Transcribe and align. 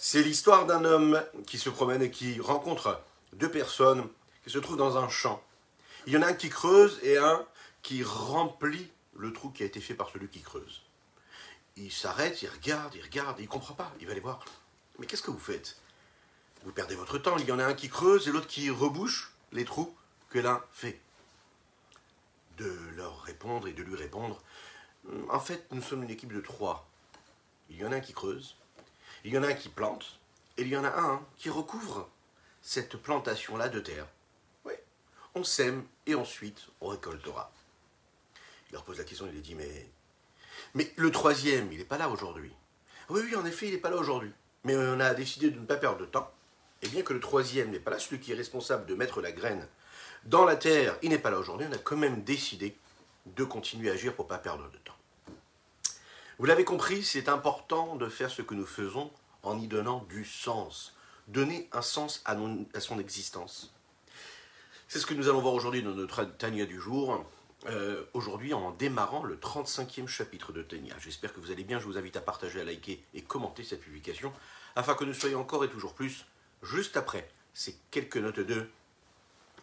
C'est 0.00 0.22
l'histoire 0.22 0.64
d'un 0.64 0.84
homme 0.84 1.20
qui 1.48 1.58
se 1.58 1.68
promène 1.68 2.02
et 2.02 2.10
qui 2.12 2.38
rencontre 2.38 3.02
deux 3.32 3.50
personnes 3.50 4.08
qui 4.44 4.50
se 4.50 4.60
trouvent 4.60 4.76
dans 4.76 4.96
un 4.96 5.08
champ. 5.08 5.42
Il 6.06 6.12
y 6.12 6.16
en 6.16 6.22
a 6.22 6.28
un 6.28 6.34
qui 6.34 6.48
creuse 6.50 7.00
et 7.02 7.18
un 7.18 7.44
qui 7.82 8.04
remplit 8.04 8.92
le 9.16 9.32
trou 9.32 9.50
qui 9.50 9.64
a 9.64 9.66
été 9.66 9.80
fait 9.80 9.94
par 9.94 10.08
celui 10.10 10.28
qui 10.28 10.40
creuse. 10.40 10.82
Il 11.76 11.90
s'arrête, 11.90 12.40
il 12.42 12.48
regarde, 12.48 12.94
il 12.94 13.02
regarde, 13.02 13.40
il 13.40 13.46
ne 13.46 13.48
comprend 13.48 13.74
pas. 13.74 13.92
Il 13.98 14.06
va 14.06 14.12
aller 14.12 14.20
voir. 14.20 14.44
Mais 15.00 15.06
qu'est-ce 15.06 15.22
que 15.22 15.32
vous 15.32 15.38
faites? 15.38 15.76
Vous 16.64 16.70
perdez 16.70 16.94
votre 16.94 17.18
temps. 17.18 17.36
Il 17.36 17.46
y 17.46 17.52
en 17.52 17.58
a 17.58 17.64
un 17.64 17.74
qui 17.74 17.88
creuse 17.88 18.28
et 18.28 18.30
l'autre 18.30 18.46
qui 18.46 18.70
rebouche 18.70 19.32
les 19.50 19.64
trous 19.64 19.92
que 20.30 20.38
l'un 20.38 20.62
fait. 20.72 21.00
De 22.56 22.72
leur 22.94 23.22
répondre 23.22 23.66
et 23.66 23.72
de 23.72 23.82
lui 23.82 23.96
répondre. 23.96 24.40
En 25.28 25.40
fait, 25.40 25.66
nous 25.72 25.82
sommes 25.82 26.04
une 26.04 26.10
équipe 26.10 26.32
de 26.32 26.40
trois. 26.40 26.88
Il 27.68 27.78
y 27.78 27.84
en 27.84 27.90
a 27.90 27.96
un 27.96 28.00
qui 28.00 28.12
creuse, 28.12 28.54
il 29.28 29.34
y 29.34 29.38
en 29.38 29.42
a 29.42 29.48
un 29.48 29.54
qui 29.54 29.68
plante, 29.68 30.18
et 30.56 30.62
il 30.62 30.68
y 30.68 30.76
en 30.78 30.84
a 30.84 30.88
un 30.88 31.20
qui 31.36 31.50
recouvre 31.50 32.08
cette 32.62 32.96
plantation-là 32.96 33.68
de 33.68 33.78
terre. 33.78 34.06
Oui, 34.64 34.72
on 35.34 35.44
sème 35.44 35.84
et 36.06 36.14
ensuite 36.14 36.68
on 36.80 36.88
récoltera. 36.88 37.52
Il 38.70 38.72
leur 38.72 38.84
pose 38.84 38.96
la 38.96 39.04
question, 39.04 39.26
il 39.26 39.32
lui 39.32 39.42
dit, 39.42 39.54
mais, 39.54 39.86
mais 40.72 40.90
le 40.96 41.10
troisième, 41.10 41.70
il 41.72 41.78
n'est 41.78 41.84
pas 41.84 41.98
là 41.98 42.08
aujourd'hui. 42.08 42.54
Oui, 43.10 43.20
oui, 43.22 43.36
en 43.36 43.44
effet, 43.44 43.66
il 43.66 43.72
n'est 43.72 43.80
pas 43.80 43.90
là 43.90 43.98
aujourd'hui. 43.98 44.32
Mais 44.64 44.74
on 44.74 44.98
a 44.98 45.12
décidé 45.12 45.50
de 45.50 45.60
ne 45.60 45.66
pas 45.66 45.76
perdre 45.76 46.00
de 46.00 46.06
temps. 46.06 46.32
Et 46.80 46.88
bien 46.88 47.02
que 47.02 47.12
le 47.12 47.20
troisième 47.20 47.70
n'est 47.70 47.80
pas 47.80 47.90
là, 47.90 47.98
celui 47.98 48.20
qui 48.20 48.32
est 48.32 48.34
responsable 48.34 48.86
de 48.86 48.94
mettre 48.94 49.20
la 49.20 49.32
graine 49.32 49.68
dans 50.24 50.46
la 50.46 50.56
terre, 50.56 50.96
il 51.02 51.10
n'est 51.10 51.18
pas 51.18 51.30
là 51.30 51.38
aujourd'hui, 51.38 51.66
on 51.68 51.74
a 51.74 51.78
quand 51.78 51.98
même 51.98 52.24
décidé 52.24 52.74
de 53.26 53.44
continuer 53.44 53.90
à 53.90 53.92
agir 53.92 54.14
pour 54.14 54.24
ne 54.24 54.30
pas 54.30 54.38
perdre 54.38 54.70
de 54.70 54.78
temps. 54.78 54.97
Vous 56.38 56.46
l'avez 56.46 56.64
compris, 56.64 57.02
c'est 57.02 57.28
important 57.28 57.96
de 57.96 58.08
faire 58.08 58.30
ce 58.30 58.42
que 58.42 58.54
nous 58.54 58.66
faisons 58.66 59.10
en 59.42 59.58
y 59.58 59.66
donnant 59.66 60.06
du 60.08 60.24
sens. 60.24 60.94
Donner 61.26 61.68
un 61.72 61.82
sens 61.82 62.22
à, 62.24 62.36
son 62.80 62.98
existence. 63.00 63.74
C'est 64.86 65.00
ce 65.00 65.06
que 65.06 65.14
nous 65.14 65.28
allons 65.28 65.40
voir 65.40 65.54
aujourd'hui 65.54 65.82
dans 65.82 65.94
notre 65.94 66.24
Tania 66.24 66.64
du 66.64 66.78
jour. 66.80 67.26
Euh, 67.66 68.04
aujourd'hui 68.14 68.54
en 68.54 68.70
démarrant 68.70 69.24
le 69.24 69.36
35e 69.36 70.06
chapitre 70.06 70.52
de 70.52 70.62
Tania. 70.62 70.94
J'espère 71.00 71.34
que 71.34 71.40
vous 71.40 71.50
allez 71.50 71.64
bien. 71.64 71.80
Je 71.80 71.86
vous 71.86 71.98
invite 71.98 72.16
à 72.16 72.20
partager, 72.20 72.60
à 72.60 72.64
liker 72.64 73.02
et 73.14 73.22
commenter 73.22 73.64
cette 73.64 73.80
publication 73.80 74.32
afin 74.76 74.94
que 74.94 75.04
nous 75.04 75.14
soyons 75.14 75.40
encore 75.40 75.64
et 75.64 75.68
toujours 75.68 75.92
plus 75.92 76.24
juste 76.62 76.96
après 76.96 77.28
ces 77.52 77.76
quelques 77.90 78.16
notes 78.16 78.38
de 78.38 78.68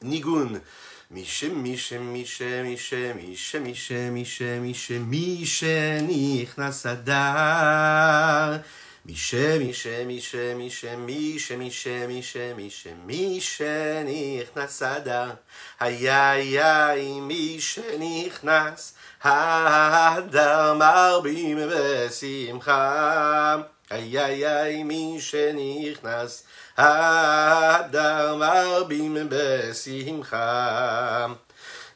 Nigun. 0.02 0.60
میشه 1.10 1.50
میشه 1.50 1.98
میشه 1.98 2.64
میشه 2.64 3.14
میشه 3.14 3.60
میشه 3.60 4.10
میشه 4.10 4.60
میشه 4.60 5.00
میشه 5.00 6.02
نیخ 6.02 6.60
نصدر 6.60 8.64
میشه 9.06 9.58
میشه 9.58 10.04
میشه 10.04 10.56
میشه 10.56 10.96
میشه 10.96 11.58
میشه 11.58 12.08
میشه 12.08 12.54
میشه 12.54 12.94
میشه 13.08 14.04
نیخ 14.04 14.58
نصدر 14.58 15.38
هیایی 15.82 17.20
میشه 17.20 17.98
نیخ 17.98 18.46
نص 18.46 18.94
هدر 19.20 20.74
مربیم 20.74 21.68
بسیم 21.68 22.60
خم 22.60 23.66
هیایی 23.92 24.84
میشه 24.84 25.54
نیخ 25.54 26.06
نصدر 26.06 26.46
אדר 26.76 28.36
מרבים 28.36 29.18
בשמחה. 29.30 31.28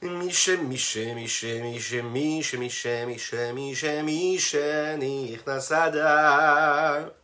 מי 0.02 0.34
שמי 0.34 0.78
שמי 0.78 1.28
שמי 1.28 1.80
שמי 1.80 2.70
שמי 2.70 3.20
שמי 3.20 3.76
שמי 3.76 4.40
שנכנס 4.40 5.72
אדר. 5.72 7.19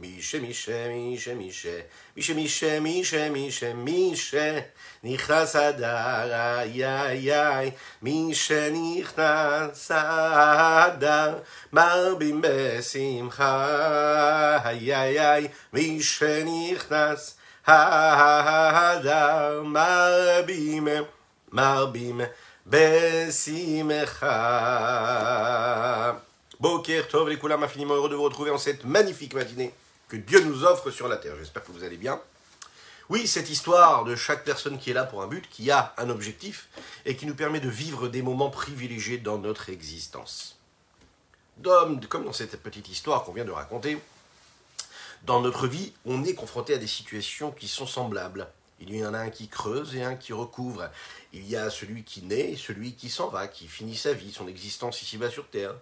מישה, 0.00 0.40
מישה, 0.40 0.88
מישה, 0.88 1.34
מישה, 1.34 1.70
מישה, 2.16 2.34
מישה, 2.34 2.80
מישה, 2.80 3.30
מישה, 3.30 3.74
מישה, 3.74 4.60
נכנס 5.04 5.56
אדר, 5.56 6.34
איי, 6.34 6.84
איי, 6.86 7.32
איי, 7.32 7.70
מישה 8.02 8.70
נכנס 8.70 9.90
אדר, 9.90 11.38
מרבים 11.72 12.40
בשמחה, 12.44 13.48
איי, 14.64 14.94
איי, 14.94 15.20
איי, 15.20 15.48
מישה 15.72 16.44
נכנס 16.44 17.36
אדר, 17.64 19.62
מרבים, 19.62 20.88
מרבים 21.52 22.20
בשמחה. 22.66 24.34
Boker 26.60 27.06
Tov, 27.08 27.28
les 27.28 27.36
Koulam, 27.36 27.62
infiniment 27.62 27.94
heureux 27.94 28.08
de 28.08 28.14
vous 28.14 28.22
retrouver 28.22 28.50
en 28.50 28.56
cette 28.56 28.84
magnifique 28.84 29.34
matinée 29.34 29.74
que 30.09 30.17
Dieu 30.17 30.41
nous 30.41 30.65
offre 30.65 30.89
sur 30.89 31.07
la 31.07 31.17
terre. 31.17 31.35
J'espère 31.37 31.63
que 31.63 31.71
vous 31.71 31.83
allez 31.83 31.97
bien. 31.97 32.19
Oui, 33.09 33.27
cette 33.27 33.49
histoire 33.49 34.03
de 34.03 34.15
chaque 34.15 34.43
personne 34.43 34.77
qui 34.77 34.89
est 34.89 34.93
là 34.93 35.03
pour 35.03 35.21
un 35.23 35.27
but, 35.27 35.47
qui 35.49 35.71
a 35.71 35.93
un 35.97 36.09
objectif 36.09 36.67
et 37.05 37.15
qui 37.15 37.25
nous 37.25 37.35
permet 37.35 37.59
de 37.59 37.69
vivre 37.69 38.07
des 38.07 38.21
moments 38.21 38.49
privilégiés 38.49 39.19
dans 39.19 39.37
notre 39.37 39.69
existence. 39.69 40.57
comme 41.63 42.25
dans 42.25 42.33
cette 42.33 42.61
petite 42.61 42.89
histoire 42.89 43.23
qu'on 43.23 43.33
vient 43.33 43.45
de 43.45 43.51
raconter, 43.51 43.99
dans 45.23 45.41
notre 45.41 45.67
vie, 45.67 45.93
on 46.05 46.23
est 46.23 46.33
confronté 46.33 46.73
à 46.73 46.77
des 46.77 46.87
situations 46.87 47.51
qui 47.51 47.67
sont 47.67 47.87
semblables. 47.87 48.47
Il 48.79 48.95
y 48.95 49.05
en 49.05 49.13
a 49.13 49.19
un 49.19 49.29
qui 49.29 49.47
creuse 49.47 49.95
et 49.95 50.03
un 50.03 50.15
qui 50.15 50.31
recouvre. 50.31 50.89
Il 51.33 51.47
y 51.47 51.55
a 51.55 51.69
celui 51.69 52.03
qui 52.03 52.21
naît 52.21 52.51
et 52.51 52.57
celui 52.57 52.93
qui 52.93 53.09
s'en 53.09 53.27
va, 53.27 53.47
qui 53.47 53.67
finit 53.67 53.97
sa 53.97 54.13
vie, 54.13 54.31
son 54.31 54.47
existence 54.47 55.01
ici-bas 55.01 55.29
sur 55.29 55.49
Terre. 55.49 55.75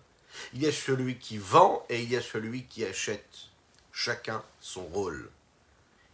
Il 0.54 0.64
y 0.64 0.68
a 0.68 0.72
celui 0.72 1.18
qui 1.18 1.38
vend 1.38 1.86
et 1.90 2.02
il 2.02 2.12
y 2.12 2.18
a 2.18 2.22
celui 2.22 2.64
qui 2.64 2.84
achète 2.84 3.50
chacun 3.97 4.44
son 4.62 4.85
rôle. 4.85 5.28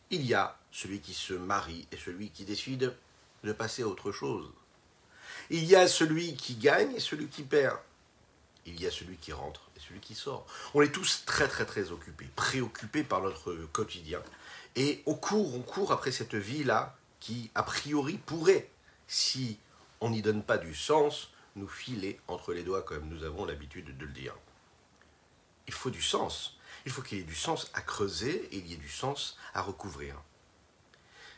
Il 0.09 0.25
y 0.25 0.33
a 0.33 0.57
celui 0.71 1.01
qui 1.01 1.13
se 1.13 1.33
marie 1.33 1.85
et 1.91 1.97
celui 1.97 2.29
qui 2.29 2.45
décide 2.45 2.95
de 3.43 3.51
passer 3.51 3.83
à 3.83 3.87
autre 3.87 4.13
chose. 4.13 4.49
Il 5.49 5.65
y 5.65 5.75
a 5.75 5.89
celui 5.89 6.35
qui 6.35 6.55
gagne 6.55 6.95
et 6.95 7.01
celui 7.01 7.27
qui 7.27 7.43
perd. 7.43 7.77
Il 8.65 8.81
y 8.81 8.87
a 8.87 8.91
celui 8.91 9.17
qui 9.17 9.33
rentre 9.33 9.69
et 9.75 9.81
celui 9.81 9.99
qui 9.99 10.15
sort. 10.15 10.47
On 10.73 10.81
est 10.81 10.93
tous 10.93 11.23
très 11.25 11.49
très 11.49 11.65
très 11.65 11.91
occupés, 11.91 12.29
préoccupés 12.37 13.03
par 13.03 13.21
notre 13.21 13.53
quotidien. 13.73 14.21
Et 14.77 15.03
on 15.05 15.13
court, 15.13 15.53
on 15.53 15.61
court 15.61 15.91
après 15.91 16.13
cette 16.13 16.35
vie-là 16.35 16.95
qui, 17.19 17.51
a 17.53 17.63
priori, 17.63 18.17
pourrait, 18.17 18.69
si 19.07 19.59
on 19.99 20.09
n'y 20.09 20.21
donne 20.21 20.41
pas 20.41 20.57
du 20.57 20.73
sens, 20.73 21.31
nous 21.57 21.67
filer 21.67 22.17
entre 22.29 22.53
les 22.53 22.63
doigts 22.63 22.81
comme 22.81 23.09
nous 23.09 23.25
avons 23.25 23.43
l'habitude 23.43 23.97
de 23.97 24.05
le 24.05 24.11
dire. 24.13 24.35
Il 25.67 25.73
faut 25.73 25.89
du 25.89 26.01
sens. 26.01 26.57
Il 26.85 26.91
faut 26.91 27.01
qu'il 27.01 27.17
y 27.17 27.21
ait 27.21 27.25
du 27.25 27.35
sens 27.35 27.69
à 27.73 27.81
creuser 27.81 28.47
et 28.51 28.57
il 28.57 28.67
y 28.67 28.73
ait 28.73 28.77
du 28.77 28.89
sens 28.89 29.37
à 29.53 29.61
recouvrir. 29.61 30.15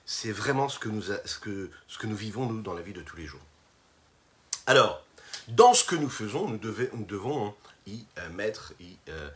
C'est 0.05 0.31
vraiment 0.31 0.69
ce 0.69 0.79
que, 0.79 0.89
nous 0.89 1.01
ce, 1.01 1.39
que, 1.39 1.71
ce 1.87 1.97
que 1.97 2.07
nous 2.07 2.15
vivons, 2.15 2.45
nous, 2.45 2.61
dans 2.61 2.73
la 2.73 2.81
vie 2.81 2.93
de 2.93 3.01
tous 3.01 3.15
les 3.15 3.25
jours. 3.25 3.41
Alors, 4.67 5.03
dans 5.47 5.73
ce 5.73 5.83
que 5.83 5.95
nous 5.95 6.09
faisons, 6.09 6.47
nous, 6.47 6.57
devons 6.57 7.55
y 7.85 8.03
euh, 8.17 8.29
mettre, 8.29 8.73
euh, 9.09 9.29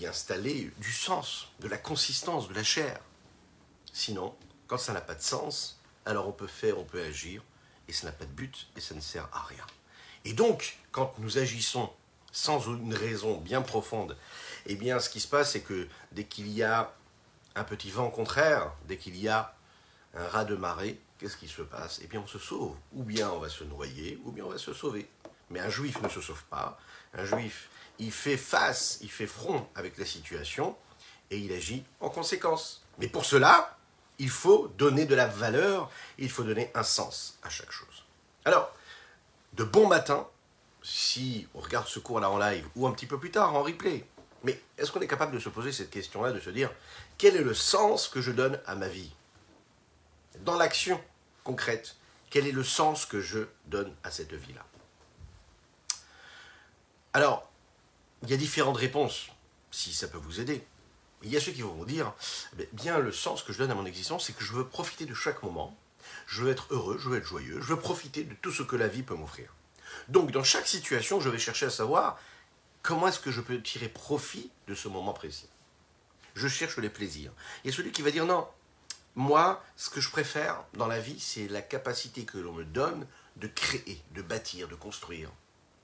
y, 0.00 0.06
installer 0.06 0.72
du 0.78 0.92
sens, 0.92 1.48
de 1.60 1.68
la 1.68 1.78
consistance, 1.78 2.48
de 2.48 2.54
la 2.54 2.64
chair. 2.64 3.00
Sinon, 3.92 4.34
quand 4.66 4.78
ça 4.78 4.92
n'a 4.92 5.00
pas 5.00 5.14
de 5.14 5.22
sens, 5.22 5.80
alors 6.06 6.26
on 6.26 6.32
peut 6.32 6.48
faire, 6.48 6.78
on 6.78 6.84
peut 6.84 7.02
agir, 7.02 7.42
et 7.86 7.92
ça 7.92 8.06
n'a 8.06 8.12
pas 8.12 8.24
de 8.24 8.32
but, 8.32 8.68
et 8.76 8.80
ça 8.80 8.96
ne 8.96 9.00
sert 9.00 9.28
à 9.32 9.42
rien. 9.44 9.64
Et 10.24 10.32
donc, 10.32 10.78
quand 10.90 11.14
nous 11.18 11.38
agissons 11.38 11.90
sans 12.32 12.66
une 12.66 12.94
raison 12.94 13.38
bien 13.38 13.62
profonde 13.62 14.16
eh 14.66 14.74
bien, 14.74 15.00
ce 15.00 15.08
qui 15.10 15.20
se 15.20 15.28
passe, 15.28 15.52
c'est 15.52 15.60
que 15.60 15.88
dès 16.12 16.24
qu'il 16.24 16.48
y 16.48 16.62
a 16.62 16.92
un 17.54 17.64
petit 17.64 17.90
vent 17.90 18.10
contraire, 18.10 18.72
dès 18.86 18.96
qu'il 18.96 19.16
y 19.16 19.28
a 19.28 19.54
un 20.14 20.26
raz 20.28 20.44
de 20.44 20.56
marée, 20.56 21.00
qu'est-ce 21.18 21.36
qui 21.36 21.48
se 21.48 21.62
passe? 21.62 22.00
Eh 22.02 22.06
bien, 22.06 22.20
on 22.20 22.26
se 22.26 22.38
sauve. 22.38 22.76
Ou 22.94 23.02
bien 23.02 23.30
on 23.30 23.38
va 23.38 23.48
se 23.48 23.64
noyer, 23.64 24.20
ou 24.24 24.32
bien 24.32 24.44
on 24.44 24.50
va 24.50 24.58
se 24.58 24.72
sauver. 24.72 25.08
Mais 25.50 25.60
un 25.60 25.70
juif 25.70 26.00
ne 26.02 26.08
se 26.08 26.20
sauve 26.20 26.44
pas. 26.44 26.78
Un 27.14 27.24
juif, 27.24 27.68
il 27.98 28.12
fait 28.12 28.36
face, 28.36 28.98
il 29.02 29.10
fait 29.10 29.26
front 29.26 29.68
avec 29.74 29.98
la 29.98 30.06
situation 30.06 30.76
et 31.30 31.38
il 31.38 31.52
agit 31.52 31.84
en 32.00 32.08
conséquence. 32.08 32.84
Mais 32.98 33.08
pour 33.08 33.24
cela, 33.24 33.76
il 34.18 34.30
faut 34.30 34.68
donner 34.78 35.04
de 35.04 35.14
la 35.14 35.26
valeur, 35.26 35.90
il 36.18 36.30
faut 36.30 36.42
donner 36.42 36.70
un 36.74 36.82
sens 36.82 37.38
à 37.42 37.48
chaque 37.48 37.72
chose. 37.72 38.04
Alors, 38.44 38.72
de 39.54 39.64
bon 39.64 39.86
matin, 39.86 40.26
si 40.82 41.46
on 41.54 41.60
regarde 41.60 41.86
ce 41.86 41.98
cours-là 41.98 42.30
en 42.30 42.38
live 42.38 42.66
ou 42.76 42.86
un 42.86 42.92
petit 42.92 43.06
peu 43.06 43.18
plus 43.18 43.30
tard 43.30 43.54
en 43.54 43.62
replay, 43.62 44.04
mais 44.44 44.60
est-ce 44.78 44.90
qu'on 44.90 45.00
est 45.00 45.08
capable 45.08 45.32
de 45.32 45.38
se 45.38 45.48
poser 45.48 45.72
cette 45.72 45.90
question-là, 45.90 46.32
de 46.32 46.40
se 46.40 46.50
dire 46.50 46.70
quel 47.18 47.36
est 47.36 47.42
le 47.42 47.54
sens 47.54 48.08
que 48.08 48.20
je 48.20 48.30
donne 48.30 48.58
à 48.66 48.74
ma 48.74 48.88
vie? 48.88 49.12
Dans 50.40 50.56
l'action 50.56 51.02
concrète, 51.44 51.96
quel 52.30 52.46
est 52.46 52.52
le 52.52 52.64
sens 52.64 53.06
que 53.06 53.20
je 53.20 53.40
donne 53.66 53.94
à 54.02 54.10
cette 54.10 54.32
vie-là? 54.32 54.64
Alors, 57.12 57.50
il 58.22 58.30
y 58.30 58.34
a 58.34 58.36
différentes 58.36 58.76
réponses, 58.76 59.28
si 59.70 59.92
ça 59.92 60.08
peut 60.08 60.18
vous 60.18 60.40
aider. 60.40 60.64
Il 61.22 61.30
y 61.30 61.36
a 61.36 61.40
ceux 61.40 61.52
qui 61.52 61.62
vont 61.62 61.74
vous 61.74 61.84
dire, 61.84 62.12
bien 62.72 62.98
le 62.98 63.12
sens 63.12 63.42
que 63.42 63.52
je 63.52 63.58
donne 63.58 63.70
à 63.70 63.74
mon 63.74 63.86
existence, 63.86 64.26
c'est 64.26 64.32
que 64.32 64.44
je 64.44 64.52
veux 64.52 64.66
profiter 64.66 65.04
de 65.04 65.14
chaque 65.14 65.42
moment, 65.42 65.76
je 66.26 66.42
veux 66.42 66.50
être 66.50 66.66
heureux, 66.70 66.98
je 66.98 67.08
veux 67.08 67.18
être 67.18 67.26
joyeux, 67.26 67.60
je 67.60 67.66
veux 67.66 67.78
profiter 67.78 68.24
de 68.24 68.34
tout 68.34 68.50
ce 68.50 68.62
que 68.62 68.76
la 68.76 68.88
vie 68.88 69.02
peut 69.02 69.14
m'offrir. 69.14 69.54
Donc 70.08 70.30
dans 70.30 70.42
chaque 70.42 70.66
situation, 70.66 71.20
je 71.20 71.28
vais 71.28 71.38
chercher 71.38 71.66
à 71.66 71.70
savoir 71.70 72.18
comment 72.82 73.08
est-ce 73.08 73.20
que 73.20 73.30
je 73.30 73.40
peux 73.40 73.60
tirer 73.60 73.88
profit 73.88 74.50
de 74.68 74.74
ce 74.74 74.88
moment 74.88 75.12
précis? 75.12 75.48
Je 76.34 76.48
cherche 76.48 76.78
les 76.78 76.90
plaisirs. 76.90 77.32
Il 77.64 77.70
y 77.70 77.74
a 77.74 77.76
celui 77.76 77.92
qui 77.92 78.02
va 78.02 78.10
dire 78.10 78.26
non, 78.26 78.46
moi, 79.14 79.62
ce 79.76 79.90
que 79.90 80.00
je 80.00 80.10
préfère 80.10 80.64
dans 80.74 80.86
la 80.86 80.98
vie, 80.98 81.20
c'est 81.20 81.48
la 81.48 81.62
capacité 81.62 82.24
que 82.24 82.38
l'on 82.38 82.52
me 82.52 82.64
donne 82.64 83.06
de 83.36 83.46
créer, 83.46 84.02
de 84.14 84.22
bâtir, 84.22 84.68
de 84.68 84.74
construire, 84.74 85.30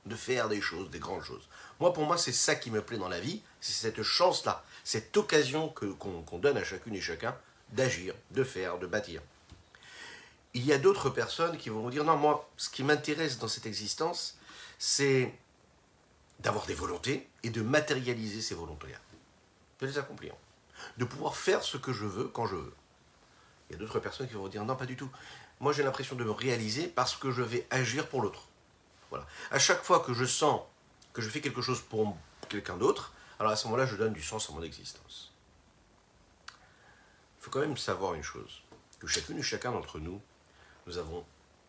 de 0.06 0.16
faire 0.16 0.48
des 0.48 0.60
choses, 0.60 0.90
des 0.90 0.98
grandes 0.98 1.22
choses. 1.22 1.46
Moi, 1.80 1.92
pour 1.92 2.06
moi, 2.06 2.16
c'est 2.16 2.32
ça 2.32 2.54
qui 2.54 2.70
me 2.70 2.82
plaît 2.82 2.96
dans 2.96 3.08
la 3.08 3.20
vie, 3.20 3.42
c'est 3.60 3.72
cette 3.72 4.02
chance-là, 4.02 4.64
cette 4.84 5.16
occasion 5.16 5.68
que, 5.68 5.86
qu'on, 5.86 6.38
donne 6.38 6.56
à 6.56 6.64
chacune 6.64 6.94
et 6.94 7.00
chacun 7.00 7.36
d'agir, 7.70 8.14
de 8.30 8.44
faire, 8.44 8.78
de 8.78 8.86
bâtir. 8.86 9.20
Il 10.54 10.64
y 10.64 10.72
a 10.72 10.78
d'autres 10.78 11.10
personnes 11.10 11.58
qui 11.58 11.68
vont 11.68 11.80
vous 11.80 11.90
dire, 11.90 12.04
non, 12.04 12.16
moi, 12.16 12.48
ce 12.56 12.70
qui 12.70 12.82
m'intéresse 12.82 13.38
dans 13.38 13.48
cette 13.48 13.66
existence, 13.66 14.38
c'est 14.78 15.34
d'avoir 16.38 16.66
des 16.66 16.74
volontés 16.74 17.28
et 17.42 17.50
de 17.50 17.62
matérialiser 17.62 18.40
ces 18.42 18.54
volontés-là, 18.54 18.98
de 19.80 19.86
les 19.86 19.98
accomplir, 19.98 20.34
de 20.96 21.04
pouvoir 21.04 21.36
faire 21.36 21.62
ce 21.62 21.76
que 21.76 21.92
je 21.92 22.04
veux 22.04 22.28
quand 22.28 22.46
je 22.46 22.56
veux. 22.56 22.74
Il 23.68 23.72
y 23.72 23.76
a 23.76 23.78
d'autres 23.78 24.00
personnes 24.00 24.28
qui 24.28 24.34
vont 24.34 24.48
dire 24.48 24.64
non, 24.64 24.76
pas 24.76 24.86
du 24.86 24.96
tout. 24.96 25.10
Moi, 25.60 25.72
j'ai 25.72 25.82
l'impression 25.82 26.16
de 26.16 26.24
me 26.24 26.30
réaliser 26.30 26.86
parce 26.86 27.16
que 27.16 27.30
je 27.30 27.42
vais 27.42 27.66
agir 27.70 28.08
pour 28.08 28.22
l'autre. 28.22 28.48
Voilà. 29.10 29.26
À 29.50 29.58
chaque 29.58 29.82
fois 29.82 30.00
que 30.00 30.14
je 30.14 30.24
sens 30.24 30.62
que 31.12 31.22
je 31.22 31.28
fais 31.28 31.40
quelque 31.40 31.62
chose 31.62 31.80
pour 31.80 32.16
quelqu'un 32.48 32.76
d'autre, 32.76 33.12
alors 33.38 33.52
à 33.52 33.56
ce 33.56 33.66
moment-là, 33.66 33.86
je 33.86 33.96
donne 33.96 34.12
du 34.12 34.22
sens 34.22 34.48
à 34.50 34.52
mon 34.52 34.62
existence. 34.62 35.32
Il 36.48 37.44
faut 37.44 37.50
quand 37.50 37.60
même 37.60 37.76
savoir 37.76 38.14
une 38.14 38.22
chose, 38.22 38.62
que 38.98 39.06
chacune 39.06 39.38
et 39.38 39.42
chacun 39.42 39.72
d'entre 39.72 39.98
nous, 39.98 40.20
nous 40.86 40.98
avons 40.98 41.24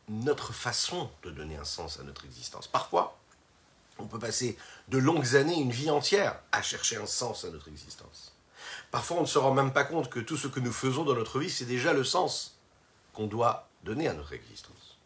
notre 0.08 0.54
façon 0.54 1.12
de 1.24 1.32
donner 1.32 1.58
un 1.58 1.64
sens 1.64 2.00
à 2.00 2.04
notre 2.04 2.26
existence. 2.26 2.68
Parfois, 2.68 3.20
on 4.00 4.08
peut 4.08 4.20
passer 4.20 4.58
de 4.88 4.98
longues 4.98 5.36
années, 5.36 5.60
une 5.60 5.72
vie 5.72 5.90
entière, 5.90 6.40
à 6.52 6.62
chercher 6.62 6.98
un 6.98 7.06
sens 7.06 7.46
à 7.46 7.50
notre 7.50 7.68
existence. 7.68 8.34
Parfois, 8.92 9.18
on 9.18 9.22
ne 9.22 9.28
se 9.28 9.38
rend 9.38 9.54
même 9.54 9.74
pas 9.74 9.84
compte 9.84 10.10
que 10.10 10.20
tout 10.20 10.38
ce 10.38 10.48
que 10.48 10.60
nous 10.60 10.72
faisons 10.72 11.04
dans 11.04 11.16
notre 11.16 11.40
vie, 11.40 11.50
c'est 11.50 11.66
déjà 11.66 11.94
le 11.94 12.04
sens 12.04 12.58
qu'on 13.14 13.28
doit 13.28 13.68
donner 13.84 14.08
à 14.08 14.14
notre 14.14 14.34
existence. 14.34 14.98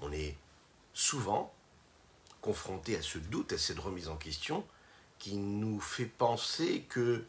On 0.00 0.12
est 0.12 0.36
souvent 0.94 1.52
confronté 2.40 2.96
à 2.96 3.02
ce 3.02 3.18
doute, 3.18 3.52
à 3.52 3.58
cette 3.58 3.78
remise 3.78 4.08
en 4.08 4.16
question, 4.16 4.64
qui 5.18 5.36
nous 5.36 5.80
fait 5.80 6.06
penser 6.06 6.86
que 6.88 7.24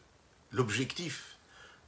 l'objectif, 0.52 1.36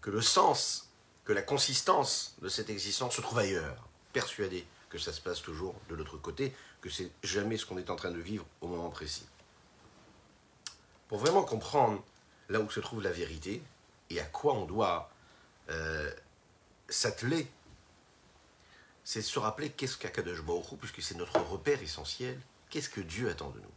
que 0.01 0.11
le 0.11 0.21
sens, 0.21 0.91
que 1.25 1.33
la 1.33 1.43
consistance 1.43 2.35
de 2.43 2.49
cette 2.49 2.71
existence 2.71 3.15
se 3.15 3.21
trouve 3.21 3.39
ailleurs, 3.39 3.89
persuadé 4.13 4.67
que 4.93 4.99
ça 4.99 5.13
se 5.15 5.23
passe 5.23 5.41
toujours 5.41 5.75
de 5.89 5.95
l'autre 5.95 6.19
côté, 6.19 6.55
que 6.83 6.91
c'est 6.91 7.11
jamais 7.23 7.57
ce 7.57 7.65
qu'on 7.65 7.79
est 7.79 7.89
en 7.89 7.97
train 7.97 8.11
de 8.11 8.21
vivre 8.21 8.45
au 8.61 8.69
moment 8.69 8.91
précis. 8.91 9.25
Pour 11.09 11.17
vraiment 11.17 11.45
comprendre 11.45 12.05
là 12.51 12.61
où 12.61 12.71
se 12.71 12.79
trouve 12.79 13.03
la 13.03 13.11
vérité, 13.11 13.63
et 14.11 14.21
à 14.21 14.25
quoi 14.25 14.53
on 14.53 14.67
doit 14.67 15.11
euh, 15.71 16.13
s'atteler, 16.91 17.51
c'est 19.03 19.23
se 19.23 19.39
rappeler 19.39 19.71
qu'est-ce 19.71 19.97
qu'Akadosh 19.97 20.43
Baruch 20.43 20.79
puisque 20.79 21.01
c'est 21.01 21.17
notre 21.17 21.41
repère 21.41 21.83
essentiel. 21.83 22.39
Qu'est-ce 22.69 22.91
que 22.91 23.01
Dieu 23.01 23.31
attend 23.31 23.49
de 23.49 23.61
nous 23.61 23.73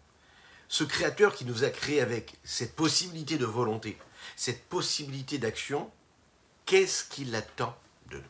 Ce 0.67 0.83
Créateur 0.83 1.33
qui 1.33 1.45
nous 1.45 1.63
a 1.63 1.69
créés 1.69 2.01
avec 2.01 2.35
cette 2.43 2.75
possibilité 2.75 3.37
de 3.37 3.45
volonté, 3.45 3.97
cette 4.35 4.65
possibilité 4.65 5.37
d'action, 5.37 5.89
qu'est-ce 6.65 7.05
qu'il 7.05 7.33
attend 7.35 7.77
de 8.07 8.17
nous? 8.17 8.23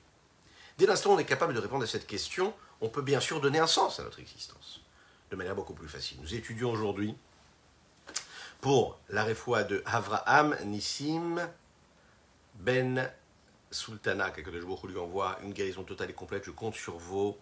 Dès 0.77 0.85
l'instant 0.85 1.11
où 1.11 1.13
on 1.13 1.19
est 1.19 1.25
capable 1.25 1.55
de 1.55 1.59
répondre 1.59 1.83
à 1.83 1.87
cette 1.87 2.05
question, 2.05 2.53
on 2.81 2.89
peut 2.89 3.01
bien 3.01 3.19
sûr 3.19 3.41
donner 3.41 3.59
un 3.59 3.67
sens 3.67 3.99
à 3.99 4.03
notre 4.03 4.19
existence, 4.19 4.81
de 5.31 5.35
manière 5.35 5.55
beaucoup 5.55 5.73
plus 5.73 5.87
facile. 5.87 6.17
Nous 6.21 6.33
étudions 6.33 6.71
aujourd'hui 6.71 7.15
pour 8.61 8.97
la 9.09 9.23
réfoua 9.23 9.63
de 9.63 9.83
Avraham 9.85 10.57
Nissim 10.65 11.49
ben 12.55 13.11
Sultana, 13.71 14.31
que 14.31 14.49
de 14.49 14.59
jours 14.59 14.87
lui 14.87 14.97
envoie 14.97 15.37
une 15.43 15.53
guérison 15.53 15.83
totale 15.83 16.09
et 16.09 16.13
complète. 16.13 16.43
Je 16.45 16.51
compte 16.51 16.75
sur 16.75 16.97
vos, 16.97 17.37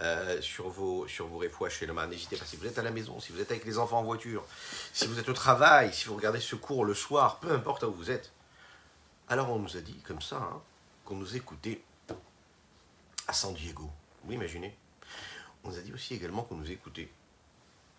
euh, 0.00 0.40
sur 0.40 0.68
vos, 0.68 1.08
sur 1.08 1.28
chez 1.70 1.86
le 1.86 2.06
N'hésitez 2.06 2.36
pas, 2.36 2.44
si 2.44 2.56
vous 2.56 2.66
êtes 2.66 2.78
à 2.78 2.82
la 2.82 2.90
maison, 2.90 3.18
si 3.20 3.32
vous 3.32 3.40
êtes 3.40 3.50
avec 3.50 3.64
les 3.64 3.78
enfants 3.78 3.98
en 3.98 4.04
voiture, 4.04 4.44
si 4.92 5.06
vous 5.06 5.18
êtes 5.18 5.28
au 5.28 5.32
travail, 5.32 5.92
si 5.92 6.06
vous 6.06 6.16
regardez 6.16 6.40
ce 6.40 6.56
cours 6.56 6.84
le 6.84 6.94
soir, 6.94 7.38
peu 7.40 7.52
importe 7.52 7.82
où 7.84 7.92
vous 7.92 8.10
êtes. 8.10 8.32
Alors 9.28 9.50
on 9.50 9.58
nous 9.58 9.76
a 9.76 9.80
dit 9.80 10.00
comme 10.06 10.20
ça 10.20 10.36
hein, 10.36 10.60
qu'on 11.04 11.16
nous 11.16 11.36
écoutait 11.36 11.82
à 13.26 13.32
San 13.32 13.54
Diego. 13.54 13.90
Vous 14.24 14.32
imaginez 14.32 14.76
On 15.64 15.70
nous 15.70 15.78
a 15.78 15.80
dit 15.80 15.92
aussi 15.92 16.14
également 16.14 16.42
qu'on 16.42 16.56
nous 16.56 16.70
écoutait 16.70 17.08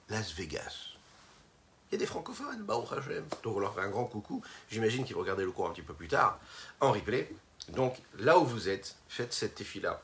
Las 0.09 0.33
Vegas. 0.33 0.91
Il 1.89 1.95
y 1.95 1.97
a 1.97 1.99
des 1.99 2.05
francophones, 2.05 2.63
Baruch 2.63 2.91
Hashem. 2.93 3.25
Donc 3.43 3.57
on 3.57 3.59
leur 3.59 3.73
fait 3.73 3.81
un 3.81 3.89
grand 3.89 4.05
coucou. 4.05 4.41
J'imagine 4.69 5.03
qu'ils 5.03 5.15
regarder 5.15 5.43
le 5.43 5.51
cours 5.51 5.67
un 5.67 5.73
petit 5.73 5.81
peu 5.81 5.93
plus 5.93 6.07
tard, 6.07 6.39
en 6.79 6.91
replay. 6.91 7.29
Donc 7.69 8.01
là 8.17 8.39
où 8.39 8.45
vous 8.45 8.69
êtes, 8.69 8.95
faites 9.09 9.33
cette 9.33 9.57
défi-là 9.57 10.01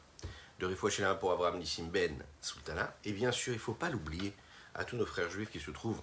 de 0.60 0.66
Rifouachéla 0.66 1.16
pour 1.16 1.32
Abraham 1.32 1.60
Nissim 1.60 1.86
Ben 1.86 2.22
Sultana. 2.42 2.94
Et 3.06 3.14
bien 3.14 3.32
sûr, 3.32 3.54
il 3.54 3.58
ne 3.58 3.62
faut 3.62 3.74
pas 3.74 3.90
l'oublier 3.90 4.34
à 4.76 4.84
tous 4.84 4.98
nos 4.98 5.06
frères 5.06 5.30
juifs 5.30 5.50
qui 5.50 5.60
se 5.60 5.72
trouvent 5.72 6.02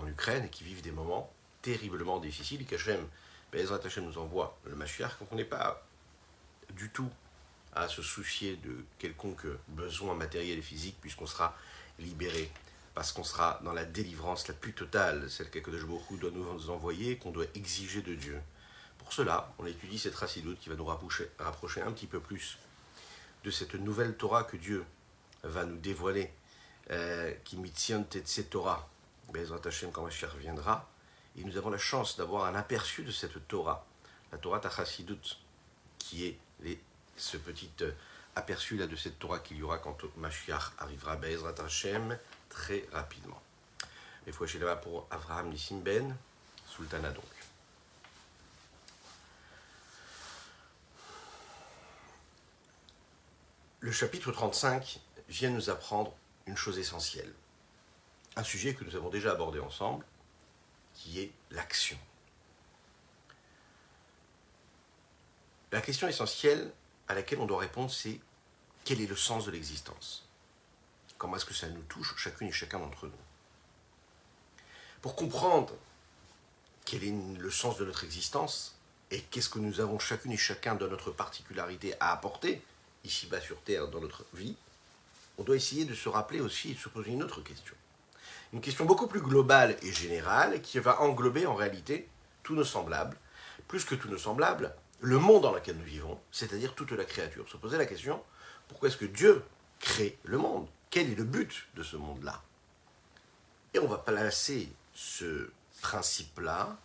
en 0.00 0.06
Ukraine 0.06 0.44
et 0.44 0.48
qui 0.48 0.64
vivent 0.64 0.82
des 0.82 0.92
moments 0.92 1.30
terriblement 1.60 2.18
difficiles. 2.18 2.64
Qu'Hachem, 2.66 3.06
Bezrat 3.52 3.80
Hashem 3.84 4.04
nous 4.04 4.18
envoie 4.18 4.56
le 4.64 4.74
Mashiach, 4.74 5.18
donc 5.20 5.28
on 5.32 5.36
n'est 5.36 5.44
pas 5.44 5.82
du 6.70 6.88
tout 6.90 7.10
à 7.74 7.88
se 7.88 8.02
soucier 8.02 8.56
de 8.56 8.84
quelconque 8.98 9.46
besoin 9.68 10.14
matériel 10.14 10.58
et 10.58 10.62
physique, 10.62 10.96
puisqu'on 11.00 11.26
sera 11.26 11.56
libéré 11.98 12.50
parce 12.94 13.12
qu'on 13.12 13.24
sera 13.24 13.60
dans 13.64 13.72
la 13.72 13.84
délivrance 13.84 14.46
la 14.46 14.54
plus 14.54 14.72
totale, 14.72 15.28
celle 15.28 15.50
qu'Akadosh 15.50 15.84
Baruch 15.84 16.20
doit 16.20 16.30
nous 16.30 16.70
envoyer, 16.70 17.16
qu'on 17.16 17.32
doit 17.32 17.46
exiger 17.54 18.02
de 18.02 18.14
Dieu. 18.14 18.40
Pour 18.98 19.12
cela, 19.12 19.52
on 19.58 19.66
étudie 19.66 19.98
cette 19.98 20.14
racidoute 20.14 20.60
qui 20.60 20.68
va 20.68 20.76
nous 20.76 20.84
rapprocher, 20.84 21.82
un 21.82 21.92
petit 21.92 22.06
peu 22.06 22.20
plus 22.20 22.58
de 23.42 23.50
cette 23.50 23.74
nouvelle 23.74 24.16
Torah 24.16 24.44
que 24.44 24.56
Dieu 24.56 24.84
va 25.42 25.64
nous 25.64 25.76
dévoiler, 25.76 26.30
euh, 26.90 27.32
qui 27.44 27.56
mitient 27.56 28.06
cette 28.24 28.50
Torah. 28.50 28.88
Bezrat 29.32 29.60
Hashem, 29.64 29.90
quand 29.90 30.04
Mashiach 30.04 30.30
reviendra, 30.32 30.88
et 31.36 31.42
nous 31.42 31.56
avons 31.56 31.70
la 31.70 31.78
chance 31.78 32.16
d'avoir 32.16 32.44
un 32.44 32.54
aperçu 32.54 33.02
de 33.02 33.10
cette 33.10 33.48
Torah, 33.48 33.84
la 34.30 34.38
Torah 34.38 34.60
Tachasidut, 34.60 35.36
qui 35.98 36.26
est 36.26 36.38
les, 36.60 36.78
ce 37.16 37.36
petit 37.36 37.70
euh, 37.82 37.92
aperçu 38.36 38.76
là 38.76 38.86
de 38.86 38.96
cette 38.96 39.18
Torah 39.18 39.38
qu'il 39.38 39.58
y 39.58 39.62
aura 39.62 39.78
quand 39.78 39.96
Mashiach 40.16 40.72
arrivera, 40.78 41.16
Bezrat 41.16 41.54
Hashem, 41.64 42.18
très 42.48 42.86
rapidement. 42.92 43.40
Les 44.26 44.32
fois 44.32 44.46
chez 44.46 44.58
là 44.58 44.76
pour 44.76 45.06
Avraham 45.10 45.50
Nissim 45.50 45.80
Ben, 45.80 46.16
Sultana 46.66 47.10
donc. 47.10 47.24
Le 53.80 53.92
chapitre 53.92 54.32
35 54.32 54.98
vient 55.28 55.50
nous 55.50 55.68
apprendre 55.68 56.14
une 56.46 56.56
chose 56.56 56.78
essentielle. 56.78 57.32
Un 58.36 58.42
sujet 58.42 58.74
que 58.74 58.82
nous 58.82 58.96
avons 58.96 59.10
déjà 59.10 59.32
abordé 59.32 59.60
ensemble, 59.60 60.04
qui 60.94 61.20
est 61.20 61.30
l'action. 61.50 61.98
La 65.70 65.82
question 65.82 66.08
essentielle 66.08 66.72
à 67.08 67.14
laquelle 67.14 67.40
on 67.40 67.46
doit 67.46 67.60
répondre, 67.60 67.90
c'est 67.90 68.20
quel 68.84 69.00
est 69.00 69.06
le 69.06 69.16
sens 69.16 69.46
de 69.46 69.50
l'existence? 69.50 70.26
Comment 71.18 71.36
est-ce 71.36 71.44
que 71.44 71.54
ça 71.54 71.68
nous 71.68 71.82
touche 71.82 72.14
chacune 72.16 72.48
et 72.48 72.52
chacun 72.52 72.78
d'entre 72.78 73.06
nous? 73.06 73.12
Pour 75.00 75.16
comprendre 75.16 75.74
quel 76.84 77.04
est 77.04 77.14
le 77.38 77.50
sens 77.50 77.76
de 77.78 77.84
notre 77.84 78.04
existence 78.04 78.74
et 79.10 79.20
qu'est-ce 79.20 79.48
que 79.48 79.58
nous 79.58 79.80
avons 79.80 79.98
chacune 79.98 80.32
et 80.32 80.36
chacun 80.36 80.74
de 80.74 80.86
notre 80.86 81.10
particularité 81.10 81.94
à 82.00 82.12
apporter 82.12 82.62
ici-bas 83.04 83.40
sur 83.40 83.60
Terre 83.62 83.88
dans 83.88 84.00
notre 84.00 84.24
vie, 84.32 84.56
on 85.38 85.42
doit 85.42 85.56
essayer 85.56 85.84
de 85.84 85.94
se 85.94 86.08
rappeler 86.08 86.40
aussi 86.40 86.70
et 86.70 86.74
de 86.74 86.78
se 86.78 86.88
poser 86.88 87.10
une 87.10 87.22
autre 87.22 87.42
question. 87.42 87.74
Une 88.52 88.60
question 88.60 88.84
beaucoup 88.84 89.06
plus 89.06 89.20
globale 89.20 89.76
et 89.82 89.92
générale 89.92 90.62
qui 90.62 90.78
va 90.78 91.00
englober 91.00 91.46
en 91.46 91.54
réalité 91.54 92.08
tous 92.42 92.54
nos 92.54 92.64
semblables, 92.64 93.16
plus 93.68 93.84
que 93.84 93.94
tous 93.94 94.08
nos 94.08 94.18
semblables, 94.18 94.74
le 95.04 95.18
monde 95.18 95.42
dans 95.42 95.52
lequel 95.52 95.76
nous 95.76 95.84
vivons, 95.84 96.18
c'est-à-dire 96.32 96.74
toute 96.74 96.92
la 96.92 97.04
créature. 97.04 97.46
Se 97.48 97.58
poser 97.58 97.76
la 97.76 97.84
question, 97.84 98.22
pourquoi 98.68 98.88
est-ce 98.88 98.96
que 98.96 99.04
Dieu 99.04 99.44
crée 99.78 100.18
le 100.24 100.38
monde? 100.38 100.66
Quel 100.88 101.10
est 101.10 101.14
le 101.14 101.24
but 101.24 101.66
de 101.74 101.82
ce 101.82 101.96
monde-là? 101.96 102.40
Et 103.74 103.78
on 103.78 103.86
va 103.86 103.98
placer 103.98 104.72
ce 104.94 105.50
principe-là, 105.82 106.76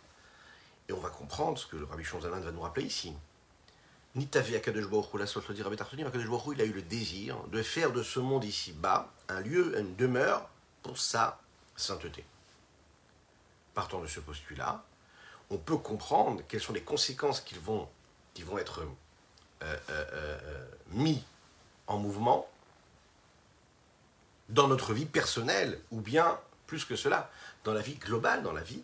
et 0.88 0.92
on 0.92 1.00
va 1.00 1.08
comprendre 1.08 1.58
ce 1.58 1.66
que 1.66 1.76
le 1.76 1.84
Rabbi 1.84 2.04
Shonzalan 2.04 2.40
va 2.40 2.52
nous 2.52 2.60
rappeler 2.60 2.84
ici. 2.84 3.14
La 4.14 4.22
Rabbi 4.22 4.52
il 4.52 6.60
a 6.60 6.64
eu 6.64 6.72
le 6.72 6.82
désir 6.82 7.38
de 7.44 7.62
faire 7.62 7.92
de 7.92 8.02
ce 8.02 8.18
monde 8.18 8.44
ici-bas 8.44 9.08
un 9.28 9.40
lieu, 9.40 9.78
une 9.78 9.94
demeure 9.94 10.48
pour 10.82 10.98
sa 10.98 11.40
sainteté. 11.76 12.24
Partant 13.72 14.00
de 14.00 14.08
ce 14.08 14.20
postulat, 14.20 14.84
on 15.48 15.58
peut 15.58 15.78
comprendre 15.78 16.42
quelles 16.48 16.60
sont 16.60 16.72
les 16.72 16.82
conséquences 16.82 17.40
qui 17.40 17.54
vont, 17.54 17.88
qui 18.34 18.42
vont 18.42 18.58
être 18.58 18.80
euh, 19.62 19.76
euh, 19.90 20.04
euh, 20.12 20.68
mis 20.88 21.22
en 21.86 21.98
mouvement 21.98 22.48
dans 24.48 24.68
notre 24.68 24.94
vie 24.94 25.06
personnelle, 25.06 25.80
ou 25.90 26.00
bien, 26.00 26.38
plus 26.66 26.84
que 26.84 26.96
cela, 26.96 27.30
dans 27.64 27.72
la 27.72 27.80
vie 27.80 27.94
globale, 27.94 28.42
dans 28.42 28.52
la 28.52 28.62
vie 28.62 28.82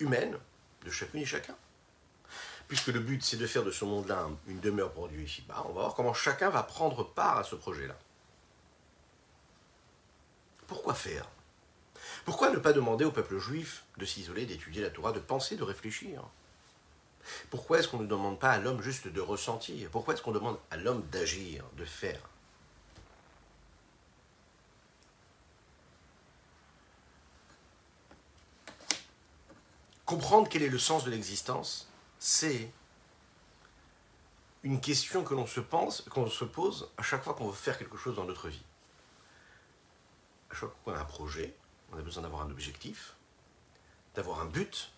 humaine 0.00 0.36
de 0.84 0.90
chacune 0.90 1.20
et 1.20 1.26
chacun. 1.26 1.54
puisque 2.68 2.88
le 2.88 3.00
but 3.00 3.22
c'est 3.22 3.36
de 3.36 3.46
faire 3.46 3.62
de 3.62 3.70
ce 3.70 3.84
monde-là 3.84 4.28
une 4.46 4.60
demeure 4.60 4.92
pour 4.92 5.08
Dieu 5.08 5.20
ici-bas, 5.20 5.62
on 5.66 5.72
va 5.72 5.82
voir 5.82 5.94
comment 5.94 6.14
chacun 6.14 6.50
va 6.50 6.62
prendre 6.62 7.04
part 7.04 7.38
à 7.38 7.44
ce 7.44 7.54
projet-là. 7.54 7.96
Pourquoi 10.66 10.94
faire? 10.94 11.28
Pourquoi 12.24 12.50
ne 12.50 12.56
pas 12.56 12.72
demander 12.72 13.04
au 13.04 13.10
peuple 13.10 13.38
juif 13.38 13.84
de 13.98 14.06
s'isoler, 14.06 14.46
d'étudier 14.46 14.82
la 14.82 14.90
Torah, 14.90 15.12
de 15.12 15.20
penser, 15.20 15.56
de 15.56 15.62
réfléchir? 15.62 16.22
Pourquoi 17.50 17.78
est-ce 17.78 17.88
qu'on 17.88 18.00
ne 18.00 18.06
demande 18.06 18.38
pas 18.38 18.50
à 18.50 18.58
l'homme 18.58 18.82
juste 18.82 19.08
de 19.08 19.20
ressentir? 19.20 19.88
Pourquoi 19.90 20.14
est-ce 20.14 20.22
qu'on 20.22 20.32
demande 20.32 20.58
à 20.70 20.76
l'homme 20.76 21.02
d'agir, 21.10 21.64
de 21.76 21.84
faire? 21.84 22.20
Comprendre 30.04 30.48
quel 30.48 30.62
est 30.62 30.68
le 30.68 30.78
sens 30.78 31.04
de 31.04 31.10
l'existence, 31.10 31.88
c'est 32.18 32.70
une 34.62 34.80
question 34.80 35.24
que 35.24 35.34
l'on 35.34 35.46
se 35.46 35.60
pose 35.60 36.90
à 36.96 37.02
chaque 37.02 37.24
fois 37.24 37.34
qu'on 37.34 37.48
veut 37.48 37.54
faire 37.54 37.78
quelque 37.78 37.96
chose 37.96 38.14
dans 38.14 38.24
notre 38.24 38.48
vie. 38.48 38.62
À 40.50 40.54
chaque 40.54 40.70
fois 40.70 40.78
qu'on 40.84 40.92
a 40.94 41.00
un 41.00 41.04
projet, 41.04 41.54
on 41.92 41.98
a 41.98 42.02
besoin 42.02 42.22
d'avoir 42.22 42.42
un 42.42 42.50
objectif, 42.50 43.14
d'avoir 44.14 44.40
un 44.40 44.46
but. 44.46 44.90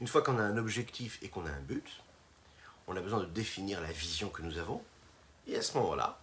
Une 0.00 0.08
fois 0.08 0.22
qu'on 0.22 0.38
a 0.38 0.42
un 0.42 0.56
objectif 0.56 1.18
et 1.22 1.28
qu'on 1.28 1.46
a 1.46 1.50
un 1.50 1.60
but, 1.60 2.02
on 2.86 2.96
a 2.96 3.00
besoin 3.00 3.20
de 3.20 3.26
définir 3.26 3.80
la 3.80 3.92
vision 3.92 4.28
que 4.28 4.42
nous 4.42 4.58
avons. 4.58 4.82
Et 5.46 5.56
à 5.56 5.62
ce 5.62 5.76
moment-là, 5.78 6.18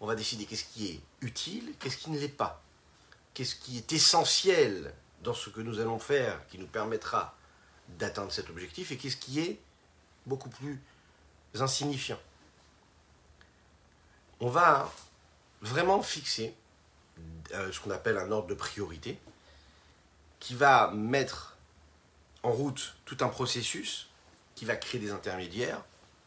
on 0.00 0.06
va 0.06 0.14
décider 0.14 0.46
qu'est-ce 0.46 0.64
qui 0.64 0.88
est 0.88 1.00
utile, 1.20 1.74
qu'est-ce 1.78 1.96
qui 1.96 2.10
ne 2.10 2.18
l'est 2.18 2.28
pas. 2.28 2.62
Qu'est-ce 3.34 3.54
qui 3.54 3.78
est 3.78 3.92
essentiel 3.92 4.94
dans 5.22 5.34
ce 5.34 5.50
que 5.50 5.60
nous 5.60 5.80
allons 5.80 5.98
faire 5.98 6.46
qui 6.48 6.58
nous 6.58 6.66
permettra 6.66 7.36
d'atteindre 7.98 8.32
cet 8.32 8.48
objectif 8.50 8.92
et 8.92 8.96
qu'est-ce 8.96 9.16
qui 9.16 9.40
est 9.40 9.60
beaucoup 10.26 10.48
plus 10.48 10.80
insignifiant. 11.54 12.18
On 14.40 14.48
va 14.48 14.90
vraiment 15.60 16.02
fixer 16.02 16.54
euh, 17.52 17.70
ce 17.72 17.80
qu'on 17.80 17.90
appelle 17.90 18.16
un 18.16 18.30
ordre 18.30 18.48
de 18.48 18.54
priorité 18.54 19.18
qui 20.38 20.54
va 20.54 20.90
mettre 20.92 21.56
en 22.42 22.52
route 22.52 22.96
tout 23.04 23.18
un 23.20 23.28
processus 23.28 24.08
qui 24.54 24.64
va 24.64 24.76
créer 24.76 25.00
des 25.00 25.10
intermédiaires, 25.10 25.82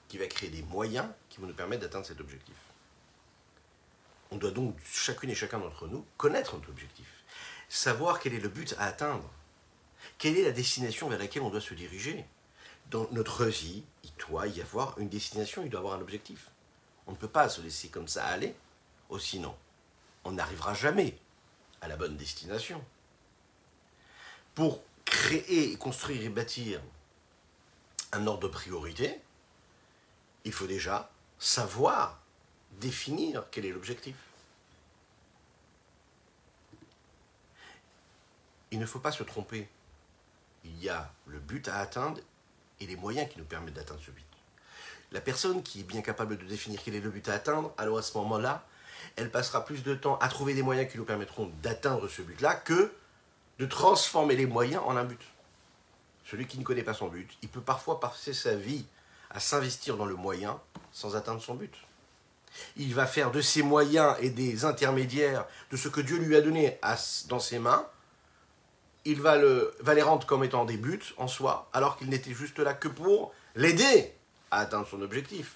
qui 0.07 0.17
va 0.17 0.27
créer 0.27 0.49
des 0.49 0.63
moyens 0.63 1.07
qui 1.29 1.39
vont 1.39 1.47
nous 1.47 1.53
permettre 1.53 1.81
d'atteindre 1.81 2.05
cet 2.05 2.21
objectif. 2.21 2.55
On 4.31 4.37
doit 4.37 4.51
donc, 4.51 4.75
chacune 4.91 5.29
et 5.29 5.35
chacun 5.35 5.59
d'entre 5.59 5.87
nous, 5.87 6.05
connaître 6.17 6.55
notre 6.55 6.69
objectif 6.69 7.07
savoir 7.73 8.19
quel 8.19 8.35
est 8.35 8.39
le 8.39 8.49
but 8.49 8.75
à 8.77 8.85
atteindre, 8.85 9.27
quelle 10.19 10.37
est 10.37 10.43
la 10.43 10.51
destination 10.51 11.09
vers 11.09 11.17
laquelle 11.17 11.41
on 11.41 11.49
doit 11.49 11.59
se 11.59 11.73
diriger. 11.73 12.23
Dans 12.91 13.07
notre 13.11 13.45
vie, 13.45 13.83
il 14.03 14.11
doit 14.27 14.47
y 14.47 14.61
avoir 14.61 14.99
une 14.99 15.09
destination, 15.09 15.63
il 15.63 15.69
doit 15.69 15.79
y 15.79 15.83
avoir 15.83 15.97
un 15.97 16.01
objectif. 16.01 16.51
On 17.07 17.11
ne 17.13 17.17
peut 17.17 17.27
pas 17.27 17.49
se 17.49 17.61
laisser 17.61 17.87
comme 17.87 18.07
ça 18.07 18.25
aller, 18.25 18.55
ou 19.09 19.17
sinon, 19.17 19.55
on 20.23 20.33
n'arrivera 20.33 20.75
jamais 20.75 21.17
à 21.81 21.87
la 21.87 21.97
bonne 21.97 22.15
destination. 22.15 22.83
Pour 24.53 24.83
créer, 25.05 25.75
construire 25.77 26.23
et 26.23 26.29
bâtir 26.29 26.81
un 28.11 28.27
ordre 28.27 28.47
de 28.47 28.53
priorité, 28.53 29.19
il 30.45 30.51
faut 30.51 30.67
déjà 30.67 31.09
savoir 31.39 32.19
définir 32.79 33.45
quel 33.51 33.65
est 33.65 33.71
l'objectif. 33.71 34.15
il 38.73 38.79
ne 38.79 38.85
faut 38.87 38.99
pas 38.99 39.11
se 39.11 39.23
tromper. 39.23 39.69
Il 40.65 40.83
y 40.83 40.89
a 40.89 41.11
le 41.27 41.39
but 41.39 41.67
à 41.67 41.77
atteindre 41.77 42.19
et 42.79 42.87
les 42.87 42.95
moyens 42.95 43.29
qui 43.29 43.37
nous 43.37 43.45
permettent 43.45 43.75
d'atteindre 43.75 44.01
ce 44.03 44.11
but. 44.11 44.25
La 45.11 45.21
personne 45.21 45.61
qui 45.61 45.81
est 45.81 45.83
bien 45.83 46.01
capable 46.01 46.37
de 46.37 46.45
définir 46.45 46.81
quel 46.83 46.95
est 46.95 46.99
le 46.99 47.11
but 47.11 47.29
à 47.29 47.33
atteindre, 47.33 47.71
alors 47.77 47.99
à 47.99 48.01
ce 48.01 48.17
moment-là, 48.17 48.65
elle 49.15 49.29
passera 49.29 49.63
plus 49.63 49.83
de 49.83 49.93
temps 49.93 50.17
à 50.17 50.27
trouver 50.27 50.55
des 50.55 50.63
moyens 50.63 50.91
qui 50.91 50.97
nous 50.97 51.05
permettront 51.05 51.51
d'atteindre 51.61 52.07
ce 52.07 52.23
but-là 52.23 52.55
que 52.55 52.91
de 53.59 53.65
transformer 53.65 54.35
les 54.35 54.45
moyens 54.45 54.81
en 54.85 54.95
un 54.95 55.03
but. 55.03 55.21
Celui 56.25 56.47
qui 56.47 56.57
ne 56.57 56.63
connaît 56.63 56.83
pas 56.83 56.93
son 56.93 57.07
but, 57.07 57.29
il 57.41 57.49
peut 57.49 57.61
parfois 57.61 57.99
passer 57.99 58.33
sa 58.33 58.55
vie 58.55 58.85
à 59.29 59.39
s'investir 59.39 59.97
dans 59.97 60.05
le 60.05 60.15
moyen 60.15 60.59
sans 60.91 61.15
atteindre 61.15 61.41
son 61.41 61.55
but. 61.55 61.75
Il 62.77 62.93
va 62.93 63.05
faire 63.05 63.31
de 63.31 63.41
ses 63.41 63.63
moyens 63.63 64.15
et 64.19 64.29
des 64.29 64.63
intermédiaires, 64.63 65.45
de 65.71 65.77
ce 65.77 65.89
que 65.89 66.01
Dieu 66.01 66.17
lui 66.17 66.35
a 66.35 66.41
donné 66.41 66.79
dans 67.27 67.39
ses 67.39 67.59
mains, 67.59 67.85
il 69.05 69.21
va, 69.21 69.37
va 69.79 69.93
les 69.93 70.01
rendre 70.01 70.25
comme 70.25 70.43
étant 70.43 70.65
des 70.65 70.77
buts 70.77 71.13
en 71.17 71.27
soi, 71.27 71.69
alors 71.73 71.97
qu'il 71.97 72.09
n'était 72.09 72.33
juste 72.33 72.59
là 72.59 72.73
que 72.73 72.87
pour 72.87 73.33
l'aider 73.55 74.13
à 74.51 74.59
atteindre 74.59 74.87
son 74.87 75.01
objectif. 75.01 75.55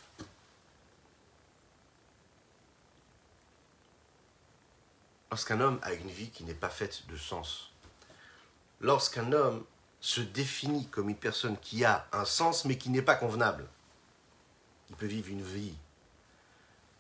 Lorsqu'un 5.31 5.61
homme 5.61 5.79
a 5.81 5.93
une 5.93 6.09
vie 6.09 6.29
qui 6.29 6.43
n'est 6.43 6.53
pas 6.53 6.69
faite 6.69 7.03
de 7.09 7.17
sens, 7.17 7.71
lorsqu'un 8.79 9.31
homme 9.31 9.63
se 9.99 10.21
définit 10.21 10.87
comme 10.87 11.09
une 11.09 11.15
personne 11.15 11.57
qui 11.57 11.83
a 11.83 12.07
un 12.11 12.25
sens 12.25 12.65
mais 12.65 12.77
qui 12.77 12.89
n'est 12.89 13.01
pas 13.01 13.15
convenable, 13.15 13.67
il 14.89 14.95
peut 14.95 15.07
vivre 15.07 15.29
une 15.29 15.41
vie 15.41 15.75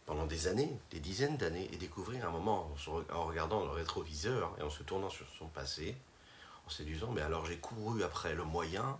pendant 0.05 0.25
des 0.25 0.47
années, 0.47 0.79
des 0.91 0.99
dizaines 0.99 1.37
d'années, 1.37 1.69
et 1.73 1.77
découvrir 1.77 2.25
un 2.25 2.31
moment 2.31 2.71
en 3.13 3.23
regardant 3.25 3.65
le 3.65 3.71
rétroviseur 3.71 4.55
et 4.57 4.63
en 4.63 4.69
se 4.69 4.81
tournant 4.83 5.09
sur 5.09 5.27
son 5.37 5.47
passé, 5.47 5.97
en 6.65 6.69
se 6.69 6.81
disant, 6.83 7.11
mais 7.11 7.21
alors 7.21 7.45
j'ai 7.45 7.57
couru 7.57 8.03
après 8.03 8.33
le 8.33 8.45
moyen, 8.45 8.97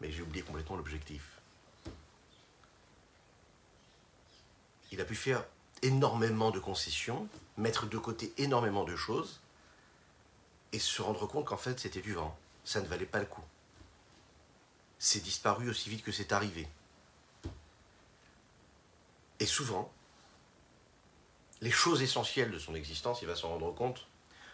mais 0.00 0.12
j'ai 0.12 0.22
oublié 0.22 0.44
complètement 0.44 0.76
l'objectif. 0.76 1.40
Il 4.92 5.00
a 5.00 5.04
pu 5.04 5.16
faire 5.16 5.44
énormément 5.82 6.52
de 6.52 6.60
concessions, 6.60 7.28
mettre 7.56 7.86
de 7.86 7.98
côté 7.98 8.32
énormément 8.38 8.84
de 8.84 8.94
choses, 8.94 9.40
et 10.72 10.78
se 10.78 11.02
rendre 11.02 11.26
compte 11.26 11.46
qu'en 11.46 11.56
fait 11.56 11.78
c'était 11.78 12.00
du 12.00 12.14
vent, 12.14 12.36
ça 12.64 12.80
ne 12.80 12.86
valait 12.86 13.06
pas 13.06 13.18
le 13.18 13.26
coup. 13.26 13.44
C'est 14.98 15.22
disparu 15.22 15.70
aussi 15.70 15.88
vite 15.88 16.04
que 16.04 16.12
c'est 16.12 16.32
arrivé. 16.32 16.68
Et 19.38 19.46
souvent, 19.46 19.90
les 21.62 21.70
choses 21.70 22.02
essentielles 22.02 22.50
de 22.50 22.58
son 22.58 22.74
existence, 22.74 23.22
il 23.22 23.28
va 23.28 23.36
s'en 23.36 23.48
rendre 23.48 23.74
compte 23.74 24.06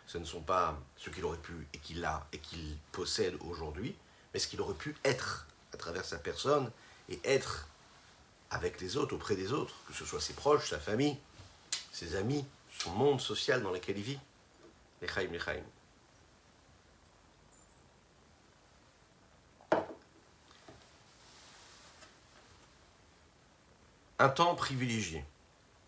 ce 0.06 0.18
ne 0.18 0.24
sont 0.24 0.40
pas 0.40 0.78
ce 0.96 1.10
qu'il 1.10 1.24
aurait 1.24 1.38
pu 1.38 1.66
et 1.74 1.78
qu'il 1.78 2.04
a 2.04 2.26
et 2.32 2.38
qu'il 2.38 2.76
possède 2.92 3.36
aujourd'hui, 3.40 3.94
mais 4.32 4.40
ce 4.40 4.46
qu'il 4.46 4.60
aurait 4.60 4.74
pu 4.74 4.96
être 5.04 5.46
à 5.74 5.76
travers 5.76 6.04
sa 6.04 6.18
personne 6.18 6.70
et 7.08 7.18
être 7.24 7.68
avec 8.50 8.80
les 8.80 8.96
autres, 8.96 9.14
auprès 9.14 9.34
des 9.34 9.52
autres, 9.52 9.74
que 9.88 9.92
ce 9.92 10.04
soit 10.04 10.20
ses 10.20 10.34
proches, 10.34 10.70
sa 10.70 10.78
famille, 10.78 11.18
ses 11.92 12.14
amis, 12.14 12.44
son 12.78 12.90
monde 12.90 13.20
social 13.20 13.62
dans 13.62 13.72
lequel 13.72 13.98
il 13.98 14.04
vit. 14.04 14.18
Lechaim, 15.02 15.32
lechaim. 15.32 15.62
Un 24.18 24.28
temps 24.28 24.54
privilégié. 24.54 25.24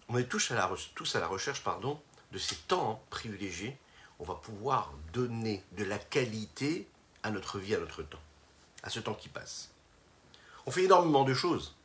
On 0.08 0.18
est 0.18 0.24
tous 0.24 0.50
à 0.50 0.54
la, 0.54 1.26
recherche 1.26 1.62
pardon, 1.62 2.00
de 2.32 2.38
ces 2.38 2.56
temps 2.56 3.02
privilégiés 3.10 3.78
on 4.18 4.24
va 4.24 4.34
pouvoir 4.34 4.92
donner 5.12 5.64
de 5.72 5.84
la 5.84 5.98
qualité 5.98 6.88
à 7.22 7.30
notre 7.30 7.58
vie, 7.58 7.74
à 7.74 7.78
notre 7.78 8.02
temps, 8.02 8.20
à 8.82 8.90
ce 8.90 9.00
temps 9.00 9.14
qui 9.14 9.28
passe. 9.28 9.70
On 10.66 10.70
fait 10.70 10.84
énormément 10.84 11.24
de 11.24 11.34
choses, 11.34 11.76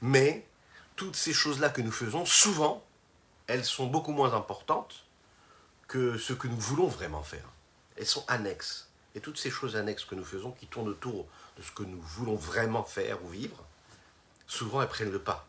mais 0.00 0.46
toutes 0.94 1.16
ces 1.16 1.32
choses-là 1.32 1.70
que 1.70 1.80
nous 1.80 1.92
faisons, 1.92 2.26
souvent, 2.26 2.84
elles 3.46 3.64
sont 3.64 3.86
beaucoup 3.86 4.12
moins 4.12 4.34
importantes 4.34 5.04
que 5.88 6.18
ce 6.18 6.32
que 6.32 6.48
nous 6.48 6.58
voulons 6.58 6.88
vraiment 6.88 7.22
faire. 7.22 7.48
Elles 7.96 8.06
sont 8.06 8.24
annexes. 8.28 8.90
Et 9.14 9.20
toutes 9.20 9.38
ces 9.38 9.50
choses 9.50 9.76
annexes 9.76 10.04
que 10.04 10.14
nous 10.14 10.24
faisons, 10.24 10.52
qui 10.52 10.66
tournent 10.66 10.88
autour 10.88 11.26
de 11.56 11.62
ce 11.62 11.70
que 11.70 11.82
nous 11.82 12.00
voulons 12.00 12.36
vraiment 12.36 12.84
faire 12.84 13.24
ou 13.24 13.28
vivre, 13.28 13.64
souvent 14.46 14.82
elles 14.82 14.88
prennent 14.88 15.12
le 15.12 15.22
pas. 15.22 15.48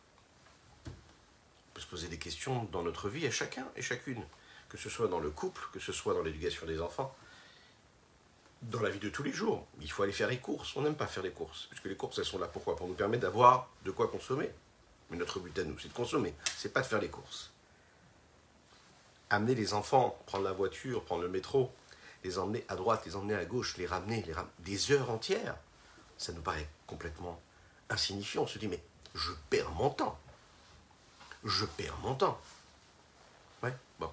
Peut 1.77 1.81
se 1.81 1.87
poser 1.87 2.07
des 2.07 2.17
questions 2.17 2.63
dans 2.71 2.81
notre 2.81 3.07
vie 3.07 3.27
à 3.27 3.29
chacun 3.29 3.67
et 3.75 3.83
chacune 3.83 4.23
que 4.67 4.79
ce 4.79 4.89
soit 4.89 5.07
dans 5.07 5.19
le 5.19 5.29
couple, 5.29 5.61
que 5.71 5.79
ce 5.79 5.91
soit 5.91 6.15
dans 6.15 6.23
l'éducation 6.23 6.65
des 6.65 6.81
enfants, 6.81 7.15
dans 8.63 8.81
la 8.81 8.89
vie 8.89 8.97
de 8.97 9.09
tous 9.09 9.21
les 9.21 9.31
jours. 9.31 9.63
Il 9.79 9.91
faut 9.91 10.01
aller 10.01 10.11
faire 10.11 10.27
les 10.27 10.39
courses. 10.39 10.75
On 10.75 10.81
n'aime 10.81 10.95
pas 10.95 11.05
faire 11.05 11.21
les 11.21 11.29
courses, 11.29 11.67
puisque 11.69 11.85
les 11.85 11.95
courses, 11.95 12.17
elles 12.17 12.25
sont 12.25 12.39
là 12.39 12.47
pourquoi 12.47 12.75
Pour 12.75 12.87
nous 12.87 12.95
permettre 12.95 13.21
d'avoir 13.21 13.69
de 13.85 13.91
quoi 13.91 14.07
consommer. 14.07 14.49
Mais 15.11 15.17
notre 15.17 15.39
but 15.39 15.55
à 15.59 15.65
nous, 15.65 15.77
c'est 15.77 15.89
de 15.89 15.93
consommer, 15.93 16.33
c'est 16.55 16.73
pas 16.73 16.81
de 16.81 16.87
faire 16.87 16.99
les 16.99 17.09
courses. 17.09 17.51
Amener 19.29 19.53
les 19.53 19.75
enfants, 19.75 20.19
prendre 20.25 20.45
la 20.45 20.53
voiture, 20.53 21.03
prendre 21.03 21.21
le 21.21 21.29
métro, 21.29 21.71
les 22.23 22.39
emmener 22.39 22.65
à 22.69 22.75
droite, 22.75 23.05
les 23.05 23.15
emmener 23.15 23.35
à 23.35 23.45
gauche, 23.45 23.77
les 23.77 23.85
ramener, 23.85 24.23
les 24.23 24.33
ramener 24.33 24.51
des 24.61 24.91
heures 24.91 25.11
entières, 25.11 25.55
ça 26.17 26.33
nous 26.33 26.41
paraît 26.41 26.67
complètement 26.87 27.39
insignifiant. 27.91 28.41
On 28.41 28.47
se 28.47 28.57
dit, 28.57 28.67
mais 28.67 28.81
je 29.13 29.29
perds 29.51 29.69
mon 29.73 29.91
temps. 29.91 30.17
Je 31.47 31.63
perds 31.63 31.97
mon 31.99 32.13
temps. 32.13 32.37
Ouais, 33.63 33.73
bon. 33.99 34.11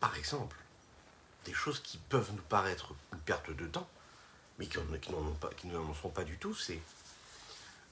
par 0.00 0.16
exemple, 0.16 0.56
des 1.44 1.52
choses 1.52 1.80
qui 1.80 1.98
peuvent 1.98 2.32
nous 2.34 2.42
paraître 2.42 2.94
une 3.12 3.20
perte 3.20 3.50
de 3.50 3.66
temps, 3.66 3.86
mais 4.58 4.66
qui, 4.66 4.78
qui 5.56 5.66
n'en 5.68 5.94
sont 5.94 6.08
pas 6.08 6.24
du 6.24 6.38
tout, 6.38 6.54
c'est 6.54 6.80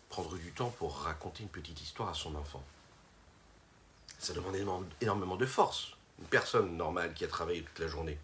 prendre 0.08 0.34
du 0.38 0.50
temps 0.52 0.70
pour 0.70 0.96
raconter 0.96 1.42
une 1.42 1.50
petite 1.50 1.78
histoire 1.82 2.08
à 2.08 2.14
son 2.14 2.34
enfant. 2.36 2.64
Ça 4.18 4.32
demande 4.32 4.86
énormément 5.02 5.36
de 5.36 5.46
force. 5.46 5.92
Une 6.18 6.26
personne 6.26 6.74
normale 6.74 7.12
qui 7.12 7.24
a 7.24 7.28
travaillé 7.28 7.62
toute 7.62 7.78
la 7.80 7.86
journée, 7.86 8.18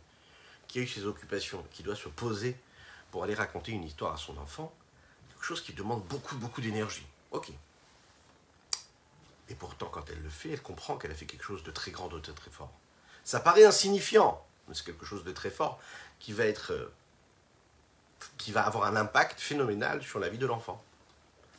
qui 0.68 0.78
a 0.78 0.82
eu 0.82 0.88
ses 0.88 1.04
occupations, 1.04 1.62
qui 1.70 1.82
doit 1.82 1.96
se 1.96 2.08
poser 2.08 2.56
pour 3.10 3.24
aller 3.24 3.34
raconter 3.34 3.72
une 3.72 3.84
histoire 3.84 4.14
à 4.14 4.16
son 4.16 4.38
enfant, 4.38 4.74
quelque 5.28 5.44
chose 5.44 5.60
qui 5.60 5.74
demande 5.74 6.02
beaucoup, 6.04 6.36
beaucoup 6.36 6.62
d'énergie. 6.62 7.06
Ok. 7.30 7.52
Et 9.48 9.54
pourtant, 9.54 9.86
quand 9.86 10.08
elle 10.10 10.22
le 10.22 10.30
fait, 10.30 10.50
elle 10.50 10.62
comprend 10.62 10.96
qu'elle 10.96 11.10
a 11.10 11.14
fait 11.14 11.26
quelque 11.26 11.44
chose 11.44 11.62
de 11.62 11.70
très 11.70 11.90
grand, 11.90 12.08
de 12.08 12.18
très, 12.18 12.32
très 12.32 12.50
fort. 12.50 12.72
Ça 13.24 13.40
paraît 13.40 13.64
insignifiant, 13.64 14.44
mais 14.68 14.74
c'est 14.74 14.84
quelque 14.84 15.06
chose 15.06 15.24
de 15.24 15.32
très 15.32 15.50
fort 15.50 15.80
qui 16.18 16.32
va 16.32 16.44
être, 16.44 16.72
euh, 16.72 16.92
qui 18.38 18.52
va 18.52 18.64
avoir 18.64 18.84
un 18.84 18.96
impact 18.96 19.40
phénoménal 19.40 20.02
sur 20.02 20.18
la 20.18 20.28
vie 20.28 20.38
de 20.38 20.46
l'enfant. 20.46 20.82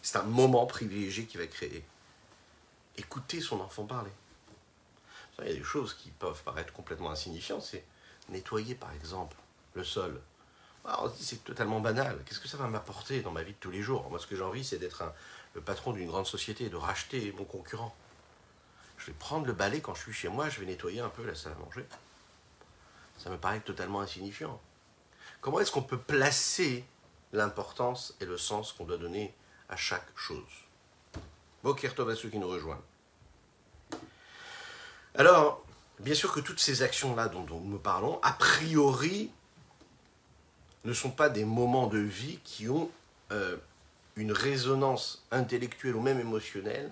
C'est 0.01 0.17
un 0.17 0.23
moment 0.23 0.65
privilégié 0.65 1.25
qui 1.25 1.37
va 1.37 1.47
créer. 1.47 1.83
Écouter 2.97 3.41
son 3.41 3.59
enfant 3.59 3.85
parler. 3.85 4.11
Il 5.39 5.47
y 5.47 5.51
a 5.51 5.53
des 5.53 5.63
choses 5.63 5.93
qui 5.93 6.11
peuvent 6.11 6.41
paraître 6.43 6.71
complètement 6.71 7.11
insignifiantes. 7.11 7.63
C'est 7.63 7.83
nettoyer, 8.29 8.75
par 8.75 8.93
exemple, 8.93 9.35
le 9.73 9.83
sol. 9.83 10.21
Ah, 10.85 10.99
on 11.03 11.09
se 11.09 11.17
dit 11.17 11.25
c'est 11.25 11.43
totalement 11.43 11.79
banal. 11.79 12.21
Qu'est-ce 12.25 12.39
que 12.39 12.47
ça 12.47 12.57
va 12.57 12.67
m'apporter 12.67 13.21
dans 13.21 13.31
ma 13.31 13.43
vie 13.43 13.53
de 13.53 13.57
tous 13.59 13.71
les 13.71 13.81
jours? 13.81 14.07
Moi, 14.09 14.19
ce 14.19 14.27
que 14.27 14.35
j'ai 14.35 14.43
envie, 14.43 14.63
c'est 14.63 14.77
d'être 14.77 15.03
le 15.55 15.61
patron 15.61 15.93
d'une 15.93 16.07
grande 16.07 16.27
société, 16.27 16.69
de 16.69 16.75
racheter 16.75 17.33
mon 17.37 17.45
concurrent. 17.45 17.95
Je 18.97 19.07
vais 19.07 19.13
prendre 19.13 19.47
le 19.47 19.53
balai 19.53 19.81
quand 19.81 19.95
je 19.95 20.01
suis 20.01 20.13
chez 20.13 20.27
moi, 20.27 20.49
je 20.49 20.59
vais 20.59 20.65
nettoyer 20.65 20.99
un 20.99 21.09
peu 21.09 21.25
la 21.25 21.33
salle 21.33 21.53
à 21.53 21.65
manger. 21.65 21.85
Ça 23.17 23.29
me 23.29 23.37
paraît 23.37 23.61
totalement 23.61 24.01
insignifiant. 24.01 24.59
Comment 25.41 25.59
est-ce 25.59 25.71
qu'on 25.71 25.81
peut 25.81 25.97
placer 25.97 26.85
l'importance 27.31 28.15
et 28.19 28.25
le 28.25 28.37
sens 28.37 28.73
qu'on 28.73 28.85
doit 28.85 28.97
donner 28.97 29.33
à 29.69 29.77
chaque 29.77 30.07
chose? 30.15 30.41
Bokertov 31.63 32.09
à 32.09 32.15
ceux 32.15 32.29
qui 32.29 32.37
nous 32.37 32.47
rejoignent. 32.47 32.81
Alors, 35.15 35.63
bien 35.99 36.13
sûr 36.13 36.33
que 36.33 36.41
toutes 36.41 36.59
ces 36.59 36.81
actions-là 36.81 37.29
dont, 37.29 37.45
nous 37.45 37.79
parlons, 37.79 38.19
a 38.21 38.33
priori, 38.33 39.31
ne 40.83 40.93
sont 40.93 41.11
pas 41.11 41.29
des 41.29 41.45
moments 41.45 41.87
de 41.87 41.97
vie 41.97 42.39
qui 42.43 42.69
ont 42.69 42.91
euh, 43.31 43.57
une 44.15 44.31
résonance 44.31 45.25
intellectuelle 45.31 45.95
ou 45.95 46.01
même 46.01 46.19
émotionnelle 46.19 46.91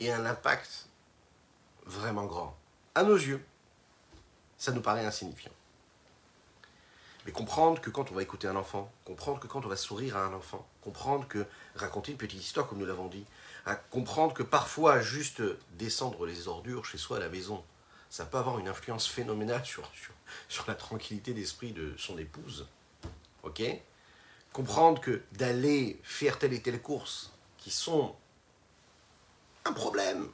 et 0.00 0.12
un 0.12 0.26
impact 0.26 0.86
vraiment 1.86 2.26
grand. 2.26 2.56
À 2.94 3.02
nos 3.02 3.16
yeux, 3.16 3.44
ça 4.58 4.72
nous 4.72 4.82
paraît 4.82 5.06
insignifiant. 5.06 5.52
Mais 7.24 7.32
comprendre 7.32 7.80
que 7.80 7.90
quand 7.90 8.12
on 8.12 8.14
va 8.14 8.22
écouter 8.22 8.46
un 8.46 8.54
enfant, 8.54 8.90
comprendre 9.04 9.40
que 9.40 9.48
quand 9.48 9.64
on 9.64 9.68
va 9.68 9.76
sourire 9.76 10.16
à 10.16 10.24
un 10.24 10.32
enfant, 10.32 10.66
comprendre 10.80 11.26
que 11.26 11.44
raconter 11.74 12.12
une 12.12 12.18
petite 12.18 12.40
histoire 12.40 12.68
comme 12.68 12.78
nous 12.78 12.86
l'avons 12.86 13.08
dit, 13.08 13.26
comprendre 13.90 14.32
que 14.32 14.44
parfois 14.44 15.00
juste 15.00 15.42
descendre 15.72 16.24
les 16.24 16.46
ordures 16.46 16.84
chez 16.84 16.98
soi 16.98 17.16
à 17.16 17.20
la 17.20 17.28
maison, 17.28 17.64
ça 18.10 18.24
peut 18.24 18.38
avoir 18.38 18.60
une 18.60 18.68
influence 18.68 19.08
phénoménale 19.08 19.64
sur, 19.64 19.90
sur, 20.48 20.64
la 20.68 20.76
tranquillité 20.76 21.34
d'esprit 21.34 21.72
de 21.72 21.94
son 21.98 22.16
épouse. 22.16 22.68
Ok? 23.42 23.62
Comprendre 24.56 25.02
que 25.02 25.20
d'aller 25.32 26.00
faire 26.02 26.38
telle 26.38 26.54
et 26.54 26.62
telle 26.62 26.80
course 26.80 27.30
qui 27.58 27.70
sont 27.70 28.16
un 29.66 29.72
problème, 29.74 30.30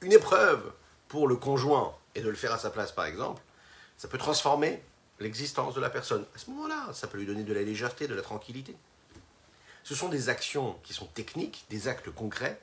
une 0.00 0.10
épreuve 0.10 0.72
pour 1.06 1.28
le 1.28 1.36
conjoint 1.36 1.94
et 2.16 2.22
de 2.22 2.28
le 2.28 2.34
faire 2.34 2.52
à 2.52 2.58
sa 2.58 2.70
place 2.70 2.90
par 2.90 3.04
exemple, 3.04 3.40
ça 3.98 4.08
peut 4.08 4.18
transformer 4.18 4.82
l'existence 5.20 5.76
de 5.76 5.80
la 5.80 5.90
personne. 5.90 6.26
À 6.34 6.38
ce 6.38 6.50
moment-là, 6.50 6.92
ça 6.92 7.06
peut 7.06 7.18
lui 7.18 7.26
donner 7.26 7.44
de 7.44 7.52
la 7.52 7.62
légèreté, 7.62 8.08
de 8.08 8.16
la 8.16 8.22
tranquillité. 8.22 8.74
Ce 9.84 9.94
sont 9.94 10.08
des 10.08 10.28
actions 10.28 10.76
qui 10.82 10.92
sont 10.92 11.06
techniques, 11.06 11.66
des 11.70 11.86
actes 11.86 12.10
concrets, 12.10 12.60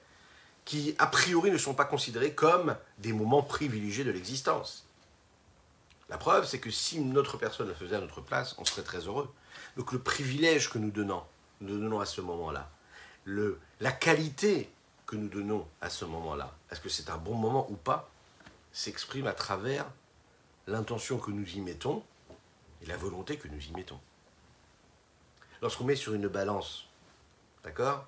qui 0.66 0.96
a 1.00 1.08
priori 1.08 1.50
ne 1.50 1.58
sont 1.58 1.76
pas 1.76 1.86
considérés 1.86 2.34
comme 2.34 2.76
des 2.98 3.14
moments 3.14 3.42
privilégiés 3.42 4.04
de 4.04 4.12
l'existence. 4.12 4.86
La 6.10 6.18
preuve, 6.18 6.46
c'est 6.46 6.60
que 6.60 6.72
si 6.72 7.00
notre 7.00 7.38
personne 7.38 7.68
le 7.68 7.74
faisait 7.74 7.96
à 7.96 8.00
notre 8.00 8.22
place, 8.22 8.56
on 8.58 8.66
serait 8.66 8.84
très 8.84 9.00
heureux. 9.00 9.32
Donc 9.76 9.92
le 9.92 10.00
privilège 10.00 10.70
que 10.70 10.78
nous 10.78 10.92
donnons, 10.92 11.24
nous 11.62 11.78
donnons 11.80 12.00
à 12.00 12.06
ce 12.06 12.22
moment-là, 12.22 12.70
la 13.26 13.92
qualité 13.92 14.70
que 15.06 15.16
nous 15.16 15.28
donnons 15.28 15.68
à 15.82 15.90
ce 15.90 16.06
moment-là, 16.06 16.54
est-ce 16.72 16.80
que 16.80 16.90
c'est 16.90 17.10
un 17.10 17.18
bon 17.18 17.36
moment 17.36 17.70
ou 17.70 17.76
pas, 17.76 18.10
s'exprime 18.72 19.28
à 19.28 19.34
travers 19.34 19.86
l'intention 20.68 21.18
que 21.18 21.32
nous 21.32 21.48
y 21.56 21.62
mettons 21.62 22.04
et 22.82 22.86
la 22.86 22.98
volonté 22.98 23.38
que 23.38 23.48
nous 23.48 23.60
y 23.60 23.72
mettons. 23.72 24.00
Lorsqu'on 25.62 25.86
met 25.86 25.96
sur 25.96 26.14
une 26.14 26.28
balance, 26.28 26.88
d'accord, 27.64 28.06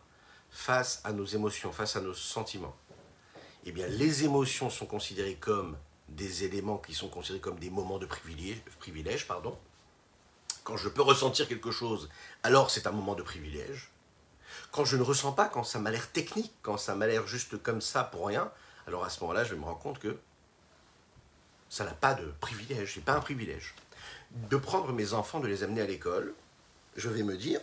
face 0.51 1.01
à 1.03 1.11
nos 1.11 1.25
émotions, 1.25 1.71
face 1.71 1.95
à 1.95 2.01
nos 2.01 2.13
sentiments, 2.13 2.75
eh 3.65 3.71
bien 3.71 3.87
les 3.87 4.23
émotions 4.23 4.69
sont 4.69 4.85
considérées 4.85 5.35
comme 5.35 5.77
des 6.15 6.43
éléments 6.43 6.77
qui 6.77 6.93
sont 6.93 7.09
considérés 7.09 7.41
comme 7.41 7.59
des 7.59 7.69
moments 7.69 7.99
de 7.99 8.05
privilège, 8.05 8.61
privilège 8.79 9.27
pardon. 9.27 9.57
Quand 10.63 10.77
je 10.77 10.89
peux 10.89 11.01
ressentir 11.01 11.47
quelque 11.47 11.71
chose, 11.71 12.09
alors 12.43 12.69
c'est 12.69 12.87
un 12.87 12.91
moment 12.91 13.15
de 13.15 13.23
privilège. 13.23 13.89
Quand 14.71 14.85
je 14.85 14.97
ne 14.97 15.03
ressens 15.03 15.31
pas, 15.31 15.47
quand 15.47 15.63
ça 15.63 15.79
m'a 15.79 15.91
l'air 15.91 16.11
technique, 16.11 16.53
quand 16.61 16.77
ça 16.77 16.95
m'a 16.95 17.07
l'air 17.07 17.27
juste 17.27 17.61
comme 17.61 17.81
ça 17.81 18.03
pour 18.03 18.27
rien, 18.27 18.51
alors 18.87 19.03
à 19.03 19.09
ce 19.09 19.19
moment-là, 19.21 19.43
je 19.43 19.53
vais 19.53 19.59
me 19.59 19.65
rendre 19.65 19.79
compte 19.79 19.99
que 19.99 20.17
ça 21.69 21.85
n'a 21.85 21.93
pas 21.93 22.13
de 22.13 22.25
privilège, 22.39 22.93
c'est 22.95 23.03
pas 23.03 23.13
un 23.13 23.21
privilège 23.21 23.75
de 24.31 24.57
prendre 24.57 24.91
mes 24.93 25.13
enfants, 25.13 25.39
de 25.39 25.47
les 25.47 25.63
amener 25.63 25.81
à 25.81 25.85
l'école, 25.85 26.33
je 26.95 27.09
vais 27.09 27.23
me 27.23 27.37
dire, 27.37 27.61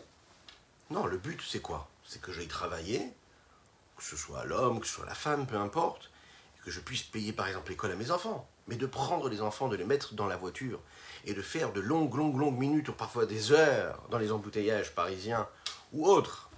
non, 0.90 1.06
le 1.06 1.18
but 1.18 1.40
c'est 1.46 1.60
quoi? 1.60 1.88
C'est 2.04 2.20
que 2.20 2.32
j'aille 2.32 2.48
travailler, 2.48 3.12
que 3.96 4.02
ce 4.02 4.16
soit 4.16 4.44
l'homme, 4.44 4.80
que 4.80 4.86
ce 4.86 4.94
soit 4.94 5.06
la 5.06 5.14
femme, 5.14 5.46
peu 5.46 5.56
importe, 5.56 6.10
que 6.66 6.72
je 6.72 6.80
puisse 6.80 7.04
payer 7.04 7.32
par 7.32 7.46
exemple 7.46 7.70
l'école 7.70 7.92
à 7.92 7.94
mes 7.94 8.10
enfants. 8.10 8.50
Mais 8.66 8.74
de 8.74 8.86
prendre 8.86 9.28
les 9.28 9.40
enfants, 9.40 9.68
de 9.68 9.76
les 9.76 9.84
mettre 9.84 10.14
dans 10.14 10.26
la 10.26 10.36
voiture, 10.36 10.80
et 11.24 11.32
de 11.32 11.40
faire 11.40 11.72
de 11.72 11.80
longues, 11.80 12.16
longues, 12.16 12.38
longues 12.38 12.58
minutes, 12.58 12.88
ou 12.88 12.92
parfois 12.92 13.24
des 13.24 13.52
heures, 13.52 14.02
dans 14.10 14.18
les 14.18 14.32
embouteillages 14.32 14.92
parisiens 14.92 15.48
ou 15.92 16.08
autres, 16.08 16.50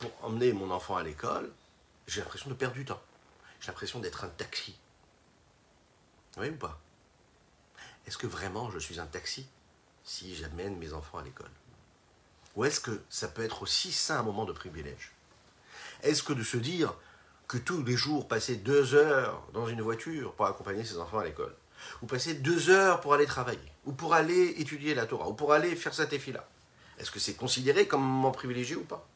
pour 0.00 0.10
emmener 0.22 0.52
mon 0.52 0.72
enfant 0.72 0.96
à 0.96 1.04
l'école, 1.04 1.52
j'ai 2.08 2.20
l'impression 2.20 2.50
de 2.50 2.54
perdre 2.56 2.74
du 2.74 2.84
temps. 2.84 3.00
J'ai 3.60 3.68
l'impression 3.68 4.00
d'être 4.00 4.24
un 4.24 4.28
taxi. 4.28 4.76
Oui 6.36 6.48
ou 6.48 6.56
pas? 6.56 6.80
Est-ce 8.08 8.18
que 8.18 8.26
vraiment 8.26 8.72
je 8.72 8.80
suis 8.80 8.98
un 8.98 9.06
taxi 9.06 9.46
si 10.02 10.34
j'amène 10.34 10.76
mes 10.78 10.92
enfants 10.92 11.18
à 11.18 11.22
l'école? 11.22 11.52
Ou 12.56 12.64
est-ce 12.64 12.80
que 12.80 13.00
ça 13.08 13.28
peut 13.28 13.44
être 13.44 13.62
aussi 13.62 13.92
ça 13.92 14.18
un 14.18 14.24
moment 14.24 14.46
de 14.46 14.52
privilège? 14.52 15.12
Est-ce 16.02 16.24
que 16.24 16.32
de 16.32 16.42
se 16.42 16.56
dire 16.56 16.92
que 17.48 17.58
tous 17.58 17.82
les 17.82 17.96
jours 17.96 18.28
passer 18.28 18.56
deux 18.56 18.94
heures 18.94 19.46
dans 19.52 19.68
une 19.68 19.82
voiture 19.82 20.32
pour 20.34 20.46
accompagner 20.46 20.84
ses 20.84 20.98
enfants 20.98 21.18
à 21.18 21.24
l'école, 21.24 21.54
ou 22.02 22.06
passer 22.06 22.34
deux 22.34 22.70
heures 22.70 23.00
pour 23.00 23.14
aller 23.14 23.26
travailler, 23.26 23.72
ou 23.84 23.92
pour 23.92 24.14
aller 24.14 24.54
étudier 24.58 24.94
la 24.94 25.06
Torah, 25.06 25.28
ou 25.28 25.34
pour 25.34 25.52
aller 25.52 25.76
faire 25.76 25.94
sa 25.94 26.04
là 26.04 26.48
est-ce 26.98 27.10
que 27.10 27.18
c'est 27.18 27.34
considéré 27.34 27.86
comme 27.86 28.02
un 28.02 28.06
moment 28.06 28.30
privilégié 28.30 28.76
ou 28.76 28.84
pas? 28.84 29.06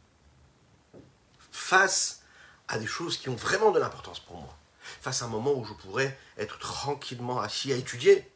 Face 1.51 2.23
à 2.67 2.79
des 2.79 2.87
choses 2.87 3.17
qui 3.17 3.29
ont 3.29 3.37
vraiment 3.37 3.71
de 3.71 3.79
l'importance 3.79 4.21
pour 4.21 4.37
moi, 4.37 4.57
face 5.01 5.23
à 5.23 5.27
un 5.27 5.29
moment 5.29 5.53
où 5.53 5.65
je 5.65 5.73
pourrais 5.75 6.19
être 6.37 6.59
tranquillement 6.59 7.41
assis 7.41 7.73
à 7.73 7.77
étudier, 7.77 8.29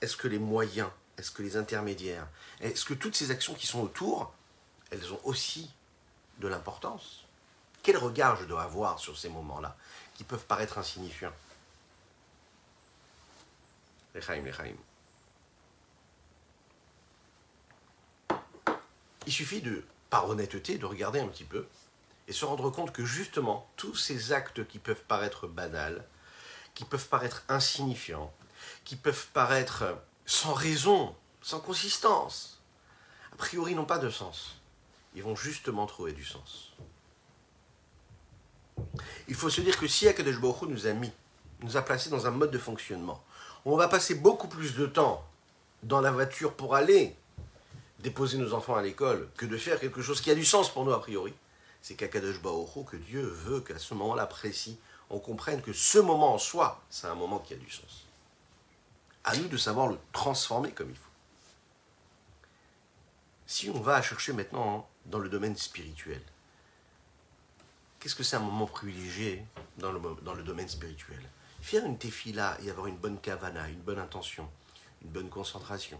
est-ce 0.00 0.16
que 0.16 0.28
les 0.28 0.38
moyens, 0.38 0.90
est-ce 1.18 1.30
que 1.30 1.42
les 1.42 1.56
intermédiaires, 1.56 2.28
est-ce 2.60 2.84
que 2.84 2.94
toutes 2.94 3.16
ces 3.16 3.30
actions 3.30 3.54
qui 3.54 3.66
sont 3.66 3.80
autour, 3.80 4.32
elles 4.90 5.12
ont 5.12 5.20
aussi 5.24 5.70
de 6.38 6.48
l'importance? 6.48 7.23
Quel 7.84 7.98
regard 7.98 8.36
je 8.36 8.46
dois 8.46 8.62
avoir 8.62 8.98
sur 8.98 9.16
ces 9.18 9.28
moments-là, 9.28 9.76
qui 10.14 10.24
peuvent 10.24 10.46
paraître 10.46 10.78
insignifiants 10.78 11.34
Il 19.26 19.32
suffit 19.32 19.60
de, 19.60 19.84
par 20.08 20.28
honnêteté, 20.30 20.78
de 20.78 20.86
regarder 20.86 21.20
un 21.20 21.28
petit 21.28 21.44
peu 21.44 21.66
et 22.26 22.32
se 22.32 22.46
rendre 22.46 22.70
compte 22.70 22.90
que 22.90 23.04
justement, 23.04 23.68
tous 23.76 23.94
ces 23.94 24.32
actes 24.32 24.66
qui 24.66 24.78
peuvent 24.78 25.04
paraître 25.06 25.46
banals, 25.46 26.06
qui 26.74 26.86
peuvent 26.86 27.08
paraître 27.08 27.44
insignifiants, 27.50 28.32
qui 28.84 28.96
peuvent 28.96 29.26
paraître 29.34 29.84
sans 30.24 30.54
raison, 30.54 31.14
sans 31.42 31.60
consistance, 31.60 32.62
a 33.32 33.36
priori 33.36 33.74
n'ont 33.74 33.84
pas 33.84 33.98
de 33.98 34.08
sens. 34.08 34.56
Ils 35.14 35.22
vont 35.22 35.36
justement 35.36 35.86
trouver 35.86 36.12
du 36.12 36.24
sens. 36.24 36.72
Il 39.28 39.34
faut 39.34 39.50
se 39.50 39.60
dire 39.60 39.78
que 39.78 39.86
si 39.86 40.08
Akadosh 40.08 40.40
nous 40.68 40.86
a 40.86 40.92
mis, 40.92 41.12
nous 41.62 41.76
a 41.76 41.82
placés 41.82 42.10
dans 42.10 42.26
un 42.26 42.30
mode 42.30 42.50
de 42.50 42.58
fonctionnement, 42.58 43.22
on 43.64 43.76
va 43.76 43.88
passer 43.88 44.14
beaucoup 44.14 44.48
plus 44.48 44.74
de 44.74 44.86
temps 44.86 45.24
dans 45.82 46.00
la 46.00 46.10
voiture 46.10 46.52
pour 46.54 46.74
aller 46.74 47.16
déposer 48.00 48.36
nos 48.36 48.52
enfants 48.52 48.76
à 48.76 48.82
l'école 48.82 49.28
que 49.36 49.46
de 49.46 49.56
faire 49.56 49.80
quelque 49.80 50.02
chose 50.02 50.20
qui 50.20 50.30
a 50.30 50.34
du 50.34 50.44
sens 50.44 50.70
pour 50.70 50.84
nous 50.84 50.92
a 50.92 51.00
priori, 51.00 51.32
c'est 51.80 51.94
qu'Akadosh 51.94 52.40
que 52.42 52.96
Dieu 52.96 53.22
veut 53.22 53.60
qu'à 53.60 53.78
ce 53.78 53.94
moment-là 53.94 54.26
précis, 54.26 54.78
on 55.10 55.18
comprenne 55.18 55.62
que 55.62 55.72
ce 55.72 55.98
moment 55.98 56.34
en 56.34 56.38
soi, 56.38 56.82
c'est 56.90 57.06
un 57.06 57.14
moment 57.14 57.38
qui 57.38 57.54
a 57.54 57.56
du 57.56 57.70
sens 57.70 58.04
à 59.24 59.34
nous 59.36 59.48
de 59.48 59.56
savoir 59.56 59.88
le 59.88 59.98
transformer 60.12 60.70
comme 60.70 60.90
il 60.90 60.96
faut. 60.96 61.10
Si 63.46 63.70
on 63.70 63.80
va 63.80 64.00
chercher 64.02 64.32
maintenant 64.32 64.88
dans 65.06 65.18
le 65.18 65.28
domaine 65.28 65.56
spirituel, 65.56 66.20
qu'est-ce 68.04 68.16
que 68.16 68.22
c'est 68.22 68.36
un 68.36 68.40
moment 68.40 68.66
privilégié 68.66 69.42
dans 69.78 69.90
le, 69.90 70.42
domaine 70.42 70.68
spirituel? 70.68 71.22
Faire 71.62 71.86
une 71.86 71.96
tefila 71.96 72.58
et 72.62 72.68
avoir 72.68 72.86
une 72.86 72.98
bonne 72.98 73.18
kavana, 73.18 73.66
une 73.70 73.80
bonne 73.80 73.98
intention, 73.98 74.46
une 75.00 75.08
bonne 75.08 75.30
concentration. 75.30 75.98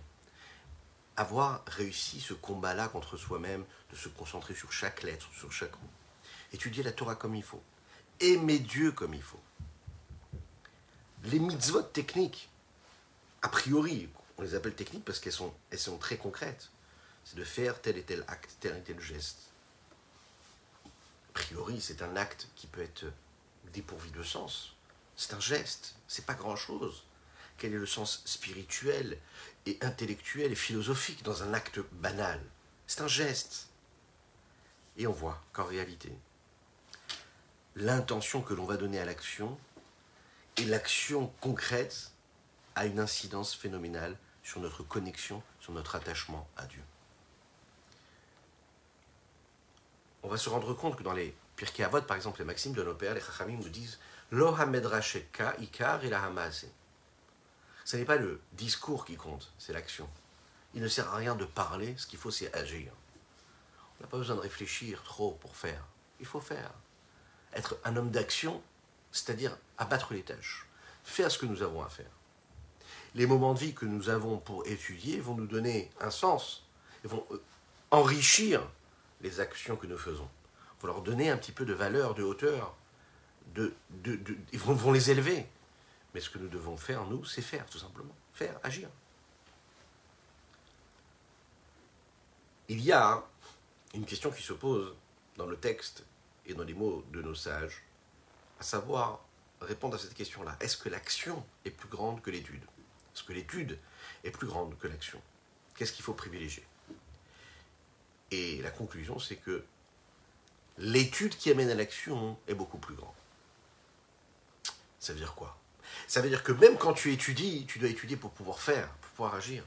Avoir 1.17 1.65
réussi 1.67 2.21
ce 2.21 2.35
combat-là 2.35 2.89
contre 2.89 3.17
soi-même, 3.17 3.65
de 3.91 3.97
se 3.97 4.11
concentrer 4.11 4.55
sur 4.55 4.71
chaque 4.71 5.03
lettre, 5.03 5.31
sur 5.33 5.51
chaque 5.51 5.73
mot. 5.73 5.89
Étudier 6.53 6.83
la 6.83 6.93
Torah 6.93 7.15
comme 7.15 7.35
il 7.35 7.43
faut. 7.43 7.63
Aimer 8.21 8.59
Dieu 8.59 8.93
comme 8.93 9.15
il 9.15 9.23
faut. 9.23 9.41
Les 11.23 11.39
mitzvot 11.39 11.85
techniques, 11.85 12.51
a 13.41 13.49
priori, 13.49 14.11
on 14.37 14.43
les 14.43 14.55
appelle 14.55 14.75
techniques 14.75 15.07
parce 15.07 15.21
qu'elles 15.21 15.33
sont, 15.33 15.55
sont 15.75 15.97
très 15.97 16.19
concrètes. 16.19 16.71
C'est 17.25 17.37
de 17.37 17.45
faire 17.45 17.81
tel 17.81 17.97
et 17.97 18.03
tel 18.03 18.27
acte, 18.29 18.59
tel 18.61 18.77
et 18.77 18.83
tel 18.83 19.01
geste. 19.01 19.54
Priori, 21.35 21.81
c'est 21.81 22.01
un 22.03 22.17
acte 22.17 22.49
qui 22.55 22.67
peut 22.67 22.83
être 22.83 23.05
dépourvu 23.73 24.11
de 24.11 24.23
sens. 24.23 24.75
C'est 25.17 25.35
un 25.35 25.41
geste, 25.41 25.97
c'est 26.09 26.25
pas 26.25 26.35
grand-chose. 26.35 27.05
Quel 27.59 27.75
est 27.75 27.79
le 27.79 27.87
sens 27.87 28.23
spirituel 28.25 29.19
et 29.67 29.79
intellectuel 29.83 30.53
et 30.53 30.57
philosophique 30.57 31.23
dans 31.23 31.43
un 31.43 31.53
acte 31.53 31.81
banal? 31.93 32.41
C'est 32.87 33.03
un 33.03 33.09
geste. 33.09 33.69
Et 34.97 35.07
on 35.07 35.13
voit 35.13 35.43
qu'en 35.53 35.65
réalité, 35.65 36.13
l'intention 37.77 38.41
que 38.41 38.55
l'on 38.55 38.65
va 38.65 38.77
donner 38.77 39.01
à 39.01 39.05
l'action 39.05 39.59
et 40.57 40.65
l'action 40.65 41.29
concrète 41.41 42.13
a 42.77 42.87
une 42.87 43.01
incidence 43.01 43.55
phénoménale 43.55 44.17
sur 44.43 44.61
notre 44.61 44.83
connexion, 44.83 45.43
sur 45.61 45.73
notre 45.73 45.97
attachement 45.97 46.49
à 46.57 46.67
Dieu. 46.67 46.83
On 50.25 50.29
va 50.29 50.39
se 50.39 50.49
rendre 50.49 50.73
compte 50.73 50.97
que 50.97 51.03
dans 51.03 51.13
les 51.13 51.35
Pirkei 51.55 51.85
Avot, 51.85 52.01
par 52.01 52.17
exemple, 52.17 52.39
les 52.39 52.47
maximes 52.47 52.73
de 52.73 52.83
nos 52.83 52.95
pères, 52.95 53.13
les 53.13 53.21
Chachamim 53.21 53.59
nous 53.59 53.69
disent 53.69 53.99
Lo 54.31 54.57
ikar 55.61 56.01
Ce 57.85 57.97
n'est 57.97 58.07
pas 58.07 58.17
le 58.17 58.41
discours 58.55 59.05
qui 59.05 59.17
compte, 59.17 59.53
c'est 59.59 59.75
l'action. 59.75 60.09
Il 60.73 60.83
ne 60.83 60.89
sert 60.89 61.13
à 61.13 61.17
rien 61.17 61.35
de 61.35 61.45
parler, 61.45 61.95
ce 61.99 62.07
qu'il 62.07 62.19
faut 62.19 62.31
c'est 62.31 62.53
agir. 62.55 62.91
On 64.01 64.05
n'a 64.05 64.09
pas 64.09 64.17
besoin 64.17 64.37
de 64.37 64.41
réfléchir 64.41 65.03
trop 65.03 65.33
pour 65.33 65.55
faire. 65.55 65.85
Il 66.19 66.27
faut 66.27 66.41
faire. 66.41 66.73
Être 67.53 67.77
un 67.85 67.95
homme 67.97 68.11
d'action, 68.11 68.63
c'est-à-dire 69.13 69.57
abattre 69.77 70.15
les 70.15 70.23
tâches, 70.23 70.67
faire 71.05 71.31
ce 71.31 71.37
que 71.37 71.47
nous 71.47 71.63
avons 71.63 71.83
à 71.83 71.91
faire. 71.91 72.11
Les 73.15 73.27
moments 73.27 73.53
de 73.53 73.59
vie 73.59 73.75
que 73.75 73.85
nous 73.85 74.09
avons 74.09 74.39
pour 74.39 74.67
étudier 74.67 75.21
vont 75.21 75.35
nous 75.35 75.47
donner 75.47 75.91
un 76.01 76.11
sens, 76.11 76.65
et 77.05 77.09
vont 77.09 77.27
euh, 77.31 77.43
enrichir 77.91 78.67
les 79.25 79.41
actions 79.41 79.77
que 79.77 79.89
nous 79.89 79.99
faisons. 79.99 80.29
Il 80.83 80.87
leur 80.87 81.01
donner 81.01 81.31
un 81.31 81.39
petit 81.39 81.51
peu 81.51 81.65
de 81.65 81.73
valeur, 81.73 82.15
de 82.15 82.23
hauteur, 82.23 82.77
de, 83.55 83.75
ils 84.53 84.59
vont 84.59 84.93
les 84.93 85.11
élever. 85.11 85.47
Mais 86.13 86.21
ce 86.21 86.29
que 86.29 86.39
nous 86.39 86.49
devons 86.49 86.77
faire, 86.77 87.07
nous, 87.07 87.25
c'est 87.25 87.41
faire, 87.41 87.65
tout 87.67 87.79
simplement. 87.79 88.15
Faire, 88.35 88.61
agir. 88.63 88.89
Il 92.69 92.83
y 92.83 92.93
a 92.93 93.25
une 93.95 94.05
question 94.05 94.31
qui 94.31 94.43
se 94.43 94.53
pose 94.53 94.95
dans 95.37 95.47
le 95.47 95.57
texte 95.57 96.05
et 96.45 96.53
dans 96.53 96.65
les 96.65 96.75
mots 96.75 97.03
de 97.11 97.23
nos 97.23 97.35
sages, 97.35 97.83
à 98.61 98.63
savoir 98.63 99.25
répondre 99.63 99.97
à 99.97 99.99
cette 99.99 100.15
question-là. 100.15 100.55
Est-ce 100.61 100.77
que 100.77 100.91
l'action 100.91 101.45
est 101.65 101.71
plus 101.71 101.89
grande 101.89 102.21
que 102.21 102.31
l'étude? 102.31 102.63
Est-ce 103.15 103.25
que 103.25 103.33
l'étude 103.33 103.79
est 104.23 104.31
plus 104.31 104.47
grande 104.47 104.77
que 104.79 104.87
l'action? 104.87 105.21
Qu'est-ce 105.77 105.95
qu'il 105.95 106.05
faut 106.05 106.13
privilégier? 106.13 106.65
Et 108.35 108.61
la 108.63 108.71
conclusion, 108.71 109.21
c'est 109.21 109.37
que 109.37 109.65
l'étude 110.79 111.37
qui 111.37 111.53
amène 111.53 111.71
à 111.71 111.75
l'action 111.75 112.37
est 112.49 112.55
beaucoup 112.55 112.79
plus 112.79 112.97
grande. 112.97 113.15
Ça 114.99 115.13
veut 115.13 115.21
dire 115.21 115.35
quoi? 115.35 115.57
Ça 116.09 116.21
veut 116.21 116.29
dire 116.29 116.43
que 116.43 116.51
même 116.51 116.77
quand 116.77 116.95
tu 116.95 117.13
étudies, 117.13 117.65
tu 117.69 117.79
dois 117.79 117.89
étudier 117.89 118.17
pour 118.17 118.33
pouvoir 118.33 118.59
faire, 118.59 118.89
pour 118.89 119.11
pouvoir 119.11 119.35
agir. 119.37 119.63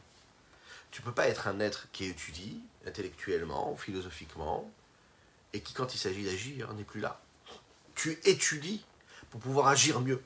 Tu 0.91 1.01
ne 1.01 1.05
peux 1.05 1.13
pas 1.13 1.29
être 1.29 1.47
un 1.47 1.61
être 1.61 1.87
qui 1.93 2.05
étudie 2.05 2.59
intellectuellement, 2.85 3.77
philosophiquement, 3.77 4.69
et 5.53 5.61
qui, 5.61 5.73
quand 5.73 5.93
il 5.93 5.97
s'agit 5.97 6.25
d'agir, 6.25 6.73
n'est 6.73 6.83
plus 6.83 6.99
là. 6.99 7.21
Tu 7.95 8.19
étudies 8.25 8.83
pour 9.29 9.39
pouvoir 9.39 9.67
agir 9.67 10.01
mieux. 10.01 10.21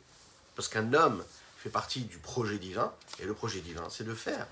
Parce 0.56 0.68
qu'un 0.68 0.94
homme 0.94 1.24
fait 1.58 1.70
partie 1.70 2.06
du 2.06 2.18
projet 2.18 2.58
divin, 2.58 2.92
et 3.20 3.26
le 3.26 3.36
projet 3.36 3.62
divin, 3.62 3.88
c'est 3.92 4.04
de 4.04 4.16
faire. 4.16 4.48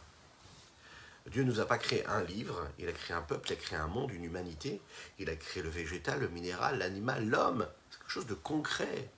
Dieu 1.31 1.43
ne 1.43 1.51
nous 1.51 1.59
a 1.59 1.65
pas 1.65 1.77
créé 1.77 2.05
un 2.07 2.23
livre, 2.23 2.67
il 2.79 2.87
a 2.89 2.91
créé 2.91 3.15
un 3.15 3.21
peuple, 3.21 3.49
il 3.49 3.53
a 3.53 3.55
créé 3.55 3.77
un 3.77 3.87
monde, 3.87 4.11
une 4.11 4.23
humanité, 4.23 4.81
il 5.19 5.29
a 5.29 5.35
créé 5.35 5.61
le 5.61 5.69
végétal, 5.69 6.19
le 6.19 6.29
minéral, 6.29 6.79
l'animal, 6.79 7.27
l'homme. 7.27 7.67
C'est 7.91 7.99
quelque 7.99 8.11
chose 8.11 8.25
de 8.25 8.33
concret, 8.33 9.09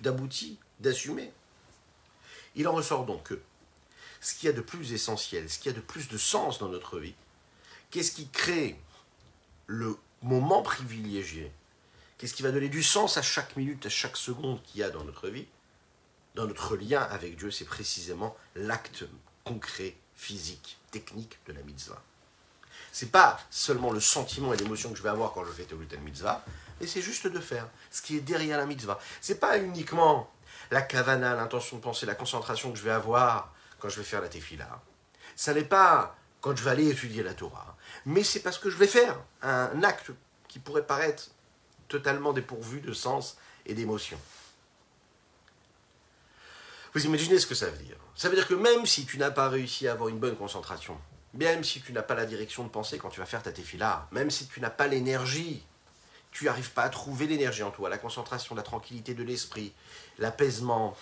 d'abouti, 0.00 0.58
d'assumé. 0.80 1.32
Il 2.54 2.66
en 2.66 2.72
ressort 2.72 3.04
donc 3.04 3.24
que 3.24 3.40
ce 4.20 4.34
qu'il 4.34 4.46
y 4.46 4.50
a 4.50 4.54
de 4.54 4.62
plus 4.62 4.92
essentiel, 4.92 5.50
ce 5.50 5.58
qu'il 5.58 5.72
y 5.72 5.74
a 5.74 5.76
de 5.76 5.84
plus 5.84 6.08
de 6.08 6.16
sens 6.16 6.58
dans 6.58 6.68
notre 6.68 6.98
vie, 6.98 7.14
qu'est-ce 7.90 8.12
qui 8.12 8.28
crée 8.28 8.78
le 9.66 9.96
moment 10.22 10.62
privilégié, 10.62 11.52
qu'est-ce 12.16 12.34
qui 12.34 12.42
va 12.42 12.52
donner 12.52 12.68
du 12.68 12.82
sens 12.82 13.16
à 13.16 13.22
chaque 13.22 13.56
minute, 13.56 13.84
à 13.84 13.90
chaque 13.90 14.16
seconde 14.16 14.62
qu'il 14.62 14.80
y 14.80 14.82
a 14.82 14.90
dans 14.90 15.04
notre 15.04 15.28
vie, 15.28 15.46
dans 16.34 16.46
notre 16.46 16.76
lien 16.76 17.02
avec 17.02 17.36
Dieu, 17.36 17.50
c'est 17.50 17.66
précisément 17.66 18.34
l'acte 18.54 19.04
concret, 19.44 19.94
physique, 20.14 20.78
technique 20.92 21.40
de 21.46 21.52
la 21.52 21.62
mitzvah. 21.62 22.00
C'est 22.92 23.10
pas 23.10 23.40
seulement 23.50 23.90
le 23.90 24.00
sentiment 24.00 24.52
et 24.52 24.56
l'émotion 24.56 24.90
que 24.92 24.98
je 24.98 25.02
vais 25.02 25.08
avoir 25.08 25.32
quand 25.32 25.44
je 25.44 25.50
fais 25.50 25.64
telle 25.64 26.00
mitzvah, 26.00 26.44
mais 26.80 26.86
c'est 26.86 27.02
juste 27.02 27.26
de 27.26 27.40
faire 27.40 27.66
ce 27.90 28.02
qui 28.02 28.16
est 28.16 28.20
derrière 28.20 28.58
la 28.58 28.66
mitzvah. 28.66 29.00
C'est 29.20 29.40
pas 29.40 29.58
uniquement 29.58 30.30
la 30.70 30.82
kavana, 30.82 31.34
l'intention 31.34 31.78
de 31.78 31.82
penser, 31.82 32.06
la 32.06 32.14
concentration 32.14 32.70
que 32.70 32.78
je 32.78 32.84
vais 32.84 32.90
avoir 32.90 33.52
quand 33.80 33.88
je 33.88 33.96
vais 33.96 34.04
faire 34.04 34.20
la 34.20 34.28
tefila. 34.28 34.80
Ça 35.34 35.54
n'est 35.54 35.64
pas 35.64 36.16
quand 36.40 36.54
je 36.56 36.62
vais 36.62 36.70
aller 36.70 36.88
étudier 36.88 37.22
la 37.22 37.34
Torah, 37.34 37.76
mais 38.04 38.22
c'est 38.22 38.40
parce 38.40 38.58
que 38.58 38.68
je 38.68 38.76
vais 38.76 38.86
faire 38.86 39.18
un 39.42 39.82
acte 39.82 40.10
qui 40.48 40.58
pourrait 40.58 40.86
paraître 40.86 41.30
totalement 41.88 42.32
dépourvu 42.32 42.80
de 42.80 42.92
sens 42.92 43.36
et 43.64 43.74
d'émotion. 43.74 44.18
Vous 46.94 47.04
imaginez 47.06 47.38
ce 47.38 47.46
que 47.46 47.54
ça 47.54 47.66
veut 47.66 47.82
dire 47.82 47.96
Ça 48.14 48.28
veut 48.28 48.34
dire 48.34 48.46
que 48.46 48.54
même 48.54 48.86
si 48.86 49.06
tu 49.06 49.18
n'as 49.18 49.30
pas 49.30 49.48
réussi 49.48 49.88
à 49.88 49.92
avoir 49.92 50.08
une 50.08 50.18
bonne 50.18 50.36
concentration, 50.36 50.98
même 51.34 51.64
si 51.64 51.80
tu 51.80 51.92
n'as 51.92 52.02
pas 52.02 52.14
la 52.14 52.26
direction 52.26 52.64
de 52.64 52.68
pensée 52.68 52.98
quand 52.98 53.08
tu 53.08 53.20
vas 53.20 53.26
faire 53.26 53.42
ta 53.42 53.52
tefila, 53.52 54.08
même 54.12 54.30
si 54.30 54.46
tu 54.46 54.60
n'as 54.60 54.70
pas 54.70 54.86
l'énergie, 54.86 55.64
tu 56.30 56.44
n'arrives 56.44 56.72
pas 56.72 56.82
à 56.82 56.88
trouver 56.88 57.26
l'énergie 57.26 57.62
en 57.62 57.70
toi, 57.70 57.88
la 57.88 57.98
concentration, 57.98 58.54
la 58.54 58.62
tranquillité 58.62 59.14
de 59.14 59.22
l'esprit, 59.22 59.72
l'apaisement, 60.18 60.96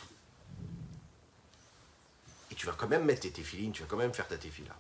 et 2.51 2.55
tu 2.55 2.67
vas 2.67 2.73
quand 2.73 2.89
même 2.89 3.05
mettre 3.05 3.23
tes 3.23 3.31
téfilines, 3.31 3.73
tu 3.73 3.83
vas 3.83 3.89
quand 3.89 3.97
même 3.97 4.15
faire 4.15 4.29
ta 4.29 4.37
tefila. 4.37 4.75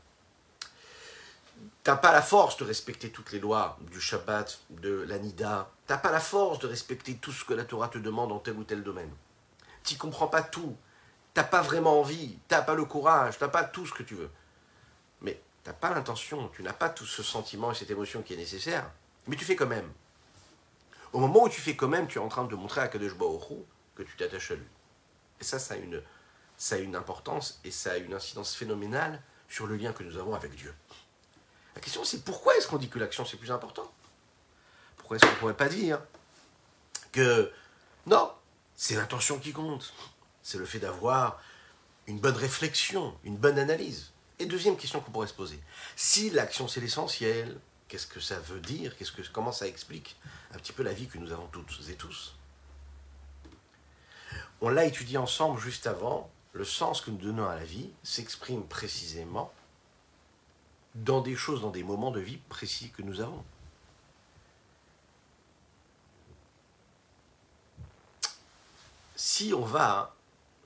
Tu 1.84 1.90
n'as 1.90 1.96
pas 1.96 2.12
la 2.12 2.22
force 2.22 2.56
de 2.56 2.64
respecter 2.64 3.10
toutes 3.10 3.32
les 3.32 3.40
lois 3.40 3.78
du 3.90 4.00
Shabbat, 4.00 4.60
de 4.70 5.04
l'Anida. 5.08 5.70
Tu 5.86 5.92
n'as 5.92 5.98
pas 5.98 6.10
la 6.10 6.20
force 6.20 6.58
de 6.58 6.66
respecter 6.66 7.16
tout 7.16 7.32
ce 7.32 7.44
que 7.44 7.54
la 7.54 7.64
Torah 7.64 7.88
te 7.88 7.98
demande 7.98 8.30
dans 8.30 8.38
tel 8.38 8.56
ou 8.56 8.64
tel 8.64 8.82
domaine. 8.82 9.10
Tu 9.84 9.96
comprends 9.96 10.28
pas 10.28 10.42
tout. 10.42 10.76
Tu 11.34 11.40
n'as 11.40 11.44
pas 11.44 11.62
vraiment 11.62 12.00
envie. 12.00 12.38
Tu 12.48 12.54
n'as 12.54 12.62
pas 12.62 12.74
le 12.74 12.84
courage. 12.84 13.38
Tu 13.38 13.44
n'as 13.44 13.50
pas 13.50 13.64
tout 13.64 13.86
ce 13.86 13.92
que 13.92 14.02
tu 14.02 14.14
veux 14.14 14.30
tu 15.62 15.68
n'as 15.68 15.74
pas 15.74 15.90
l'intention, 15.90 16.48
tu 16.48 16.62
n'as 16.62 16.72
pas 16.72 16.88
tout 16.88 17.06
ce 17.06 17.22
sentiment 17.22 17.72
et 17.72 17.74
cette 17.74 17.90
émotion 17.90 18.22
qui 18.22 18.34
est 18.34 18.36
nécessaire, 18.36 18.90
mais 19.26 19.36
tu 19.36 19.44
fais 19.44 19.56
quand 19.56 19.66
même. 19.66 19.90
Au 21.12 21.18
moment 21.18 21.44
où 21.44 21.48
tu 21.48 21.60
fais 21.60 21.76
quand 21.76 21.88
même, 21.88 22.06
tu 22.06 22.18
es 22.18 22.20
en 22.20 22.28
train 22.28 22.44
de 22.44 22.54
montrer 22.54 22.80
à 22.80 22.88
Kadesh 22.88 23.14
Baruch 23.14 23.58
que 23.94 24.02
tu 24.02 24.16
t'attaches 24.16 24.52
à 24.52 24.54
lui. 24.54 24.66
Et 25.40 25.44
ça, 25.44 25.58
ça 25.58 25.76
une, 25.76 26.02
ça 26.56 26.76
a 26.76 26.78
une 26.78 26.96
importance 26.96 27.60
et 27.64 27.70
ça 27.70 27.92
a 27.92 27.96
une 27.96 28.14
incidence 28.14 28.54
phénoménale 28.54 29.20
sur 29.48 29.66
le 29.66 29.76
lien 29.76 29.92
que 29.92 30.02
nous 30.02 30.16
avons 30.16 30.34
avec 30.34 30.54
Dieu. 30.54 30.74
La 31.74 31.80
question 31.80 32.04
c'est 32.04 32.24
pourquoi 32.24 32.56
est-ce 32.56 32.66
qu'on 32.66 32.78
dit 32.78 32.88
que 32.88 32.98
l'action 32.98 33.24
c'est 33.24 33.36
plus 33.36 33.50
important? 33.50 33.90
Pourquoi 34.96 35.16
est-ce 35.16 35.26
qu'on 35.26 35.32
ne 35.32 35.38
pourrait 35.38 35.56
pas 35.56 35.68
dire 35.68 36.00
que 37.12 37.52
non, 38.06 38.32
c'est 38.76 38.94
l'intention 38.94 39.38
qui 39.38 39.52
compte? 39.52 39.92
C'est 40.42 40.58
le 40.58 40.64
fait 40.64 40.78
d'avoir 40.78 41.40
une 42.06 42.18
bonne 42.18 42.36
réflexion, 42.36 43.16
une 43.24 43.36
bonne 43.36 43.58
analyse. 43.58 44.12
Et 44.38 44.46
deuxième 44.46 44.76
question 44.76 45.00
qu'on 45.00 45.10
pourrait 45.10 45.26
se 45.26 45.34
poser, 45.34 45.60
si 45.96 46.30
l'action 46.30 46.66
c'est 46.66 46.80
l'essentiel, 46.80 47.60
qu'est-ce 47.88 48.06
que 48.06 48.20
ça 48.20 48.38
veut 48.40 48.60
dire? 48.60 48.96
Qu'est-ce 48.96 49.12
que, 49.12 49.22
Comment 49.32 49.52
ça 49.52 49.66
explique 49.66 50.16
un 50.54 50.58
petit 50.58 50.72
peu 50.72 50.82
la 50.82 50.92
vie 50.92 51.08
que 51.08 51.18
nous 51.18 51.32
avons 51.32 51.46
toutes 51.48 51.78
et 51.90 51.94
tous? 51.94 52.34
On 54.62 54.68
l'a 54.68 54.84
étudié 54.84 55.18
ensemble 55.18 55.60
juste 55.60 55.86
avant, 55.86 56.30
le 56.52 56.64
sens 56.64 57.00
que 57.00 57.10
nous 57.10 57.18
donnons 57.18 57.48
à 57.48 57.54
la 57.54 57.64
vie 57.64 57.90
s'exprime 58.02 58.64
précisément 58.66 59.52
dans 60.94 61.20
des 61.20 61.36
choses, 61.36 61.62
dans 61.62 61.70
des 61.70 61.84
moments 61.84 62.10
de 62.10 62.20
vie 62.20 62.38
précis 62.48 62.90
que 62.90 63.02
nous 63.02 63.20
avons. 63.20 63.44
Si 69.16 69.52
on 69.54 69.64
va 69.64 70.14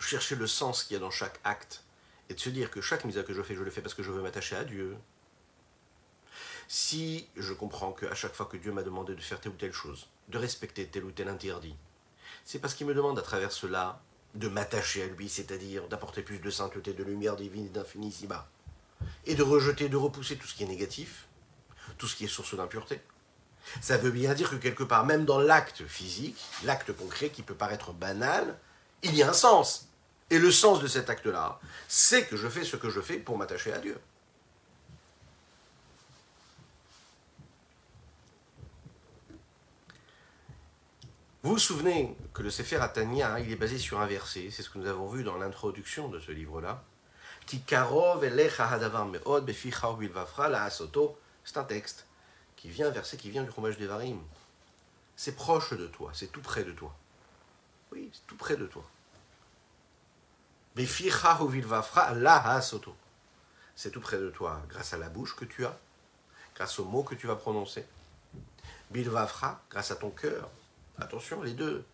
chercher 0.07 0.37
le 0.37 0.47
sens 0.47 0.85
qu'il 0.85 0.95
y 0.95 0.97
a 0.97 1.01
dans 1.01 1.11
chaque 1.11 1.41
acte, 1.45 1.85
et 2.29 2.35
de 2.35 2.41
se 2.41 2.51
dire 2.51 2.71
que 2.71 2.81
chaque 2.81 3.05
mise 3.05 3.23
que 3.27 3.35
je 3.35 3.43
fais, 3.43 3.55
je 3.55 3.63
le 3.63 3.71
fais 3.71 3.83
parce 3.83 3.95
que 3.95 4.03
je 4.03 4.11
veux 4.11 4.23
m'attacher 4.23 4.57
à 4.57 4.65
Dieu, 4.65 4.97
Si 6.67 7.29
je 7.37 7.53
comprends 7.53 7.93
qu'à 7.93 8.15
chaque 8.15 8.35
fois 8.35 8.47
que 8.47 8.57
Dieu 8.57 8.73
m'a 8.73 8.83
demandé 8.83 9.15
de 9.15 9.21
faire 9.21 9.39
telle 9.39 9.53
ou 9.53 9.57
telle 9.57 9.75
chose, 9.75 10.09
de 10.29 10.39
respecter 10.39 10.87
tel 10.87 11.05
ou 11.05 11.11
tel 11.11 11.29
interdit, 11.29 11.77
c'est 12.45 12.59
parce 12.59 12.75
qu'il 12.75 12.87
me 12.87 12.95
demande 12.95 13.19
à 13.19 13.23
travers 13.23 13.53
cela 13.53 14.01
de 14.35 14.49
m'attacher 14.49 15.03
à 15.03 15.07
lui, 15.07 15.29
c'est-à-dire 15.29 15.89
d'apporter 15.89 16.23
plus 16.23 16.39
de 16.39 16.51
sainteté, 16.51 16.93
de 16.95 17.05
lumière 17.05 17.37
divine 17.37 17.67
et 17.67 17.69
d'infini 17.69 18.09
ici-bas, 18.09 18.49
et 19.27 19.35
de 19.35 19.43
rejeter, 19.43 19.89
de 19.89 19.97
repousser 19.97 20.37
tout 20.37 20.47
ce 20.47 20.55
qui 20.55 20.65
est 20.65 20.69
négatif, 20.69 21.27
tout 21.99 22.07
ce 22.07 22.17
qui 22.17 22.25
est 22.25 22.29
source 22.29 22.55
d'impureté. 22.57 23.01
Ça 23.81 23.97
veut 23.97 24.11
bien 24.11 24.35
dire 24.35 24.51
que 24.51 24.57
quelque 24.57 24.85
part, 24.85 25.07
même 25.07 25.25
dans 25.25 25.39
l'acte 25.39 25.87
physique, 25.87 26.43
l'acte 26.65 26.93
concret 26.93 27.31
qui 27.31 27.43
peut 27.43 27.55
paraître 27.55 27.93
banal, 27.93 28.59
il 29.03 29.15
y 29.15 29.23
a 29.23 29.31
un 29.31 29.35
sens. 29.35 29.89
Et 30.31 30.39
le 30.39 30.51
sens 30.51 30.81
de 30.81 30.87
cet 30.87 31.11
acte-là, 31.11 31.61
c'est 31.89 32.27
que 32.27 32.37
je 32.37 32.49
fais 32.49 32.65
ce 32.65 32.77
que 32.77 32.91
je 32.91 33.01
fais 33.01 33.19
pour 33.19 33.37
m'attacher 33.37 33.73
à 33.73 33.79
Dieu. 33.79 33.99
Vous 41.45 41.51
vous 41.51 41.59
souvenez 41.59 42.17
que 42.33 42.43
le 42.43 42.49
Sefer 42.49 42.77
Atania, 42.77 43.39
il 43.39 43.53
est 43.53 43.57
basé 43.57 43.77
sur 43.77 44.01
un 44.01 44.07
verset, 44.07 44.49
c'est 44.51 44.63
ce 44.63 44.71
que 44.71 44.79
nous 44.79 44.87
avons 44.87 45.09
vu 45.09 45.25
dans 45.25 45.37
l'introduction 45.37 46.09
de 46.09 46.19
ce 46.19 46.33
livre-là. 46.33 46.83
C'est 51.45 51.59
un 51.59 51.65
texte 51.65 52.07
qui 52.57 52.71
vient, 52.71 52.89
un 52.89 52.91
verset 52.91 53.19
qui 53.19 53.29
vient 53.29 53.43
du 53.43 53.51
fromage 53.51 53.77
des 53.77 53.87
Varim. 53.87 54.23
C'est 55.17 55.37
proche 55.37 55.75
de 55.75 55.87
toi, 55.87 56.11
c'est 56.15 56.33
tout 56.33 56.41
près 56.41 56.65
de 56.65 56.73
toi. 56.73 56.97
Oui, 57.93 58.09
c'est 58.11 58.27
tout 58.27 58.37
près 58.37 58.57
de 58.57 58.65
toi. 58.65 58.83
C'est 63.77 63.91
tout 63.91 64.01
près 64.01 64.19
de 64.19 64.31
toi, 64.31 64.63
grâce 64.69 64.93
à 64.93 64.99
la 64.99 65.09
bouche 65.09 65.37
que 65.37 65.45
tu 65.45 65.65
as, 65.65 65.79
grâce 66.55 66.79
aux 66.79 66.85
mots 66.85 67.03
que 67.03 67.15
tu 67.15 67.27
vas 67.27 67.37
prononcer. 67.37 67.85
Bilvafra, 68.91 69.63
grâce 69.71 69.91
à 69.91 69.97
ton 69.97 70.11
cœur, 70.11 70.49
Attention, 70.99 71.43
les 71.43 71.55
deux, 71.55 71.85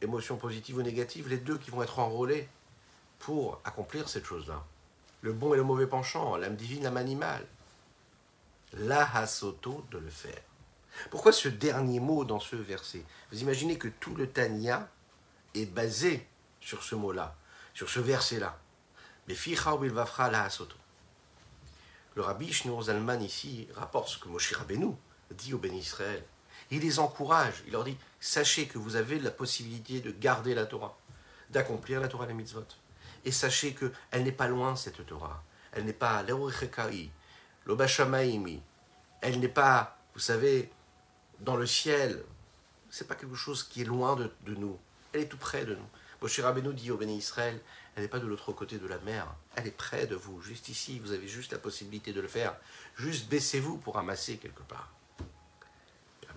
émotions 0.00 0.36
positives 0.36 0.76
ou 0.76 0.82
négatives, 0.82 1.28
les 1.28 1.38
deux 1.38 1.58
qui 1.58 1.70
vont 1.70 1.82
être 1.82 1.98
enrôlés 1.98 2.48
pour 3.18 3.60
accomplir 3.64 4.08
cette 4.08 4.24
chose-là. 4.24 4.64
Le 5.22 5.32
bon 5.32 5.54
et 5.54 5.56
le 5.56 5.64
mauvais 5.64 5.86
penchant, 5.86 6.36
l'âme 6.36 6.54
divine, 6.54 6.84
l'âme 6.84 6.96
animale. 6.96 7.44
La 8.74 9.10
hasoto 9.16 9.84
de 9.90 9.98
le 9.98 10.10
faire. 10.10 10.40
Pourquoi 11.10 11.32
ce 11.32 11.48
dernier 11.48 11.98
mot 11.98 12.24
dans 12.24 12.40
ce 12.40 12.56
verset? 12.56 13.02
Vous 13.32 13.42
imaginez 13.42 13.78
que 13.78 13.88
tout 13.88 14.14
le 14.14 14.28
Tanya 14.28 14.88
est 15.54 15.66
basé 15.66 16.26
sur 16.66 16.82
ce 16.82 16.96
mot-là, 16.96 17.36
sur 17.74 17.88
ce 17.88 18.00
verset-là. 18.00 18.58
Le 19.28 19.34
rabbi 22.22 22.52
Shneur 22.52 22.82
Zalman 22.82 23.22
ici 23.22 23.68
rapporte 23.76 24.08
ce 24.08 24.18
que 24.18 24.28
Moshe 24.28 24.52
Rabbeinu 24.52 24.96
dit 25.30 25.54
au 25.54 25.58
Ben 25.58 25.72
Israël. 25.72 26.24
Il 26.72 26.80
les 26.80 26.98
encourage, 26.98 27.62
il 27.66 27.72
leur 27.72 27.84
dit 27.84 27.96
Sachez 28.18 28.66
que 28.66 28.78
vous 28.78 28.96
avez 28.96 29.20
la 29.20 29.30
possibilité 29.30 30.00
de 30.00 30.10
garder 30.10 30.54
la 30.54 30.66
Torah, 30.66 30.98
d'accomplir 31.50 32.00
la 32.00 32.08
Torah 32.08 32.24
et 32.24 32.28
les 32.28 32.34
mitzvot. 32.34 32.66
Et 33.24 33.30
sachez 33.30 33.74
qu'elle 33.74 34.24
n'est 34.24 34.32
pas 34.32 34.48
loin, 34.48 34.74
cette 34.74 35.06
Torah. 35.06 35.44
Elle 35.70 35.84
n'est 35.84 35.92
pas 35.92 36.24
l'Eurichekai, 36.24 37.10
l'Obashamaimi. 37.64 38.60
Elle 39.20 39.38
n'est 39.38 39.48
pas, 39.48 39.98
vous 40.14 40.20
savez, 40.20 40.68
dans 41.38 41.54
le 41.54 41.66
ciel. 41.66 42.24
C'est 42.90 43.06
pas 43.06 43.14
quelque 43.14 43.36
chose 43.36 43.62
qui 43.62 43.82
est 43.82 43.84
loin 43.84 44.16
de, 44.16 44.32
nous. 44.46 44.76
Elle 45.12 45.20
est 45.22 45.28
tout 45.28 45.36
près 45.36 45.64
de 45.64 45.76
nous. 45.76 45.88
Moshe 46.22 46.40
Rabbeinu 46.40 46.72
dit 46.74 46.90
au 46.90 46.96
Béni 46.96 47.18
Israël 47.18 47.60
elle 47.96 48.02
n'est 48.02 48.08
pas 48.08 48.18
de 48.18 48.26
l'autre 48.26 48.52
côté 48.52 48.76
de 48.76 48.86
la 48.86 48.98
mer, 48.98 49.26
elle 49.54 49.66
est 49.66 49.70
près 49.70 50.06
de 50.06 50.14
vous, 50.14 50.42
juste 50.42 50.68
ici, 50.68 50.98
vous 50.98 51.12
avez 51.12 51.26
juste 51.26 51.52
la 51.52 51.58
possibilité 51.58 52.12
de 52.12 52.20
le 52.20 52.28
faire. 52.28 52.54
Juste 52.94 53.28
baissez-vous 53.28 53.78
pour 53.78 53.94
ramasser 53.94 54.36
quelque 54.36 54.62
part. 54.62 54.92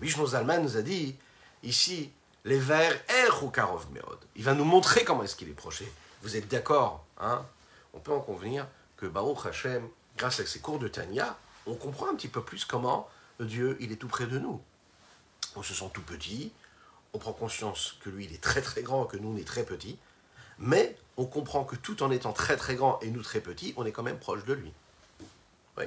Vishnu 0.00 0.26
Zalman 0.26 0.62
nous 0.62 0.78
a 0.78 0.82
dit 0.82 1.16
ici 1.62 2.10
les 2.46 2.58
vers 2.58 2.94
Er 3.10 3.28
Karov 3.52 3.92
Merod. 3.92 4.18
Il 4.36 4.44
va 4.44 4.54
nous 4.54 4.64
montrer 4.64 5.04
comment 5.04 5.22
est-ce 5.22 5.36
qu'il 5.36 5.50
est 5.50 5.54
proche. 5.54 5.82
Vous 6.22 6.34
êtes 6.34 6.48
d'accord 6.48 7.04
hein? 7.18 7.44
On 7.92 7.98
peut 7.98 8.12
en 8.12 8.20
convenir 8.20 8.66
que 8.96 9.04
Baruch 9.04 9.44
Hashem, 9.44 9.86
grâce 10.16 10.40
à 10.40 10.46
ses 10.46 10.60
cours 10.60 10.78
de 10.78 10.88
Tanya, 10.88 11.36
on 11.66 11.74
comprend 11.74 12.08
un 12.08 12.14
petit 12.14 12.28
peu 12.28 12.42
plus 12.42 12.64
comment 12.64 13.06
Dieu 13.38 13.76
il 13.80 13.92
est 13.92 13.96
tout 13.96 14.08
près 14.08 14.26
de 14.26 14.38
nous. 14.38 14.62
On 15.56 15.62
se 15.62 15.74
sent 15.74 15.90
tout 15.92 16.02
petit, 16.02 16.52
on 17.12 17.18
prend 17.18 17.32
conscience 17.32 17.96
que 18.02 18.10
lui 18.10 18.26
il 18.26 18.34
est 18.34 18.42
très 18.42 18.62
très 18.62 18.82
grand, 18.82 19.04
que 19.04 19.16
nous 19.16 19.32
on 19.32 19.36
est 19.36 19.46
très 19.46 19.64
petits, 19.64 19.98
mais 20.58 20.96
on 21.16 21.26
comprend 21.26 21.64
que 21.64 21.76
tout 21.76 22.02
en 22.02 22.10
étant 22.10 22.32
très 22.32 22.56
très 22.56 22.74
grand 22.76 23.00
et 23.00 23.10
nous 23.10 23.22
très 23.22 23.40
petits, 23.40 23.74
on 23.76 23.84
est 23.84 23.92
quand 23.92 24.02
même 24.02 24.18
proche 24.18 24.44
de 24.44 24.52
lui. 24.52 24.72
Oui. 25.76 25.84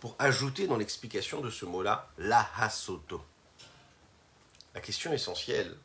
Pour 0.00 0.14
ajouter 0.18 0.66
dans 0.66 0.76
l'explication 0.76 1.40
de 1.40 1.50
ce 1.50 1.64
mot-là, 1.64 2.10
la 2.18 2.48
hasoto. 2.56 3.22
La 4.74 4.80
question 4.80 5.12
essentielle 5.12 5.76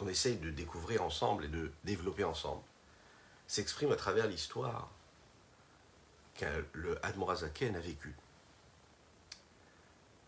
qu'on 0.00 0.08
essaye 0.08 0.36
de 0.36 0.50
découvrir 0.50 1.02
ensemble 1.02 1.44
et 1.44 1.48
de 1.48 1.70
développer 1.84 2.24
ensemble 2.24 2.62
s'exprime 3.46 3.92
à 3.92 3.96
travers 3.96 4.26
l'histoire 4.26 4.88
que 6.36 6.46
le 6.72 7.04
Admorazaken 7.04 7.76
a 7.76 7.80
vécu. 7.80 8.14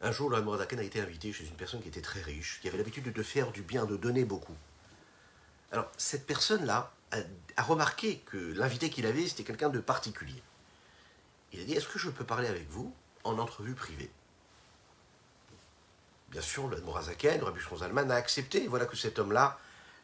Un 0.03 0.13
jour, 0.13 0.29
le 0.29 0.37
Admorazaken 0.37 0.79
a 0.79 0.83
été 0.83 1.01
invité 1.01 1.33
chez 1.33 1.47
une 1.47 1.55
personne 1.55 1.81
qui 1.81 1.89
était 1.89 2.03
très 2.03 2.21
riche, 2.21 2.59
qui 2.61 2.69
avait 2.69 2.77
l'habitude 2.77 3.11
de 3.11 3.23
faire 3.23 3.51
du 3.51 3.63
bien, 3.63 3.87
de 3.87 3.97
donner 3.97 4.25
beaucoup. 4.25 4.57
Alors, 5.71 5.91
cette 5.97 6.27
personne-là 6.27 6.93
a, 7.57 7.63
remarqué 7.63 8.19
que 8.19 8.37
l'invité 8.37 8.91
qu'il 8.91 9.07
avait, 9.07 9.27
c'était 9.27 9.45
quelqu'un 9.45 9.71
de 9.71 9.81
particulier. 9.81 10.43
Il 11.53 11.61
a 11.61 11.65
dit 11.65 11.73
Est-ce 11.73 11.89
que 11.89 11.99
je 11.99 12.11
peux 12.11 12.25
parler 12.25 12.49
avec 12.49 12.69
vous 12.69 12.95
en 13.25 13.39
entrevue 13.39 13.75
privée? 13.75 14.11
Bien 16.29 16.43
sûr, 16.43 16.67
le 16.67 16.81
Morazaken, 16.83 17.39
le 17.39 17.45
Rabbi 17.45 17.61
Zalman, 17.79 18.11
a 18.11 18.17
accepté. 18.17 18.67
Voilà 18.67 18.85
que 18.85 18.97
cet 18.97 19.19
homme-là 19.19 19.59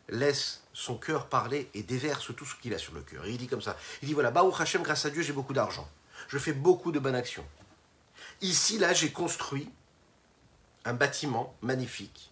laisse 0.09 0.62
son 0.73 0.97
cœur 0.97 1.27
parler 1.27 1.68
et 1.75 1.83
déverse 1.83 2.35
tout 2.35 2.44
ce 2.44 2.55
qu'il 2.55 2.75
a 2.75 2.79
sur 2.79 2.94
le 2.94 3.01
cœur. 3.03 3.25
Et 3.27 3.31
il 3.31 3.38
dit 3.38 3.49
comme 3.49 3.62
ça 3.62 3.77
Il 4.03 4.09
dit 4.09 4.14
Voilà, 4.14 4.31
Baruch 4.31 4.61
Hashem, 4.61 4.83
grâce 4.83 5.05
à 5.05 5.11
Dieu, 5.11 5.23
j'ai 5.23 5.33
beaucoup 5.33 5.53
d'argent. 5.53 5.88
Je 6.29 6.38
fais 6.38 6.53
beaucoup 6.53 6.92
de 6.92 6.99
bonnes 6.99 7.14
actions. 7.14 7.44
Ici, 8.40 8.79
là, 8.79 8.92
j'ai 8.92 9.11
construit 9.11 9.71
un 10.85 10.94
bâtiment 10.94 11.55
magnifique 11.61 12.31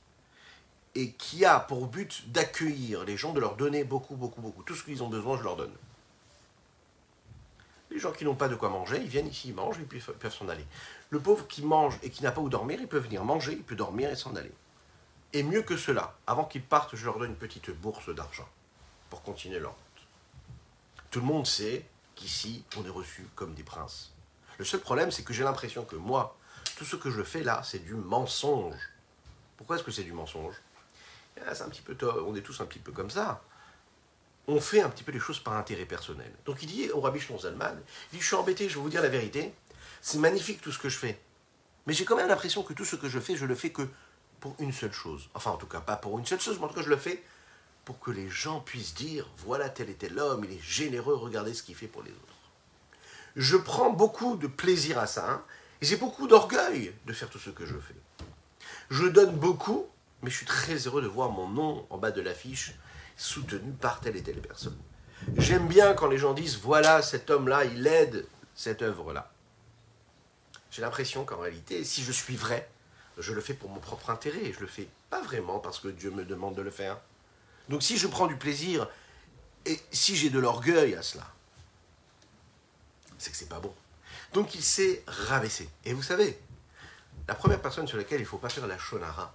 et 0.95 1.11
qui 1.13 1.45
a 1.45 1.61
pour 1.61 1.87
but 1.87 2.31
d'accueillir 2.33 3.05
les 3.05 3.17
gens, 3.17 3.33
de 3.33 3.41
leur 3.41 3.57
donner 3.57 3.85
beaucoup, 3.85 4.17
beaucoup, 4.17 4.41
beaucoup. 4.41 4.63
Tout 4.63 4.75
ce 4.75 4.83
qu'ils 4.83 5.03
ont 5.03 5.09
besoin, 5.09 5.37
je 5.37 5.43
leur 5.43 5.57
donne. 5.57 5.73
Les 7.91 7.99
gens 7.99 8.13
qui 8.13 8.25
n'ont 8.25 8.35
pas 8.35 8.49
de 8.49 8.55
quoi 8.55 8.71
manger, 8.71 8.99
ils 9.03 9.09
viennent 9.09 9.29
ici, 9.29 9.49
ils 9.49 9.55
mangent, 9.55 9.79
et 9.79 9.85
puis 9.85 10.01
peuvent 10.01 10.35
s'en 10.35 10.49
aller. 10.49 10.65
Le 11.11 11.21
pauvre 11.21 11.47
qui 11.47 11.63
mange 11.63 11.99
et 12.03 12.11
qui 12.11 12.23
n'a 12.23 12.33
pas 12.33 12.41
où 12.41 12.49
dormir, 12.49 12.79
il 12.81 12.89
peut 12.89 12.99
venir 12.99 13.25
manger, 13.25 13.53
il 13.53 13.63
peut 13.63 13.77
dormir 13.77 14.11
et 14.11 14.17
s'en 14.17 14.35
aller. 14.37 14.53
Et 15.37 15.43
mieux 15.43 15.61
que 15.61 15.77
cela, 15.77 16.17
avant 16.27 16.47
qu'ils 16.47 16.63
partent, 16.63 16.97
je 16.97 17.05
leur 17.05 17.19
donne 17.19 17.33
une 17.33 17.37
petite 17.37 17.69
bourse 17.69 18.09
d'argent 18.09 18.49
pour 19.11 19.23
continuer 19.23 19.59
leur 19.59 19.73
route. 19.73 20.07
Tout 21.11 21.21
le 21.21 21.27
monde 21.27 21.47
sait 21.47 21.85
qu'ici, 22.15 22.65
on 22.79 22.87
est 22.87 22.89
reçu 22.89 23.29
comme 23.35 23.53
des 23.53 23.63
princes. 23.63 24.15
Le 24.57 24.65
seul 24.65 24.81
problème, 24.81 25.11
c'est 25.11 25.25
que 25.25 25.35
j'ai 25.35 25.45
l'impression 25.45 25.85
que 25.85 25.95
moi, 25.95 26.39
tout 26.79 26.87
ce 26.87 26.97
que 26.97 27.11
je 27.11 27.23
fais 27.23 27.43
là, 27.43 27.61
c'est 27.63 27.81
du 27.81 27.93
mensonge. 27.93 28.81
Pourquoi 29.59 29.77
est-ce 29.77 29.85
que 29.85 29.91
c'est 29.91 30.05
du 30.05 30.15
mensonge? 30.15 30.55
Ah, 31.47 31.55
c'est 31.55 31.65
un 31.65 31.69
petit 31.69 31.83
peu, 31.83 31.95
on 32.27 32.35
est 32.35 32.41
tous 32.41 32.59
un 32.63 32.65
petit 32.65 32.79
peu 32.79 32.93
comme 32.93 33.11
ça. 33.11 33.43
On 34.49 34.59
fait 34.59 34.81
un 34.81 34.89
petit 34.89 35.05
peu 35.05 35.13
les 35.13 35.21
choses 35.21 35.41
par 35.41 35.53
intérêt 35.59 35.85
personnel. 35.85 36.33
Donc 36.47 36.63
il 36.63 36.67
dit 36.67 36.91
au 36.93 37.03
Rabbi 37.03 37.21
Zalman, 37.21 37.77
il 38.11 38.17
dit, 38.17 38.23
je 38.23 38.27
suis 38.27 38.37
embêté, 38.37 38.71
je 38.71 38.77
vais 38.77 38.81
vous 38.81 38.89
dire 38.89 39.03
la 39.03 39.11
vérité, 39.11 39.53
c'est 40.01 40.17
magnifique 40.17 40.63
tout 40.63 40.73
ce 40.73 40.79
que 40.79 40.89
je 40.89 40.97
fais. 40.97 41.21
Mais 41.87 41.93
j'ai 41.93 42.07
quand 42.07 42.17
même 42.17 42.29
l'impression 42.29 42.63
que 42.63 42.73
tout 42.73 42.87
ce 42.87 42.97
que 42.97 43.11
je 43.11 43.21
fais, 43.21 43.37
je 43.37 43.45
le 43.45 43.55
fais 43.55 43.69
que 43.69 43.87
pour 44.41 44.55
une 44.59 44.73
seule 44.73 44.93
chose. 44.93 45.29
Enfin, 45.35 45.51
en 45.51 45.57
tout 45.57 45.67
cas, 45.67 45.81
pas 45.81 45.97
pour 45.97 46.19
une 46.19 46.27
seule 46.27 46.41
chose, 46.41 46.59
mais 46.59 46.65
en 46.65 46.69
tout 46.69 46.75
cas, 46.75 46.83
je 46.83 46.91
le 46.91 46.97
fais 46.97 47.23
pour 47.85 48.01
que 48.01 48.11
les 48.11 48.29
gens 48.29 48.61
puissent 48.61 48.95
dire, 48.95 49.29
voilà 49.39 49.69
tel 49.69 49.89
était 49.89 50.09
l'homme, 50.09 50.45
il 50.45 50.53
est 50.53 50.63
généreux, 50.63 51.15
regardez 51.15 51.55
ce 51.55 51.63
qu'il 51.63 51.77
fait 51.77 51.87
pour 51.87 52.03
les 52.03 52.11
autres. 52.11 52.21
Je 53.37 53.57
prends 53.57 53.91
beaucoup 53.91 54.37
de 54.37 54.49
plaisir 54.49 54.99
à 54.99 55.07
ça, 55.07 55.31
hein, 55.31 55.43
et 55.81 55.87
j'ai 55.87 55.97
beaucoup 55.97 56.27
d'orgueil 56.27 56.93
de 57.07 57.13
faire 57.13 57.31
tout 57.31 57.39
ce 57.39 57.51
que 57.51 57.65
je 57.65 57.77
fais. 57.77 57.95
Je 58.91 59.07
donne 59.07 59.37
beaucoup, 59.37 59.87
mais 60.23 60.31
je 60.31 60.37
suis 60.37 60.47
très 60.47 60.75
heureux 60.87 61.03
de 61.03 61.07
voir 61.07 61.31
mon 61.31 61.49
nom 61.49 61.87
en 61.91 61.99
bas 61.99 62.11
de 62.11 62.21
l'affiche 62.21 62.75
soutenu 63.17 63.73
par 63.73 64.01
telle 64.01 64.17
et 64.17 64.23
telle 64.23 64.41
personne. 64.41 64.77
J'aime 65.37 65.69
bien 65.69 65.95
quand 65.95 66.09
les 66.09 66.19
gens 66.19 66.35
disent 66.35 66.59
voilà, 66.59 67.03
cet 67.03 67.31
homme-là, 67.31 67.65
il 67.65 67.87
aide 67.87 68.27
cette 68.55 68.83
œuvre-là. 68.83 69.31
J'ai 70.71 70.83
l'impression 70.83 71.25
qu'en 71.25 71.39
réalité, 71.39 71.85
si 71.85 72.03
je 72.03 72.13
suis 72.13 72.37
vrai, 72.37 72.69
je 73.19 73.33
le 73.33 73.41
fais 73.41 73.55
pour 73.55 73.71
mon 73.71 73.81
propre 73.81 74.11
intérêt. 74.11 74.53
Je 74.53 74.61
le 74.61 74.67
fais 74.67 74.89
pas 75.11 75.23
vraiment 75.23 75.59
parce 75.59 75.81
que 75.81 75.89
Dieu 75.89 76.11
me 76.11 76.25
demande 76.25 76.55
de 76.55 76.63
le 76.63 76.71
faire. 76.71 76.99
Donc 77.69 77.83
si 77.83 77.97
je 77.97 78.07
prends 78.07 78.27
du 78.27 78.37
plaisir 78.37 78.89
et 79.65 79.81
si 79.91 80.17
j'ai 80.17 80.31
de 80.31 80.39
l'orgueil 80.39 80.95
à 80.95 81.03
cela, 81.03 81.27
c'est 83.19 83.31
que 83.31 83.37
c'est 83.37 83.49
pas 83.49 83.61
bon. 83.61 83.75
Donc 84.33 84.55
il 84.55 84.63
s'est 84.63 85.03
rabaissé. 85.07 85.69
Et 85.85 85.93
vous 85.93 86.03
savez, 86.03 86.39
la 87.27 87.35
première 87.35 87.61
personne 87.61 87.89
sur 87.89 87.97
laquelle 87.97 88.21
il 88.21 88.27
faut 88.27 88.39
pas 88.39 88.49
faire 88.49 88.67
la 88.67 88.79
shonara, 88.79 89.35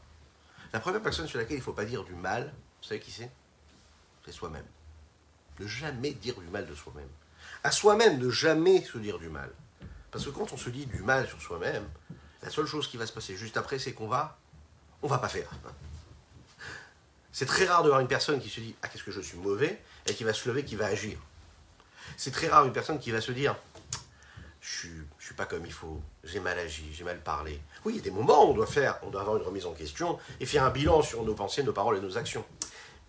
la 0.73 0.79
première 0.79 1.01
personne 1.01 1.27
sur 1.27 1.39
laquelle 1.39 1.57
il 1.57 1.63
faut 1.63 1.73
pas 1.73 1.85
dire 1.85 2.03
du 2.03 2.13
mal, 2.13 2.53
vous 2.81 2.87
savez 2.87 2.99
qui 2.99 3.11
c'est? 3.11 3.29
C'est 4.25 4.31
soi-même. 4.31 4.65
Ne 5.59 5.67
jamais 5.67 6.11
dire 6.11 6.39
du 6.39 6.47
mal 6.47 6.65
de 6.65 6.75
soi-même. 6.75 7.09
À 7.63 7.71
soi-même, 7.71 8.19
ne 8.19 8.29
jamais 8.29 8.83
se 8.83 8.97
dire 8.97 9.19
du 9.19 9.29
mal. 9.29 9.51
Parce 10.11 10.25
que 10.25 10.29
quand 10.29 10.53
on 10.53 10.57
se 10.57 10.69
dit 10.69 10.85
du 10.85 11.01
mal 11.01 11.27
sur 11.27 11.41
soi-même, 11.41 11.87
la 12.43 12.49
seule 12.49 12.65
chose 12.65 12.87
qui 12.87 12.97
va 12.97 13.05
se 13.05 13.13
passer 13.13 13.35
juste 13.35 13.57
après, 13.57 13.79
c'est 13.79 13.93
qu'on 13.93 14.07
va, 14.07 14.37
on 15.01 15.07
va 15.07 15.17
pas 15.17 15.29
faire. 15.29 15.49
C'est 17.31 17.45
très 17.45 17.65
rare 17.65 17.83
de 17.83 17.89
voir 17.89 18.01
une 18.01 18.07
personne 18.07 18.41
qui 18.41 18.49
se 18.49 18.59
dit 18.59 18.75
ah 18.81 18.87
qu'est-ce 18.87 19.03
que 19.03 19.11
je 19.11 19.21
suis 19.21 19.37
mauvais 19.37 19.81
et 20.07 20.13
qui 20.13 20.23
va 20.23 20.33
se 20.33 20.47
lever, 20.49 20.65
qui 20.65 20.75
va 20.75 20.87
agir. 20.87 21.17
C'est 22.17 22.31
très 22.31 22.47
rare 22.47 22.65
une 22.65 22.73
personne 22.73 22.99
qui 22.99 23.11
va 23.11 23.21
se 23.21 23.31
dire 23.31 23.55
je 24.59 24.87
ne 24.87 25.03
suis 25.19 25.33
pas 25.33 25.45
comme 25.45 25.65
il 25.65 25.73
faut, 25.73 26.01
j'ai 26.23 26.39
mal 26.39 26.57
agi, 26.59 26.93
j'ai 26.93 27.03
mal 27.03 27.19
parlé. 27.19 27.59
Oui, 27.83 27.93
il 27.93 27.95
y 27.97 27.99
a 27.99 28.03
des 28.03 28.11
moments 28.11 28.45
où 28.45 28.51
on 28.51 28.53
doit 28.53 28.67
faire, 28.67 28.99
on 29.01 29.09
doit 29.09 29.21
avoir 29.21 29.37
une 29.37 29.43
remise 29.43 29.65
en 29.65 29.73
question 29.73 30.19
et 30.39 30.45
faire 30.45 30.63
un 30.63 30.69
bilan 30.69 31.01
sur 31.01 31.23
nos 31.23 31.33
pensées, 31.33 31.63
nos 31.63 31.73
paroles 31.73 31.97
et 31.97 32.01
nos 32.01 32.17
actions. 32.17 32.45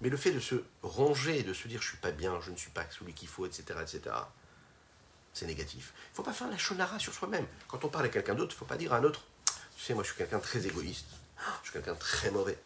Mais 0.00 0.08
le 0.08 0.16
fait 0.16 0.32
de 0.32 0.40
se 0.40 0.56
ronger, 0.82 1.42
de 1.42 1.52
se 1.52 1.68
dire 1.68 1.82
je 1.82 1.88
suis 1.88 1.98
pas 1.98 2.10
bien, 2.10 2.40
je 2.40 2.50
ne 2.50 2.56
suis 2.56 2.70
pas 2.70 2.84
celui 2.90 3.12
qu'il 3.12 3.28
faut, 3.28 3.44
etc., 3.44 3.78
etc., 3.82 4.14
c'est 5.32 5.46
négatif. 5.46 5.92
Il 5.96 6.10
ne 6.12 6.16
faut 6.16 6.22
pas 6.22 6.32
faire 6.32 6.48
la 6.48 6.58
shonara 6.58 6.98
sur 6.98 7.14
soi-même. 7.14 7.46
Quand 7.68 7.84
on 7.84 7.88
parle 7.88 8.06
à 8.06 8.08
quelqu'un 8.08 8.34
d'autre, 8.34 8.52
il 8.52 8.56
ne 8.56 8.58
faut 8.58 8.64
pas 8.64 8.76
dire 8.76 8.92
à 8.92 8.98
un 8.98 9.04
autre 9.04 9.22
tu 9.82 9.86
sais, 9.86 9.94
moi 9.94 10.04
je 10.04 10.10
suis 10.10 10.16
quelqu'un 10.16 10.38
très 10.38 10.64
égoïste, 10.64 11.08
je 11.62 11.70
suis 11.70 11.72
quelqu'un 11.72 11.96
très 11.96 12.30
mauvais, 12.30 12.56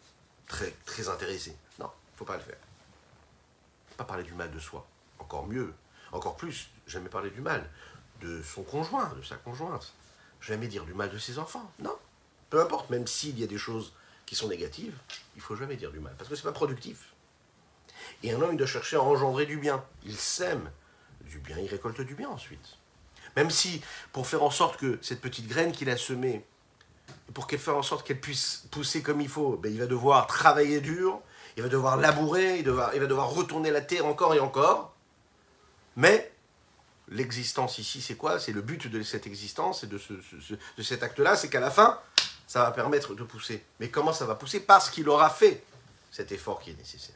très, 0.45 0.69
très 0.85 1.09
intéressé. 1.09 1.57
Non, 1.79 1.89
il 1.89 2.13
ne 2.13 2.17
faut 2.17 2.25
pas 2.25 2.37
le 2.37 2.43
faire. 2.43 2.59
Pas 3.97 4.03
parler 4.03 4.23
du 4.23 4.33
mal 4.33 4.51
de 4.51 4.59
soi. 4.59 4.85
Encore 5.17 5.47
mieux, 5.47 5.73
encore 6.11 6.37
plus, 6.37 6.69
jamais 6.85 7.09
parler 7.09 7.31
du 7.31 7.41
mal 7.41 7.67
de 8.21 8.43
son 8.43 8.61
conjoint, 8.61 9.11
de 9.15 9.23
sa 9.23 9.35
conjointe. 9.35 9.95
Jamais 10.41 10.67
dire 10.67 10.85
du 10.85 10.93
mal 10.93 11.09
de 11.09 11.17
ses 11.17 11.39
enfants. 11.39 11.71
Non. 11.79 11.97
Peu 12.51 12.61
importe, 12.61 12.91
même 12.91 13.07
s'il 13.07 13.39
y 13.39 13.43
a 13.43 13.47
des 13.47 13.57
choses 13.57 13.93
qui 14.27 14.35
sont 14.35 14.47
négatives, 14.47 14.95
il 15.35 15.41
faut 15.41 15.55
jamais 15.55 15.75
dire 15.75 15.91
du 15.91 15.99
mal, 15.99 16.13
parce 16.19 16.29
que 16.29 16.35
c'est 16.35 16.43
pas 16.43 16.51
productif. 16.51 17.15
Et 18.21 18.31
un 18.31 18.39
homme, 18.39 18.51
il 18.51 18.57
doit 18.57 18.67
chercher 18.67 18.97
à 18.97 19.01
engendrer 19.01 19.47
du 19.47 19.57
bien. 19.57 19.83
Il 20.03 20.15
sème 20.15 20.69
du 21.21 21.39
bien, 21.39 21.57
il 21.59 21.67
récolte 21.67 22.01
du 22.01 22.15
bien 22.15 22.29
ensuite. 22.29 22.77
Même 23.35 23.49
si, 23.49 23.81
pour 24.13 24.27
faire 24.27 24.43
en 24.43 24.49
sorte 24.49 24.77
que 24.77 24.97
cette 25.01 25.21
petite 25.21 25.47
graine 25.47 25.71
qu'il 25.71 25.89
a 25.89 25.97
semée, 25.97 26.45
pour 27.33 27.47
qu'elle 27.47 27.59
fasse 27.59 27.75
en 27.75 27.83
sorte 27.83 28.05
qu'elle 28.05 28.19
puisse 28.19 28.67
pousser 28.71 29.01
comme 29.01 29.21
il 29.21 29.29
faut, 29.29 29.57
ben, 29.57 29.71
il 29.71 29.79
va 29.79 29.85
devoir 29.85 30.27
travailler 30.27 30.81
dur, 30.81 31.21
il 31.55 31.63
va 31.63 31.69
devoir 31.69 31.97
labourer, 31.97 32.59
il, 32.59 32.65
il 32.65 32.99
va 32.99 33.05
devoir 33.05 33.29
retourner 33.29 33.71
la 33.71 33.81
terre 33.81 34.05
encore 34.05 34.33
et 34.33 34.39
encore. 34.39 34.95
Mais 35.95 36.31
l'existence 37.09 37.77
ici, 37.77 38.01
c'est 38.01 38.15
quoi? 38.15 38.39
C'est 38.39 38.51
le 38.51 38.61
but 38.61 38.87
de 38.87 39.01
cette 39.03 39.27
existence 39.27 39.83
et 39.83 39.87
de, 39.87 39.99
de 40.77 40.83
cet 40.83 41.03
acte-là, 41.03 41.35
c'est 41.35 41.49
qu'à 41.49 41.59
la 41.59 41.71
fin, 41.71 41.99
ça 42.47 42.63
va 42.63 42.71
permettre 42.71 43.13
de 43.13 43.23
pousser. 43.23 43.63
Mais 43.79 43.89
comment 43.89 44.13
ça 44.13 44.25
va 44.25 44.35
pousser? 44.35 44.59
Parce 44.59 44.89
qu'il 44.89 45.09
aura 45.09 45.29
fait 45.29 45.63
cet 46.11 46.31
effort 46.31 46.59
qui 46.59 46.71
est 46.71 46.77
nécessaire. 46.77 47.15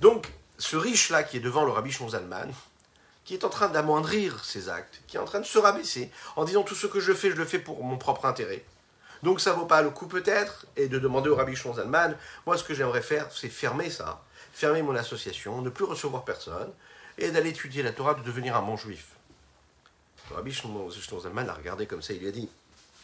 Donc, 0.00 0.32
ce 0.62 0.76
riche-là 0.76 1.24
qui 1.24 1.38
est 1.38 1.40
devant 1.40 1.64
le 1.64 1.72
rabbi 1.72 1.90
Zalman, 1.90 2.52
qui 3.24 3.34
est 3.34 3.42
en 3.42 3.48
train 3.48 3.68
d'amoindrir 3.68 4.44
ses 4.44 4.68
actes, 4.68 5.02
qui 5.08 5.16
est 5.16 5.20
en 5.20 5.24
train 5.24 5.40
de 5.40 5.44
se 5.44 5.58
rabaisser, 5.58 6.08
en 6.36 6.44
disant 6.44 6.62
tout 6.62 6.76
ce 6.76 6.86
que 6.86 7.00
je 7.00 7.12
fais, 7.12 7.32
je 7.32 7.36
le 7.36 7.44
fais 7.44 7.58
pour 7.58 7.82
mon 7.82 7.98
propre 7.98 8.26
intérêt. 8.26 8.64
Donc 9.24 9.40
ça 9.40 9.54
vaut 9.54 9.66
pas 9.66 9.82
le 9.82 9.90
coup 9.90 10.06
peut-être, 10.06 10.66
et 10.76 10.86
de 10.86 11.00
demander 11.00 11.28
au 11.28 11.34
rabbi 11.34 11.56
Zalman, 11.56 12.16
moi 12.46 12.56
ce 12.56 12.62
que 12.62 12.74
j'aimerais 12.74 13.02
faire, 13.02 13.26
c'est 13.32 13.48
fermer 13.48 13.90
ça, 13.90 14.22
fermer 14.52 14.82
mon 14.82 14.94
association, 14.94 15.62
ne 15.62 15.68
plus 15.68 15.84
recevoir 15.84 16.24
personne, 16.24 16.72
et 17.18 17.32
d'aller 17.32 17.50
étudier 17.50 17.82
la 17.82 17.90
Torah, 17.90 18.14
de 18.14 18.22
devenir 18.22 18.56
un 18.56 18.62
bon 18.62 18.76
juif. 18.76 19.16
Le 20.30 20.36
rabbi 20.36 20.52
Zalman 20.52 21.48
a 21.48 21.54
regardé 21.54 21.88
comme 21.88 22.02
ça, 22.02 22.12
il 22.12 22.20
lui 22.20 22.28
a 22.28 22.32
dit, 22.32 22.48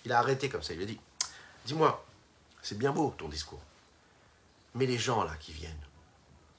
il 0.05 0.13
a 0.13 0.21
arrêté 0.21 0.49
comme 0.49 0.63
ça, 0.63 0.75
il 0.75 0.77
lui 0.77 0.85
a 0.85 0.87
dit, 0.87 1.01
dis-moi, 1.67 2.07
c'est 2.63 2.79
bien 2.79 2.93
beau 2.93 3.13
ton 3.19 3.29
discours, 3.29 3.63
mais 4.77 4.87
les 4.87 4.97
gens 4.97 5.25
là 5.25 5.35
qui 5.41 5.51
viennent, 5.51 5.87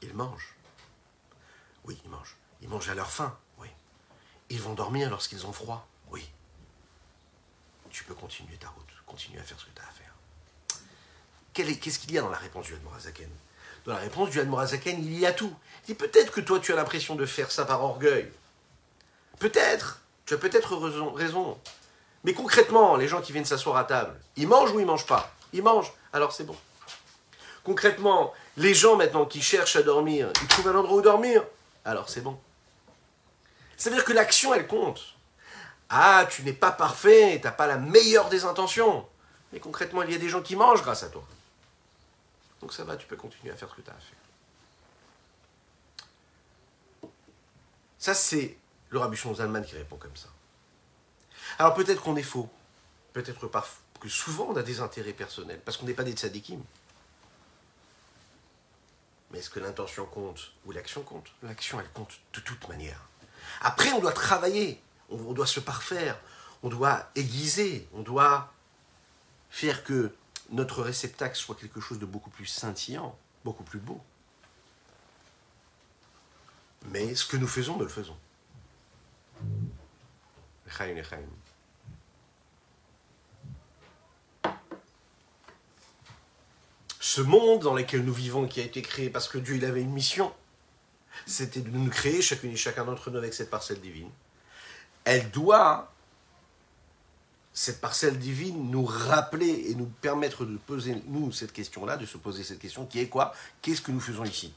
ils 0.01 0.13
mangent. 0.13 0.55
Oui, 1.89 1.97
ils 2.05 2.11
mangent. 2.11 2.35
Ils 2.61 2.69
mangent 2.69 2.89
à 2.89 2.93
leur 2.93 3.09
faim. 3.09 3.35
Oui. 3.57 3.67
Ils 4.51 4.61
vont 4.61 4.75
dormir 4.75 5.09
lorsqu'ils 5.09 5.47
ont 5.47 5.51
froid. 5.51 5.87
Oui. 6.11 6.29
Tu 7.89 8.03
peux 8.03 8.13
continuer 8.13 8.57
ta 8.57 8.67
route. 8.67 8.85
Continue 9.07 9.39
à 9.39 9.43
faire 9.43 9.59
ce 9.59 9.65
que 9.65 9.71
tu 9.71 9.81
as 9.81 9.85
à 9.85 9.91
faire. 9.91 11.79
Qu'est-ce 11.81 11.97
qu'il 11.97 12.11
y 12.11 12.19
a 12.19 12.21
dans 12.21 12.29
la 12.29 12.37
réponse 12.37 12.67
du 12.67 12.75
Admorazaken 12.75 13.29
Dans 13.85 13.93
la 13.93 13.97
réponse 13.97 14.29
du 14.29 14.39
Admorazaken, 14.39 15.03
il 15.03 15.17
y 15.17 15.25
a 15.25 15.33
tout. 15.33 15.51
Et 15.87 15.95
peut-être 15.95 16.31
que 16.31 16.41
toi, 16.41 16.59
tu 16.59 16.71
as 16.71 16.75
l'impression 16.75 17.15
de 17.15 17.25
faire 17.25 17.49
ça 17.49 17.65
par 17.65 17.83
orgueil. 17.83 18.31
Peut-être. 19.39 20.01
Tu 20.27 20.35
as 20.35 20.37
peut-être 20.37 20.75
raison. 20.75 21.59
Mais 22.23 22.35
concrètement, 22.35 22.97
les 22.97 23.07
gens 23.07 23.19
qui 23.19 23.31
viennent 23.31 23.45
s'asseoir 23.45 23.77
à 23.77 23.85
table, 23.85 24.15
ils 24.35 24.47
mangent 24.47 24.73
ou 24.73 24.79
ils 24.79 24.85
mangent 24.85 25.07
pas? 25.07 25.33
Ils 25.53 25.63
mangent. 25.63 25.91
Alors 26.13 26.33
c'est 26.33 26.43
bon. 26.43 26.55
Concrètement, 27.63 28.31
les 28.57 28.75
gens 28.75 28.95
maintenant 28.95 29.25
qui 29.25 29.41
cherchent 29.41 29.75
à 29.75 29.81
dormir, 29.81 30.31
ils 30.39 30.47
trouvent 30.47 30.67
un 30.67 30.75
endroit 30.75 30.97
où 30.99 31.01
dormir. 31.01 31.43
Alors 31.85 32.09
c'est 32.09 32.21
bon. 32.21 32.39
C'est-à-dire 33.77 34.03
que 34.03 34.13
l'action, 34.13 34.53
elle 34.53 34.67
compte. 34.67 35.15
Ah, 35.89 36.27
tu 36.29 36.43
n'es 36.43 36.53
pas 36.53 36.71
parfait, 36.71 37.37
tu 37.39 37.45
n'as 37.45 37.51
pas 37.51 37.65
la 37.65 37.77
meilleure 37.77 38.29
des 38.29 38.45
intentions. 38.45 39.07
Mais 39.51 39.59
concrètement, 39.59 40.03
il 40.03 40.11
y 40.11 40.15
a 40.15 40.19
des 40.19 40.29
gens 40.29 40.41
qui 40.41 40.55
mangent 40.55 40.83
grâce 40.83 41.03
à 41.03 41.09
toi. 41.09 41.23
Donc 42.61 42.73
ça 42.73 42.83
va, 42.83 42.97
tu 42.97 43.07
peux 43.07 43.15
continuer 43.15 43.51
à 43.51 43.55
faire 43.55 43.69
ce 43.69 43.75
que 43.75 43.81
tu 43.81 43.89
as 43.89 43.93
à 43.93 43.97
faire. 43.97 44.17
Ça, 47.97 48.13
c'est 48.13 48.57
le 48.89 48.99
rabuchon 48.99 49.33
Zalman 49.35 49.63
qui 49.63 49.75
répond 49.75 49.97
comme 49.97 50.15
ça. 50.15 50.27
Alors 51.57 51.73
peut-être 51.73 52.01
qu'on 52.01 52.15
est 52.15 52.23
faux. 52.23 52.49
Peut-être 53.13 53.49
que 53.99 54.09
souvent 54.09 54.47
on 54.49 54.55
a 54.55 54.63
des 54.63 54.79
intérêts 54.81 55.13
personnels, 55.13 55.59
parce 55.65 55.77
qu'on 55.77 55.85
n'est 55.85 55.93
pas 55.93 56.03
des 56.03 56.13
tzadikim. 56.13 56.61
Mais 59.31 59.39
est-ce 59.39 59.49
que 59.49 59.59
l'intention 59.59 60.05
compte 60.05 60.51
ou 60.65 60.71
l'action 60.71 61.03
compte? 61.03 61.27
L'action, 61.43 61.79
elle 61.79 61.89
compte 61.89 62.19
de 62.33 62.39
toute 62.39 62.67
manière. 62.67 63.07
Après, 63.61 63.91
on 63.91 63.99
doit 63.99 64.11
travailler, 64.11 64.81
on 65.09 65.33
doit 65.33 65.47
se 65.47 65.59
parfaire, 65.59 66.19
on 66.63 66.69
doit 66.69 67.09
aiguiser, 67.15 67.87
on 67.93 68.01
doit 68.01 68.51
faire 69.49 69.83
que 69.83 70.13
notre 70.51 70.81
réceptacle 70.81 71.35
soit 71.35 71.55
quelque 71.55 71.79
chose 71.79 71.99
de 71.99 72.05
beaucoup 72.05 72.29
plus 72.29 72.45
scintillant, 72.45 73.17
beaucoup 73.43 73.63
plus 73.63 73.79
beau. 73.79 74.01
Mais 76.85 77.13
ce 77.13 77.25
que 77.25 77.37
nous 77.37 77.47
faisons, 77.47 77.77
nous 77.77 77.83
le 77.83 77.89
faisons. 77.89 78.17
Ce 87.09 87.21
monde 87.21 87.63
dans 87.63 87.73
lequel 87.73 88.05
nous 88.05 88.13
vivons, 88.13 88.47
qui 88.47 88.61
a 88.61 88.63
été 88.63 88.83
créé 88.83 89.09
parce 89.09 89.27
que 89.27 89.39
Dieu 89.39 89.55
il 89.55 89.65
avait 89.65 89.81
une 89.81 89.91
mission, 89.91 90.31
c'était 91.25 91.61
de 91.61 91.69
nous 91.71 91.89
créer, 91.89 92.21
chacune 92.21 92.51
et 92.51 92.55
chacun 92.55 92.85
d'entre 92.85 93.09
nous, 93.09 93.17
avec 93.17 93.33
cette 93.33 93.49
parcelle 93.49 93.81
divine. 93.81 94.11
Elle 95.05 95.31
doit, 95.31 95.91
cette 97.51 97.81
parcelle 97.81 98.19
divine, 98.19 98.69
nous 98.69 98.85
rappeler 98.85 99.71
et 99.71 99.73
nous 99.73 99.87
permettre 99.87 100.45
de 100.45 100.55
poser, 100.57 101.01
nous, 101.07 101.31
cette 101.31 101.51
question-là, 101.51 101.97
de 101.97 102.05
se 102.05 102.17
poser 102.17 102.43
cette 102.43 102.59
question 102.59 102.85
qui 102.85 102.99
est 102.99 103.09
quoi? 103.09 103.33
Qu'est-ce 103.63 103.81
que 103.81 103.91
nous 103.91 103.99
faisons 103.99 104.23
ici? 104.23 104.53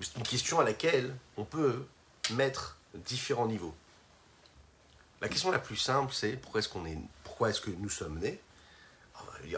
C'est 0.00 0.18
une 0.18 0.22
question 0.22 0.60
à 0.60 0.64
laquelle 0.64 1.16
on 1.38 1.44
peut 1.44 1.86
mettre 2.32 2.76
différents 2.94 3.48
niveaux. 3.48 3.74
La 5.22 5.30
question 5.30 5.50
la 5.50 5.60
plus 5.60 5.78
simple, 5.78 6.12
c'est 6.12 6.32
pourquoi 6.32 6.60
est-ce 6.60 6.68
qu'on 6.68 6.84
est, 6.84 6.98
pourquoi 7.24 7.48
est-ce 7.48 7.62
que 7.62 7.70
nous 7.70 7.88
sommes 7.88 8.18
nés? 8.18 8.38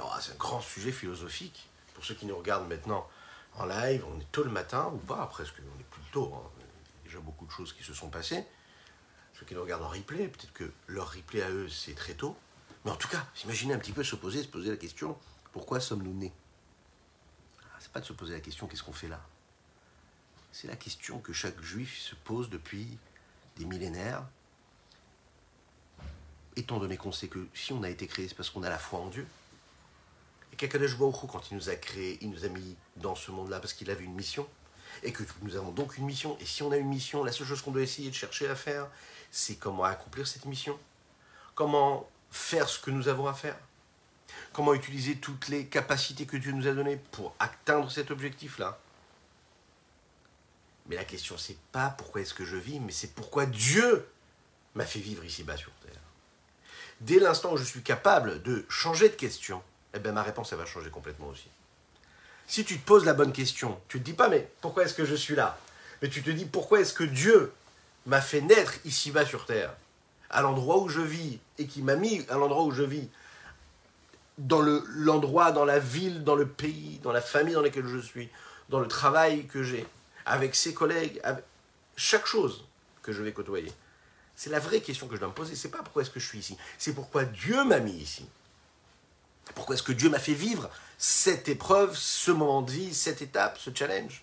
Ah, 0.01 0.19
c'est 0.21 0.33
un 0.33 0.37
grand 0.37 0.61
sujet 0.61 0.93
philosophique. 0.93 1.69
Pour 1.95 2.05
ceux 2.05 2.14
qui 2.14 2.27
nous 2.27 2.37
regardent 2.37 2.69
maintenant 2.69 3.09
en 3.55 3.66
live, 3.66 4.05
on 4.07 4.21
est 4.21 4.33
tôt 4.33 4.45
le 4.45 4.51
matin 4.51 4.90
ou 4.93 4.99
pas, 4.99 5.27
presque, 5.27 5.55
on 5.59 5.81
est 5.81 5.85
plus 5.85 6.03
tôt. 6.12 6.33
Hein. 6.35 6.51
Il 6.59 6.63
y 6.63 6.65
a 6.65 7.04
déjà 7.04 7.21
beaucoup 7.21 7.46
de 7.46 7.50
choses 7.50 7.73
qui 7.73 7.83
se 7.83 7.92
sont 7.94 8.09
passées. 8.09 8.44
Ceux 9.35 9.46
qui 9.46 9.54
nous 9.54 9.63
regardent 9.63 9.83
en 9.83 9.88
replay, 9.88 10.29
peut-être 10.29 10.52
que 10.52 10.71
leur 10.87 11.13
replay 11.13 11.42
à 11.42 11.50
eux, 11.50 11.69
c'est 11.69 11.94
très 11.94 12.15
tôt. 12.15 12.37
Mais 12.85 12.90
en 12.90 12.96
tout 12.96 13.09
cas, 13.09 13.27
s'imaginer 13.35 13.75
un 13.75 13.79
petit 13.79 13.92
peu 13.92 14.04
se 14.04 14.17
poser, 14.17 14.42
se 14.42 14.48
poser 14.48 14.71
la 14.71 14.77
question 14.77 15.19
pourquoi 15.52 15.81
sommes-nous 15.81 16.15
nés? 16.15 16.33
Ah, 17.63 17.77
C'est 17.81 17.92
pas 17.92 18.00
de 18.00 18.04
se 18.04 18.13
poser 18.13 18.35
la 18.35 18.40
question 18.40 18.67
qu'est-ce 18.67 18.83
qu'on 18.83 18.92
fait 18.92 19.09
là? 19.09 19.21
C'est 20.52 20.69
la 20.69 20.77
question 20.77 21.19
que 21.19 21.33
chaque 21.33 21.61
juif 21.61 21.98
se 21.98 22.15
pose 22.15 22.50
depuis 22.50 22.98
des 23.57 23.65
millénaires. 23.65 24.25
Étant 26.57 26.79
donné 26.79 26.96
qu'on 26.96 27.13
sait 27.13 27.29
que 27.29 27.46
si 27.54 27.73
on 27.73 27.83
a 27.83 27.88
été 27.88 28.07
créé, 28.07 28.29
c'est 28.29 28.35
parce 28.35 28.50
qu'on 28.50 28.63
a 28.63 28.69
la 28.69 28.79
foi 28.79 29.00
en 29.00 29.09
Dieu. 29.09 29.27
Et 30.53 30.57
qu'Akadosh 30.57 30.96
Baruch 30.96 31.27
quand 31.31 31.51
il 31.51 31.57
nous 31.57 31.69
a 31.69 31.77
créés, 31.77 32.19
il 32.21 32.31
nous 32.31 32.44
a 32.44 32.48
mis 32.48 32.77
dans 32.96 33.15
ce 33.15 33.31
monde-là 33.31 33.61
parce 33.61 33.73
qu'il 33.73 33.90
avait 33.90 34.05
une 34.05 34.15
mission. 34.15 34.46
Et 35.03 35.13
que 35.13 35.23
nous 35.42 35.57
avons 35.57 35.71
donc 35.71 35.96
une 35.96 36.05
mission. 36.05 36.37
Et 36.40 36.44
si 36.44 36.63
on 36.63 36.73
a 36.73 36.77
une 36.77 36.88
mission, 36.88 37.25
la 37.25 37.33
seule 37.33 37.46
chose 37.46 37.63
qu'on 37.63 37.71
doit 37.71 37.83
essayer 37.83 38.11
de 38.11 38.15
chercher 38.15 38.48
à 38.48 38.57
faire, 38.57 38.88
c'est 39.31 39.55
comment 39.55 39.85
accomplir 39.85 40.27
cette 40.27 40.44
mission. 40.44 40.79
Comment 41.55 42.09
faire 42.31 42.69
ce 42.69 42.79
que 42.79 42.90
nous 42.90 43.09
avons 43.09 43.27
à 43.27 43.35
faire. 43.35 43.57
Comment 44.53 44.75
utiliser 44.75 45.17
toutes 45.17 45.48
les 45.48 45.67
capacités 45.67 46.27
que 46.27 46.37
Dieu 46.37 46.53
nous 46.53 46.67
a 46.67 46.73
données 46.73 47.01
pour 47.13 47.35
atteindre 47.38 47.90
cet 47.90 48.11
objectif-là. 48.11 48.79
Mais 50.87 50.96
la 50.96 51.05
question, 51.05 51.38
c'est 51.38 51.59
pas 51.73 51.90
pourquoi 51.90 52.21
est-ce 52.21 52.35
que 52.35 52.44
je 52.44 52.57
vis, 52.57 52.81
mais 52.81 52.92
c'est 52.92 53.15
pourquoi 53.15 53.46
Dieu 53.46 54.09
m'a 54.75 54.85
fait 54.85 54.98
vivre 54.98 55.25
ici-bas 55.25 55.57
sur 55.57 55.73
terre. 55.85 56.01
dès 57.01 57.19
l'instant 57.19 57.53
où 57.53 57.57
je 57.57 57.65
suis 57.65 57.83
capable 57.83 58.42
de 58.42 58.65
changer 58.69 59.09
de 59.09 59.15
question, 59.15 59.63
eh 59.95 59.99
bien 59.99 60.13
ma 60.13 60.23
réponse, 60.23 60.53
va 60.53 60.67
changer 60.67 60.91
complètement 60.91 61.29
aussi. 61.29 61.49
Si 62.47 62.65
tu 62.65 62.79
te 62.79 62.85
poses 62.85 63.05
la 63.05 63.15
bonne 63.15 63.33
question, 63.33 63.81
tu 63.88 63.99
ne 63.99 64.03
te 64.03 64.07
dis 64.07 64.17
pas, 64.17 64.29
mais 64.29 64.49
pourquoi 64.61 64.85
est-ce 64.85 64.95
que 64.95 65.05
je 65.05 65.15
suis 65.15 65.37
là? 65.37 65.59
Mais 66.03 66.09
tu 66.09 66.23
te 66.23 66.31
dis, 66.31 66.45
pourquoi 66.45 66.81
est-ce 66.81 66.95
que 66.95 67.05
Dieu 67.05 67.53
m'a 68.07 68.21
fait 68.21 68.41
naître 68.41 68.75
ici-bas 68.85 69.25
sur 69.25 69.47
Terre, 69.47 69.73
à 70.31 70.43
l'endroit 70.43 70.79
où 70.79 70.88
je 70.88 71.01
vis, 71.01 71.38
et 71.59 71.67
qui 71.67 71.83
m'a 71.83 71.97
mis 71.97 72.25
à 72.29 72.35
l'endroit 72.35 72.65
où 72.65 72.73
je 72.73 72.83
vis, 72.83 73.09
dans 74.38 74.63
l'endroit, 74.63 75.53
dans 75.53 75.65
la 75.65 75.79
ville, 75.79 76.25
dans 76.25 76.35
le 76.35 76.47
pays, 76.47 76.99
dans 77.03 77.13
la 77.13 77.21
famille 77.21 77.55
dans 77.55 77.63
laquelle 77.63 77.87
je 77.87 77.99
suis, 77.99 78.31
dans 78.69 78.81
le 78.81 78.88
travail 78.88 79.47
que 79.47 79.63
j'ai, 79.63 79.87
avec 80.25 80.55
ses 80.55 80.73
collègues, 80.73 81.21
avec 81.23 81.45
chaque 81.97 82.27
chose 82.27 82.65
que 83.03 83.13
je 83.13 83.23
vais 83.23 83.33
côtoyer. 83.33 83.73
C'est 84.35 84.51
la 84.51 84.59
vraie 84.59 84.81
question 84.81 85.07
que 85.07 85.15
je 85.15 85.21
dois 85.21 85.29
me 85.29 85.35
poser. 85.35 85.55
C'est 85.55 85.69
pas 85.69 85.83
pourquoi 85.83 86.03
est-ce 86.03 86.11
que 86.11 86.21
je 86.21 86.27
suis 86.27 86.38
ici. 86.38 86.57
C'est 86.79 86.95
pourquoi 86.95 87.25
Dieu 87.25 87.63
m'a 87.65 87.79
mis 87.79 87.93
ici. 87.93 88.27
Pourquoi 89.55 89.75
est-ce 89.75 89.83
que 89.83 89.93
Dieu 89.93 90.09
m'a 90.11 90.19
fait 90.19 90.35
vivre 90.35 90.71
cette 90.99 91.49
épreuve, 91.49 91.97
ce 91.97 92.31
moment 92.31 92.63
de 92.63 92.71
vie, 92.71 92.95
cette 92.95 93.23
étape, 93.23 93.59
ce 93.59 93.71
challenge? 93.75 94.23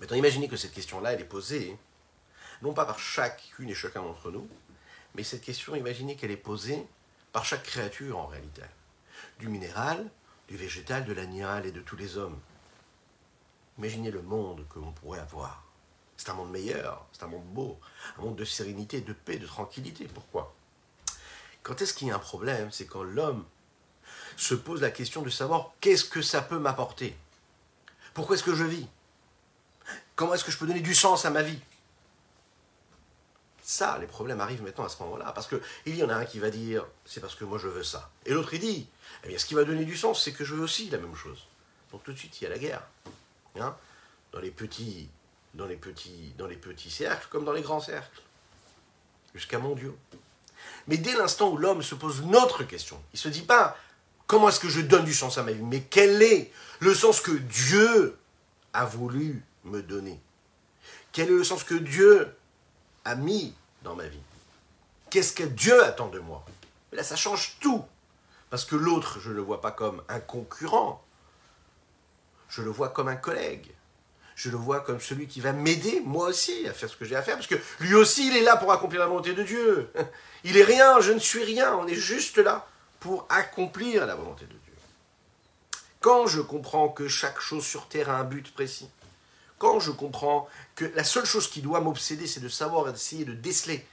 Maintenant, 0.00 0.16
imaginez 0.16 0.48
que 0.48 0.56
cette 0.56 0.72
question-là, 0.72 1.12
elle 1.12 1.20
est 1.20 1.24
posée, 1.24 1.76
non 2.62 2.74
pas 2.74 2.84
par 2.84 2.98
chacune 2.98 3.68
et 3.68 3.74
chacun 3.74 4.02
d'entre 4.02 4.30
nous, 4.30 4.48
mais 5.14 5.22
cette 5.22 5.42
question, 5.42 5.74
imaginez 5.74 6.16
qu'elle 6.16 6.30
est 6.30 6.36
posée 6.36 6.86
par 7.32 7.44
chaque 7.44 7.62
créature 7.62 8.18
en 8.18 8.26
réalité. 8.26 8.62
Du 9.38 9.48
minéral, 9.48 10.10
du 10.48 10.56
végétal, 10.56 11.04
de 11.04 11.12
l'animal 11.12 11.66
et 11.66 11.72
de 11.72 11.80
tous 11.80 11.96
les 11.96 12.16
hommes. 12.16 12.38
Imaginez 13.78 14.10
le 14.10 14.22
monde 14.22 14.66
que 14.68 14.78
l'on 14.78 14.92
pourrait 14.92 15.20
avoir. 15.20 15.64
C'est 16.16 16.30
un 16.30 16.34
monde 16.34 16.50
meilleur, 16.50 17.06
c'est 17.12 17.24
un 17.24 17.28
monde 17.28 17.46
beau, 17.46 17.78
un 18.18 18.22
monde 18.22 18.36
de 18.36 18.44
sérénité, 18.44 19.00
de 19.00 19.12
paix, 19.12 19.38
de 19.38 19.46
tranquillité. 19.46 20.06
Pourquoi? 20.06 20.54
Quand 21.62 21.80
est-ce 21.80 21.94
qu'il 21.94 22.08
y 22.08 22.10
a 22.10 22.16
un 22.16 22.20
problème 22.20 22.70
C'est 22.72 22.86
quand 22.86 23.02
l'homme 23.02 23.44
se 24.36 24.54
pose 24.54 24.80
la 24.80 24.90
question 24.90 25.22
de 25.22 25.30
savoir 25.30 25.72
qu'est-ce 25.80 26.04
que 26.04 26.22
ça 26.22 26.42
peut 26.42 26.58
m'apporter 26.58 27.16
Pourquoi 28.14 28.36
est-ce 28.36 28.44
que 28.44 28.54
je 28.54 28.64
vis? 28.64 28.86
Comment 30.16 30.34
est-ce 30.34 30.44
que 30.44 30.50
je 30.50 30.58
peux 30.58 30.66
donner 30.66 30.80
du 30.80 30.94
sens 30.94 31.24
à 31.24 31.30
ma 31.30 31.42
vie? 31.42 31.58
Ça, 33.62 33.96
les 33.98 34.06
problèmes 34.06 34.40
arrivent 34.40 34.62
maintenant 34.62 34.84
à 34.84 34.88
ce 34.88 35.00
moment-là. 35.02 35.32
Parce 35.32 35.48
qu'il 35.48 35.96
y 35.96 36.02
en 36.02 36.08
a 36.08 36.14
un 36.14 36.24
qui 36.24 36.38
va 36.38 36.50
dire, 36.50 36.84
c'est 37.04 37.20
parce 37.20 37.34
que 37.34 37.44
moi 37.44 37.58
je 37.58 37.68
veux 37.68 37.84
ça. 37.84 38.10
Et 38.26 38.32
l'autre, 38.32 38.52
il 38.54 38.60
dit, 38.60 38.88
eh 39.24 39.28
bien, 39.28 39.38
ce 39.38 39.46
qui 39.46 39.54
va 39.54 39.64
donner 39.64 39.84
du 39.84 39.96
sens, 39.96 40.22
c'est 40.22 40.32
que 40.32 40.44
je 40.44 40.54
veux 40.54 40.62
aussi 40.62 40.90
la 40.90 40.98
même 40.98 41.14
chose. 41.14 41.46
Donc 41.90 42.02
tout 42.02 42.12
de 42.12 42.18
suite, 42.18 42.40
il 42.40 42.44
y 42.44 42.46
a 42.46 42.50
la 42.50 42.58
guerre. 42.58 42.82
Hein 43.60 43.76
dans, 44.32 44.40
les 44.40 44.50
petits, 44.50 45.08
dans, 45.54 45.66
les 45.66 45.76
petits, 45.76 46.34
dans 46.38 46.46
les 46.46 46.56
petits 46.56 46.90
cercles 46.90 47.28
comme 47.30 47.44
dans 47.44 47.52
les 47.52 47.62
grands 47.62 47.80
cercles. 47.80 48.20
Jusqu'à 49.34 49.58
mon 49.58 49.74
Dieu. 49.74 49.96
Mais 50.88 50.96
dès 50.96 51.14
l'instant 51.14 51.50
où 51.50 51.56
l'homme 51.56 51.82
se 51.82 51.94
pose 51.94 52.22
notre 52.22 52.64
question, 52.64 53.00
il 53.12 53.16
ne 53.16 53.20
se 53.20 53.28
dit 53.28 53.42
pas 53.42 53.76
comment 54.26 54.48
est-ce 54.48 54.60
que 54.60 54.68
je 54.68 54.80
donne 54.80 55.04
du 55.04 55.14
sens 55.14 55.38
à 55.38 55.42
ma 55.42 55.52
vie, 55.52 55.62
mais 55.62 55.82
quel 55.82 56.22
est 56.22 56.50
le 56.80 56.94
sens 56.94 57.20
que 57.20 57.32
Dieu 57.32 58.16
a 58.72 58.84
voulu 58.84 59.44
me 59.64 59.82
donner? 59.82 60.20
Quel 61.12 61.28
est 61.28 61.32
le 61.32 61.44
sens 61.44 61.64
que 61.64 61.74
Dieu 61.74 62.34
a 63.04 63.14
mis 63.14 63.54
dans 63.82 63.94
ma 63.94 64.06
vie? 64.06 64.22
Qu'est-ce 65.10 65.34
que 65.34 65.42
Dieu 65.42 65.84
attend 65.84 66.08
de 66.08 66.18
moi? 66.18 66.44
Là, 66.92 67.02
ça 67.02 67.16
change 67.16 67.56
tout. 67.60 67.84
Parce 68.48 68.64
que 68.64 68.76
l'autre, 68.76 69.20
je 69.20 69.30
ne 69.30 69.34
le 69.34 69.42
vois 69.42 69.60
pas 69.60 69.70
comme 69.70 70.02
un 70.08 70.20
concurrent. 70.20 71.04
Je 72.48 72.62
le 72.62 72.70
vois 72.70 72.90
comme 72.90 73.08
un 73.08 73.16
collègue. 73.16 73.70
Je 74.34 74.50
le 74.50 74.56
vois 74.56 74.80
comme 74.80 75.00
celui 75.00 75.26
qui 75.26 75.40
va 75.40 75.52
m'aider, 75.52 76.02
moi 76.04 76.28
aussi, 76.28 76.66
à 76.66 76.72
faire 76.72 76.88
ce 76.88 76.96
que 76.96 77.04
j'ai 77.04 77.16
à 77.16 77.22
faire. 77.22 77.36
Parce 77.36 77.46
que 77.46 77.58
lui 77.80 77.94
aussi, 77.94 78.28
il 78.28 78.36
est 78.36 78.42
là 78.42 78.56
pour 78.56 78.72
accomplir 78.72 79.00
la 79.00 79.06
volonté 79.06 79.34
de 79.34 79.42
Dieu. 79.42 79.90
Il 80.44 80.56
est 80.56 80.64
rien, 80.64 81.00
je 81.00 81.12
ne 81.12 81.20
suis 81.20 81.44
rien. 81.44 81.76
On 81.76 81.86
est 81.86 81.94
juste 81.94 82.38
là 82.38 82.66
pour 82.98 83.26
accomplir 83.28 84.06
la 84.06 84.16
volonté 84.16 84.44
de 84.44 84.50
Dieu. 84.50 84.72
Quand 86.00 86.26
je 86.26 86.40
comprends 86.40 86.88
que 86.88 87.06
chaque 87.06 87.40
chose 87.40 87.64
sur 87.64 87.86
terre 87.86 88.10
a 88.10 88.16
un 88.16 88.24
but 88.24 88.52
précis, 88.52 88.88
quand 89.58 89.78
je 89.78 89.92
comprends 89.92 90.48
que 90.74 90.84
la 90.96 91.04
seule 91.04 91.24
chose 91.24 91.48
qui 91.48 91.62
doit 91.62 91.80
m'obséder, 91.80 92.26
c'est 92.26 92.40
de 92.40 92.48
savoir 92.48 92.88
et 92.88 92.92
d'essayer 92.92 93.24
de 93.24 93.34
déceler 93.34 93.86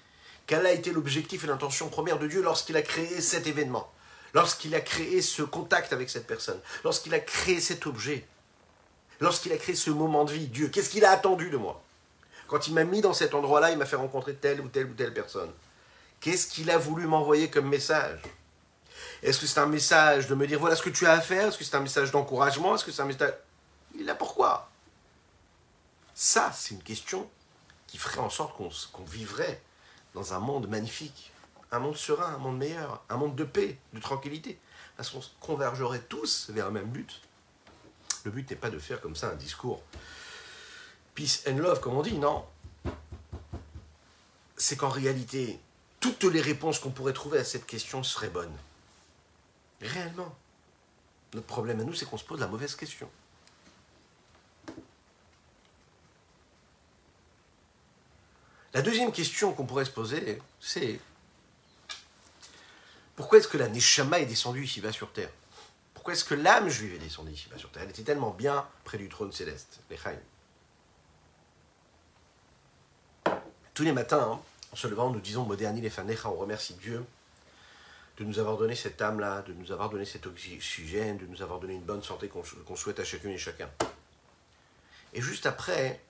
quel 0.47 0.65
a 0.65 0.71
été 0.71 0.91
l'objectif 0.91 1.43
et 1.43 1.47
l'intention 1.47 1.89
première 1.89 2.17
de 2.17 2.25
Dieu 2.25 2.41
lorsqu'il 2.41 2.75
a 2.75 2.81
créé 2.81 3.21
cet 3.21 3.45
événement, 3.45 3.87
lorsqu'il 4.33 4.73
a 4.73 4.81
créé 4.81 5.21
ce 5.21 5.43
contact 5.43 5.93
avec 5.93 6.09
cette 6.09 6.25
personne, 6.25 6.59
lorsqu'il 6.83 7.13
a 7.13 7.19
créé 7.19 7.59
cet 7.59 7.85
objet, 7.85 8.25
lorsqu'il 9.19 9.51
a 9.51 9.57
créé 9.57 9.75
ce 9.75 9.89
moment 9.89 10.25
de 10.25 10.31
vie, 10.31 10.47
Dieu, 10.47 10.69
qu'est-ce 10.69 10.89
qu'il 10.89 11.05
a 11.05 11.11
attendu 11.11 11.49
de 11.49 11.57
moi? 11.57 11.81
Quand 12.47 12.67
il 12.67 12.73
m'a 12.73 12.83
mis 12.83 13.01
dans 13.01 13.13
cet 13.13 13.33
endroit-là, 13.33 13.71
il 13.71 13.77
m'a 13.77 13.85
fait 13.85 13.95
rencontrer 13.95 14.35
telle 14.35 14.61
ou 14.61 14.67
telle 14.67 14.87
ou 14.87 14.93
telle 14.93 15.13
personne. 15.13 15.51
Qu'est-ce 16.19 16.47
qu'il 16.47 16.71
a 16.71 16.77
voulu 16.77 17.05
m'envoyer 17.05 17.49
comme 17.49 17.69
message? 17.69 18.21
Est-ce 19.21 19.39
que 19.39 19.47
c'est 19.47 19.59
un 19.59 19.65
message 19.65 20.27
de 20.27 20.35
me 20.35 20.47
dire 20.47 20.59
voilà 20.59 20.75
ce 20.75 20.81
que 20.81 20.89
tu 20.89 21.05
as 21.05 21.11
à 21.11 21.21
faire? 21.21 21.47
Est-ce 21.47 21.57
que 21.57 21.63
c'est 21.63 21.75
un 21.75 21.81
message 21.81 22.11
d'encouragement? 22.11 22.75
Est-ce 22.75 22.85
que 22.85 22.91
c'est 22.91 23.01
un 23.01 23.05
message... 23.05 23.33
Il 23.95 24.09
a 24.09 24.15
pourquoi? 24.15 24.69
Ça, 26.13 26.51
c'est 26.53 26.73
une 26.73 26.83
question 26.83 27.29
qui 27.87 27.97
ferait 27.97 28.19
en 28.19 28.29
sorte 28.29 28.57
qu'on 28.57 29.03
vivrait 29.03 29.61
dans 30.13 30.33
un 30.33 30.39
monde 30.39 30.67
magnifique, 30.67 31.31
un 31.71 31.79
monde 31.79 31.95
serein, 31.95 32.33
un 32.33 32.37
monde 32.37 32.57
meilleur, 32.57 33.03
un 33.09 33.17
monde 33.17 33.35
de 33.35 33.43
paix, 33.43 33.77
de 33.93 33.99
tranquillité, 33.99 34.59
parce 34.97 35.09
qu'on 35.09 35.21
convergerait 35.39 36.01
tous 36.01 36.49
vers 36.49 36.67
un 36.67 36.71
même 36.71 36.89
but. 36.89 37.21
Le 38.29 38.35
but 38.35 38.47
n'est 38.51 38.55
pas 38.55 38.69
de 38.69 38.77
faire 38.77 39.01
comme 39.01 39.15
ça 39.15 39.31
un 39.31 39.35
discours 39.35 39.81
peace 41.15 41.41
and 41.47 41.57
love, 41.57 41.79
comme 41.79 41.97
on 41.97 42.03
dit, 42.03 42.19
non. 42.19 42.45
C'est 44.55 44.75
qu'en 44.75 44.89
réalité, 44.89 45.59
toutes 45.99 46.25
les 46.25 46.39
réponses 46.39 46.77
qu'on 46.77 46.91
pourrait 46.91 47.13
trouver 47.13 47.39
à 47.39 47.43
cette 47.43 47.65
question 47.65 48.03
seraient 48.03 48.29
bonnes. 48.29 48.55
Réellement. 49.81 50.37
Notre 51.33 51.47
problème 51.47 51.79
à 51.79 51.83
nous, 51.83 51.95
c'est 51.95 52.05
qu'on 52.05 52.19
se 52.19 52.23
pose 52.23 52.39
la 52.39 52.45
mauvaise 52.45 52.75
question. 52.75 53.09
La 58.75 58.83
deuxième 58.83 59.11
question 59.11 59.53
qu'on 59.53 59.65
pourrait 59.65 59.85
se 59.85 59.91
poser, 59.91 60.39
c'est 60.59 60.99
pourquoi 63.15 63.39
est-ce 63.39 63.47
que 63.47 63.57
la 63.57 63.69
Neshama 63.69 64.19
est 64.19 64.27
descendue 64.27 64.65
ici-bas 64.65 64.91
sur 64.91 65.11
terre? 65.11 65.31
Est-ce 66.09 66.25
que 66.25 66.35
l'âme 66.35 66.69
juive 66.69 66.95
est 66.95 66.99
descendue 66.99 67.31
ici-bas 67.31 67.57
sur 67.57 67.71
terre? 67.71 67.83
Elle 67.83 67.89
était 67.89 68.03
tellement 68.03 68.31
bien 68.31 68.65
près 68.83 68.97
du 68.97 69.09
trône 69.09 69.31
céleste, 69.31 69.79
les 69.89 69.97
Tous 73.73 73.83
les 73.83 73.91
matins, 73.91 74.33
hein, 74.33 74.41
en 74.71 74.75
se 74.75 74.87
levant, 74.87 75.09
nous 75.09 75.19
disons 75.19 75.45
Moderni 75.45 75.81
les 75.81 75.91
on 76.25 76.33
remercie 76.33 76.73
Dieu 76.75 77.05
de 78.17 78.25
nous 78.25 78.37
avoir 78.37 78.57
donné 78.57 78.75
cette 78.75 79.01
âme-là, 79.01 79.43
de 79.43 79.53
nous 79.53 79.71
avoir 79.71 79.89
donné 79.89 80.03
cet 80.03 80.27
oxygène, 80.27 81.17
de 81.17 81.25
nous 81.25 81.41
avoir 81.41 81.59
donné 81.59 81.73
une 81.75 81.83
bonne 81.83 82.03
santé 82.03 82.27
qu'on 82.27 82.75
souhaite 82.75 82.99
à 82.99 83.05
chacune 83.05 83.31
et 83.31 83.37
chacun. 83.37 83.69
Et 85.13 85.21
juste 85.21 85.45
après, 85.45 86.01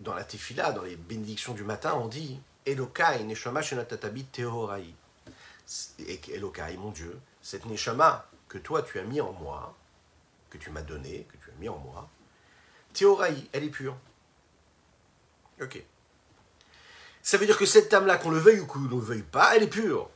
dans 0.00 0.14
la 0.14 0.24
tefila, 0.24 0.72
dans 0.72 0.82
les 0.82 0.96
bénédictions 0.96 1.54
du 1.54 1.62
matin, 1.62 1.94
on 1.94 2.08
dit 2.08 2.40
Elokai, 2.66 3.22
Neshama 3.24 3.62
Shenatatabi 3.62 4.24
Tehorai. 4.24 4.92
Elokai, 6.32 6.76
mon 6.76 6.90
Dieu, 6.90 7.18
cette 7.42 7.66
Neshama 7.66 8.26
que 8.48 8.58
toi 8.58 8.82
tu 8.82 8.98
as 8.98 9.02
mis 9.02 9.20
en 9.20 9.32
moi, 9.32 9.76
que 10.50 10.58
tu 10.58 10.70
m'as 10.70 10.82
donné, 10.82 11.26
que 11.30 11.36
tu 11.36 11.50
as 11.50 11.60
mis 11.60 11.68
en 11.68 11.78
moi, 11.78 12.08
Tehorai, 12.94 13.34
elle 13.52 13.64
est 13.64 13.70
pure. 13.70 13.96
Ok. 15.60 15.84
Ça 17.22 17.36
veut 17.36 17.46
dire 17.46 17.58
que 17.58 17.66
cette 17.66 17.92
âme-là, 17.92 18.16
qu'on 18.16 18.30
le 18.30 18.38
veuille 18.38 18.60
ou 18.60 18.66
qu'on 18.66 18.78
ne 18.78 18.88
le 18.88 18.96
veuille 18.96 19.22
pas, 19.22 19.54
elle 19.54 19.64
est 19.64 19.68
pure. 19.68 20.08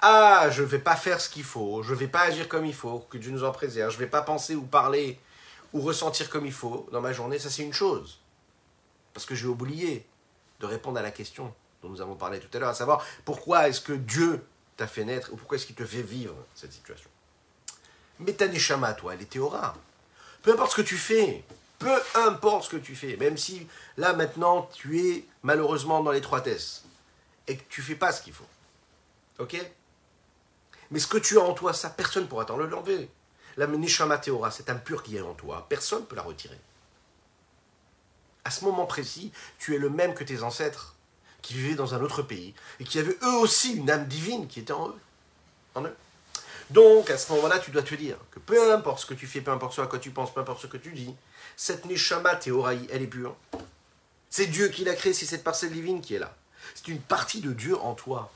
Ah, 0.00 0.50
je 0.50 0.62
ne 0.62 0.66
vais 0.66 0.78
pas 0.78 0.96
faire 0.96 1.20
ce 1.20 1.30
qu'il 1.30 1.44
faut, 1.44 1.82
je 1.82 1.94
ne 1.94 1.98
vais 1.98 2.08
pas 2.08 2.22
agir 2.22 2.48
comme 2.48 2.66
il 2.66 2.74
faut, 2.74 2.98
que 2.98 3.16
Dieu 3.16 3.30
nous 3.30 3.44
en 3.44 3.52
préserve, 3.52 3.90
je 3.90 3.96
ne 3.96 4.00
vais 4.00 4.10
pas 4.10 4.20
penser 4.20 4.54
ou 4.54 4.62
parler 4.62 5.18
ou 5.72 5.80
ressentir 5.80 6.28
comme 6.28 6.44
il 6.44 6.52
faut 6.52 6.86
dans 6.92 7.00
ma 7.00 7.12
journée, 7.12 7.38
ça 7.38 7.48
c'est 7.48 7.62
une 7.62 7.72
chose. 7.72 8.20
Parce 9.14 9.24
que 9.24 9.34
j'ai 9.34 9.46
oublié 9.46 10.06
de 10.60 10.66
répondre 10.66 10.98
à 10.98 11.02
la 11.02 11.10
question 11.10 11.54
dont 11.82 11.88
nous 11.88 12.00
avons 12.00 12.16
parlé 12.16 12.38
tout 12.38 12.54
à 12.54 12.60
l'heure, 12.60 12.68
à 12.68 12.74
savoir 12.74 13.04
pourquoi 13.24 13.68
est-ce 13.68 13.80
que 13.80 13.92
Dieu 13.92 14.44
t'a 14.76 14.86
fait 14.86 15.04
naître 15.04 15.32
ou 15.32 15.36
pourquoi 15.36 15.56
est-ce 15.56 15.66
qu'il 15.66 15.76
te 15.76 15.84
fait 15.84 16.02
vivre 16.02 16.34
cette 16.54 16.72
situation? 16.72 17.10
Mais 18.20 18.32
ta 18.32 18.48
neshama, 18.48 18.94
toi, 18.94 19.14
elle 19.14 19.22
est 19.22 19.30
théora. 19.30 19.76
Peu 20.42 20.52
importe 20.52 20.72
ce 20.72 20.76
que 20.76 20.82
tu 20.82 20.96
fais, 20.96 21.44
peu 21.78 21.94
importe 22.14 22.64
ce 22.64 22.70
que 22.70 22.76
tu 22.76 22.94
fais, 22.94 23.16
même 23.16 23.36
si 23.36 23.66
là 23.96 24.12
maintenant 24.12 24.68
tu 24.74 25.00
es 25.00 25.24
malheureusement 25.42 26.02
dans 26.02 26.12
l'étroitesse 26.12 26.84
et 27.46 27.56
que 27.56 27.62
tu 27.68 27.82
fais 27.82 27.96
pas 27.96 28.12
ce 28.12 28.22
qu'il 28.22 28.32
faut. 28.32 28.46
Ok? 29.38 29.56
Mais 30.90 30.98
ce 30.98 31.06
que 31.06 31.18
tu 31.18 31.38
as 31.38 31.42
en 31.42 31.54
toi, 31.54 31.72
ça, 31.72 31.90
personne 31.90 32.24
ne 32.24 32.28
pourra 32.28 32.44
t'en 32.44 32.56
l'enlever. 32.56 33.08
La 33.56 33.66
neshama 33.66 34.18
théora, 34.18 34.50
c'est 34.50 34.70
un 34.70 34.76
pur 34.76 35.02
qui 35.02 35.16
est 35.16 35.20
en 35.20 35.34
toi, 35.34 35.66
personne 35.68 36.00
ne 36.00 36.06
peut 36.06 36.16
la 36.16 36.22
retirer 36.22 36.58
à 38.44 38.50
ce 38.50 38.64
moment 38.64 38.86
précis, 38.86 39.32
tu 39.58 39.74
es 39.74 39.78
le 39.78 39.90
même 39.90 40.14
que 40.14 40.22
tes 40.22 40.42
ancêtres 40.42 40.93
qui 41.44 41.52
vivaient 41.52 41.74
dans 41.74 41.94
un 41.94 42.00
autre 42.00 42.22
pays 42.22 42.54
et 42.80 42.84
qui 42.84 42.98
avaient 42.98 43.18
eux 43.22 43.36
aussi 43.36 43.74
une 43.74 43.90
âme 43.90 44.06
divine 44.06 44.48
qui 44.48 44.60
était 44.60 44.72
en 44.72 44.88
eux. 44.88 45.00
En 45.74 45.82
eux. 45.84 45.94
Donc, 46.70 47.10
à 47.10 47.18
ce 47.18 47.30
moment-là, 47.32 47.58
tu 47.58 47.70
dois 47.70 47.82
te 47.82 47.94
dire 47.94 48.16
que 48.30 48.38
peu 48.38 48.72
importe 48.72 49.00
ce 49.00 49.06
que 49.06 49.12
tu 49.12 49.26
fais, 49.26 49.42
peu 49.42 49.50
importe 49.50 49.74
ce 49.74 49.82
à 49.82 49.86
quoi 49.86 49.98
tu 49.98 50.10
penses, 50.10 50.32
peu 50.32 50.40
importe 50.40 50.62
ce 50.62 50.66
que 50.66 50.78
tu 50.78 50.92
dis, 50.92 51.14
cette 51.54 51.84
Neshama 51.84 52.36
Théoraï, 52.36 52.88
elle 52.90 53.02
est 53.02 53.06
pure. 53.06 53.36
C'est 54.30 54.46
Dieu 54.46 54.68
qui 54.68 54.84
l'a 54.84 54.94
créée, 54.94 55.12
c'est 55.12 55.26
cette 55.26 55.44
parcelle 55.44 55.72
divine 55.72 56.00
qui 56.00 56.14
est 56.14 56.18
là. 56.18 56.34
C'est 56.74 56.88
une 56.88 57.00
partie 57.00 57.42
de 57.42 57.52
Dieu 57.52 57.78
en 57.78 57.92
toi. 57.92 58.32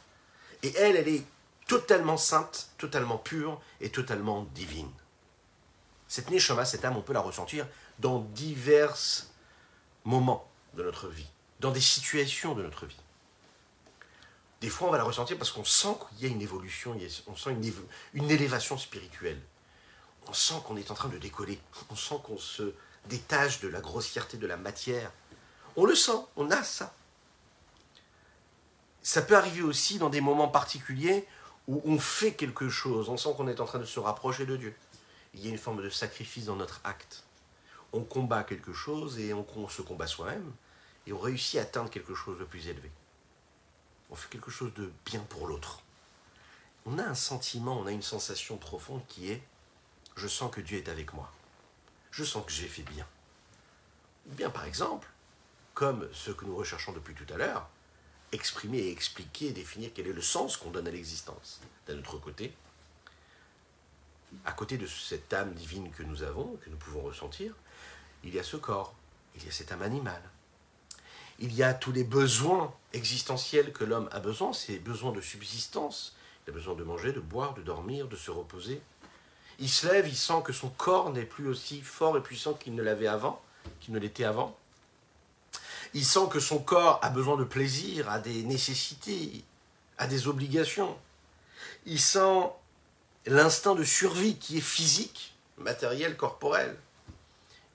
Et 0.63 0.75
elle, 0.77 0.97
elle 0.97 1.09
est 1.09 1.25
totalement 1.67 2.19
sainte, 2.19 2.69
totalement 2.77 3.17
pure 3.17 3.59
et 3.81 3.89
totalement 3.89 4.47
divine. 4.55 4.91
Cette 6.09 6.31
neshama, 6.31 6.67
cette 6.67 6.85
âme, 6.85 6.99
on 6.99 7.03
peut 7.03 7.15
la 7.15 7.21
ressentir 7.21 7.67
dans 7.99 8.21
divers 8.21 8.97
moments 10.05 10.47
de 10.75 10.83
notre 10.83 11.09
vie, 11.09 11.29
dans 11.61 11.71
des 11.71 11.81
situations 11.81 12.55
de 12.55 12.63
notre 12.63 12.87
vie. 12.87 12.97
Des 14.61 14.69
fois, 14.69 14.89
on 14.89 14.91
va 14.91 14.99
la 14.99 15.05
ressentir 15.05 15.39
parce 15.39 15.53
qu'on 15.53 15.65
sent 15.65 15.97
qu'il 16.09 16.27
y 16.27 16.31
a 16.31 16.35
une 16.35 16.43
évolution, 16.43 16.99
on 17.29 17.37
sent 17.37 17.51
une, 18.15 18.31
élévation 18.31 18.77
spirituelle. 18.77 19.41
On 20.27 20.33
sent 20.33 20.57
qu'on 20.67 20.77
est 20.77 20.91
en 20.91 20.95
train 20.95 21.09
de 21.09 21.19
décoller. 21.19 21.61
On 21.91 21.97
sent 21.97 22.17
qu'on 22.25 22.39
se 22.39 22.75
détache 23.09 23.61
de 23.61 23.69
la 23.69 23.81
grossièreté 23.81 24.37
de 24.37 24.47
la 24.47 24.57
matière. 24.57 25.13
On 25.77 25.85
le 25.85 25.95
sent, 25.95 26.19
on 26.37 26.51
a 26.51 26.63
ça. 26.65 26.93
Ça 29.01 29.23
peut 29.23 29.37
arriver 29.37 29.63
aussi 29.63 29.99
dans 29.99 30.11
des 30.11 30.21
moments 30.21 30.49
particuliers 30.49 31.27
où 31.69 31.81
on 31.85 31.99
fait 31.99 32.33
quelque 32.33 32.69
chose, 32.69 33.09
on 33.09 33.17
sent 33.17 33.29
qu'on 33.37 33.47
est 33.47 33.61
en 33.61 33.67
train 33.67 33.79
de 33.79 33.85
se 33.85 34.01
rapprocher 34.01 34.45
de 34.45 34.57
Dieu. 34.57 34.75
Il 35.35 35.45
y 35.45 35.49
a 35.49 35.51
une 35.51 35.59
forme 35.59 35.83
de 35.83 35.91
sacrifice 35.91 36.47
dans 36.47 36.57
notre 36.57 36.81
acte. 36.83 37.25
On 37.93 38.03
combat 38.03 38.43
quelque 38.43 38.73
chose 38.73 39.19
et 39.19 39.33
on, 39.33 39.69
se 39.69 39.83
combat 39.83 40.07
soi-même 40.07 40.51
et 41.09 41.13
on 41.13 41.19
réussit 41.19 41.59
à 41.59 41.63
atteindre 41.63 41.91
quelque 41.91 42.15
chose 42.15 42.39
de 42.39 42.45
plus 42.45 42.69
élevé. 42.69 42.91
On 44.11 44.15
fait 44.15 44.29
quelque 44.29 44.51
chose 44.51 44.75
de 44.75 44.93
bien 45.07 45.21
pour 45.21 45.47
l'autre. 45.47 45.83
On 46.85 46.99
a 46.99 47.03
un 47.03 47.15
sentiment, 47.15 47.79
on 47.79 47.87
a 47.87 47.93
une 47.93 48.03
sensation 48.03 48.59
profonde 48.59 49.03
qui 49.09 49.31
est 49.31 49.43
je 50.17 50.29
sens 50.29 50.51
que 50.51 50.61
Dieu 50.61 50.79
est 50.79 50.89
avec 50.89 51.15
moi. 51.15 51.33
Je 52.11 52.25
sens 52.25 52.45
que 52.45 52.53
j'ai 52.53 52.69
fait 52.69 52.83
bien. 52.83 53.07
Ou 54.29 54.35
bien 54.35 54.51
par 54.51 54.67
exemple, 54.67 55.09
comme 55.73 56.09
ce 56.13 56.31
que 56.31 56.45
nous 56.45 56.57
recherchons 56.57 56.93
depuis 56.93 57.15
tout 57.15 57.33
à 57.33 57.39
l'heure, 57.39 57.69
exprimer 58.33 58.79
et 58.79 58.91
expliquer, 58.91 59.53
définir 59.53 59.91
quel 59.95 60.09
est 60.09 60.13
le 60.13 60.21
sens 60.21 60.59
qu'on 60.59 60.71
donne 60.71 60.89
à 60.89 60.91
l'existence. 60.91 61.61
D'un 61.87 61.99
autre 61.99 62.19
côté, 62.19 62.53
à 64.45 64.53
côté 64.53 64.77
de 64.77 64.87
cette 64.87 65.33
âme 65.33 65.55
divine 65.55 65.91
que 65.91 66.03
nous 66.03 66.23
avons, 66.23 66.57
que 66.57 66.69
nous 66.69 66.77
pouvons 66.77 67.01
ressentir, 67.01 67.55
il 68.25 68.35
y 68.35 68.39
a 68.39 68.43
ce 68.43 68.59
corps, 68.59 68.95
il 69.37 69.45
y 69.45 69.49
a 69.49 69.53
cette 69.53 69.73
âme 69.73 69.83
animale. 69.83 70.23
Il 71.41 71.55
y 71.55 71.63
a 71.63 71.73
tous 71.73 71.93
les 71.93 72.05
besoins 72.05 72.75
existentiels 72.93 73.73
que 73.73 73.85
l'homme 73.85 74.09
a 74.11 74.19
besoin, 74.19 74.53
ces 74.53 74.79
besoins 74.79 75.13
de 75.13 75.21
subsistance. 75.21 76.17
Il 76.47 76.51
a 76.51 76.53
besoin 76.53 76.75
de 76.75 76.83
manger, 76.83 77.13
de 77.13 77.21
boire, 77.21 77.55
de 77.55 77.63
dormir, 77.63 78.09
de 78.09 78.17
se 78.17 78.31
reposer. 78.31 78.81
Il 79.61 79.69
se 79.69 79.87
lève, 79.87 80.09
il 80.09 80.17
sent 80.17 80.43
que 80.45 80.53
son 80.53 80.69
corps 80.69 81.13
n'est 81.13 81.25
plus 81.25 81.49
aussi 81.49 81.81
fort 81.81 82.17
et 82.17 82.23
puissant 82.23 82.55
qu'il 82.55 82.75
ne 82.75 82.83
l'avait 82.83 83.07
avant, 83.07 83.41
qu'il 83.81 83.95
ne 83.95 83.99
l'était 83.99 84.25
avant. 84.25 84.57
Il 85.95 86.05
sent 86.05 86.29
que 86.31 86.41
son 86.41 86.59
corps 86.59 86.99
a 87.03 87.11
besoin 87.11 87.37
de 87.37 87.45
plaisir, 87.45 88.11
a 88.11 88.19
des 88.19 88.43
nécessités, 88.43 89.45
a 89.97 90.07
des 90.07 90.29
obligations. 90.29 90.97
Il 91.87 92.01
sent 92.01 92.51
l'instinct 93.27 93.75
de 93.75 93.85
survie 93.85 94.37
qui 94.37 94.59
est 94.59 94.63
physique, 94.63 95.35
matériel, 95.57 96.17
corporel. 96.17 96.77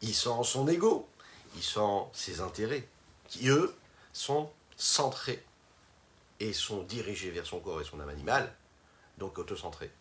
Il 0.02 0.14
sent 0.14 0.44
son 0.44 0.68
ego, 0.68 1.08
il 1.56 1.64
sent 1.64 2.04
ses 2.14 2.42
intérêts, 2.42 2.88
qui 3.34 3.50
eux 3.50 3.76
sont 4.14 4.52
centrés 4.78 5.44
et 6.40 6.54
sont 6.54 6.84
dirigés 6.84 7.32
vers 7.32 7.48
son 7.48 7.60
corps 7.60 7.82
et 7.82 7.84
son 7.84 8.00
âme 8.00 8.10
animale, 8.10 8.54
donc 9.18 9.40
autocentrés. 9.40 9.92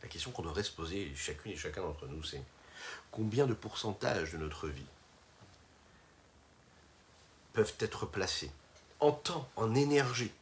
La 0.00 0.08
question 0.08 0.30
qu'on 0.30 0.42
devrait 0.42 0.62
se 0.62 0.72
poser 0.72 1.12
chacune 1.14 1.52
et 1.52 1.56
chacun 1.56 1.82
d'entre 1.82 2.06
nous, 2.06 2.22
c'est 2.22 2.42
combien 3.10 3.46
de 3.46 3.52
pourcentage 3.52 4.32
de 4.32 4.38
notre 4.38 4.66
vie 4.66 4.86
peuvent 7.52 7.74
être 7.80 8.06
placés 8.06 8.50
en 8.98 9.12
temps, 9.12 9.46
en 9.56 9.74
énergie, 9.74 10.32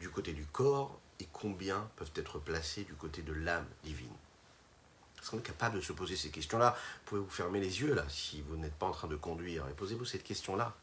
du 0.00 0.10
côté 0.10 0.34
du 0.34 0.44
corps 0.44 0.98
et 1.18 1.26
combien 1.32 1.88
peuvent 1.96 2.12
être 2.14 2.40
placés 2.40 2.84
du 2.84 2.92
côté 2.92 3.22
de 3.22 3.32
l'âme 3.32 3.66
divine? 3.84 4.12
Est-ce 5.18 5.30
qu'on 5.30 5.38
est 5.38 5.42
capable 5.42 5.76
de 5.76 5.80
se 5.80 5.94
poser 5.94 6.16
ces 6.16 6.28
questions-là? 6.28 6.76
Vous 6.76 7.02
pouvez 7.06 7.20
vous 7.22 7.30
fermer 7.30 7.60
les 7.60 7.80
yeux 7.80 7.94
là 7.94 8.04
si 8.10 8.42
vous 8.42 8.56
n'êtes 8.56 8.74
pas 8.74 8.86
en 8.86 8.92
train 8.92 9.08
de 9.08 9.16
conduire 9.16 9.66
et 9.68 9.72
posez-vous 9.72 10.04
cette 10.04 10.24
question-là. 10.24 10.76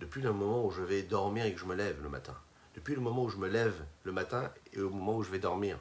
Depuis 0.00 0.20
le 0.20 0.32
moment 0.32 0.64
où 0.64 0.70
je 0.70 0.82
vais 0.82 1.02
dormir 1.02 1.46
et 1.46 1.54
que 1.54 1.60
je 1.60 1.64
me 1.64 1.74
lève 1.74 2.02
le 2.02 2.08
matin, 2.08 2.36
depuis 2.74 2.94
le 2.94 3.00
moment 3.00 3.24
où 3.24 3.28
je 3.30 3.38
me 3.38 3.48
lève 3.48 3.84
le 4.04 4.12
matin 4.12 4.52
et 4.72 4.80
au 4.80 4.90
moment 4.90 5.16
où 5.16 5.22
je 5.22 5.30
vais 5.30 5.38
dormir, 5.38 5.78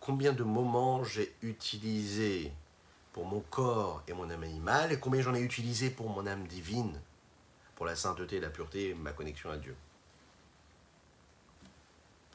combien 0.00 0.32
de 0.32 0.42
moments 0.42 1.04
j'ai 1.04 1.34
utilisé 1.42 2.52
pour 3.12 3.26
mon 3.26 3.40
corps 3.40 4.02
et 4.08 4.14
mon 4.14 4.30
âme 4.30 4.44
animale 4.44 4.92
et 4.92 4.98
combien 4.98 5.20
j'en 5.20 5.34
ai 5.34 5.40
utilisé 5.40 5.90
pour 5.90 6.08
mon 6.08 6.26
âme 6.26 6.46
divine 6.46 6.98
pour 7.78 7.86
la 7.86 7.94
sainteté, 7.94 8.40
la 8.40 8.50
pureté, 8.50 8.94
ma 8.94 9.12
connexion 9.12 9.50
à 9.50 9.56
Dieu. 9.56 9.76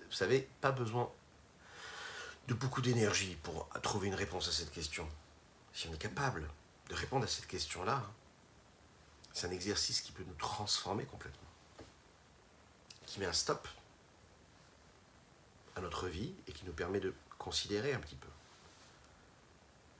Vous 0.05 0.13
savez, 0.15 0.47
pas 0.61 0.71
besoin 0.71 1.09
de 2.47 2.53
beaucoup 2.53 2.81
d'énergie 2.81 3.35
pour 3.43 3.67
trouver 3.81 4.07
une 4.07 4.15
réponse 4.15 4.47
à 4.47 4.51
cette 4.51 4.71
question. 4.71 5.05
Si 5.73 5.87
on 5.89 5.93
est 5.93 5.97
capable 5.97 6.47
de 6.89 6.95
répondre 6.95 7.25
à 7.25 7.27
cette 7.27 7.47
question-là, 7.47 8.03
c'est 9.33 9.47
un 9.47 9.51
exercice 9.51 10.01
qui 10.01 10.11
peut 10.11 10.23
nous 10.25 10.35
transformer 10.35 11.05
complètement, 11.05 11.49
qui 13.05 13.19
met 13.19 13.25
un 13.25 13.33
stop 13.33 13.67
à 15.75 15.81
notre 15.81 16.07
vie 16.07 16.33
et 16.47 16.51
qui 16.51 16.65
nous 16.65 16.73
permet 16.73 16.99
de 16.99 17.13
considérer 17.37 17.93
un 17.93 17.99
petit 17.99 18.15
peu. 18.15 18.27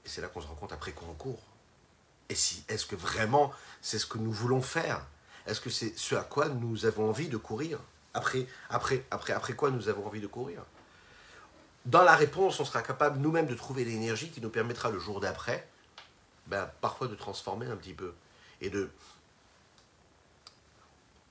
Et 0.06 0.10
c'est 0.10 0.22
là 0.22 0.28
qu'on 0.28 0.42
se 0.42 0.48
rend 0.48 0.56
compte 0.56 0.74
après 0.74 0.92
qu'on 0.92 1.14
court. 1.14 1.42
Et 2.30 2.36
si, 2.36 2.64
est-ce 2.68 2.86
que 2.86 2.96
vraiment 2.96 3.52
c'est 3.82 4.00
ce 4.00 4.06
que 4.06 4.18
nous 4.18 4.32
voulons 4.32 4.62
faire? 4.62 5.06
Est-ce 5.46 5.60
que 5.60 5.70
c'est 5.70 5.98
ce 5.98 6.16
à 6.16 6.24
quoi 6.24 6.48
nous 6.50 6.86
avons 6.86 7.10
envie 7.10 7.28
de 7.28 7.38
courir? 7.38 7.80
Après, 8.14 8.48
après, 8.70 9.04
après, 9.12 9.34
après 9.34 9.56
quoi 9.56 9.72
nous 9.72 9.90
avons 9.90 10.06
envie 10.06 10.22
de 10.22 10.28
courir? 10.28 10.64
Dans 11.86 12.04
la 12.04 12.16
réponse, 12.16 12.60
on 12.60 12.66
sera 12.66 12.82
capable 12.82 13.20
nous-mêmes 13.20 13.48
de 13.48 13.56
trouver 13.56 13.84
l'énergie 13.84 14.30
qui 14.30 14.40
nous 14.40 14.50
permettra 14.50 14.90
le 14.90 15.00
jour 15.00 15.20
d'après, 15.20 15.68
ben, 16.48 16.70
parfois 16.80 17.08
de 17.08 17.16
transformer 17.16 17.66
un 17.66 17.76
petit 17.76 17.94
peu 17.94 18.14
et 18.62 18.70
de 18.70 18.90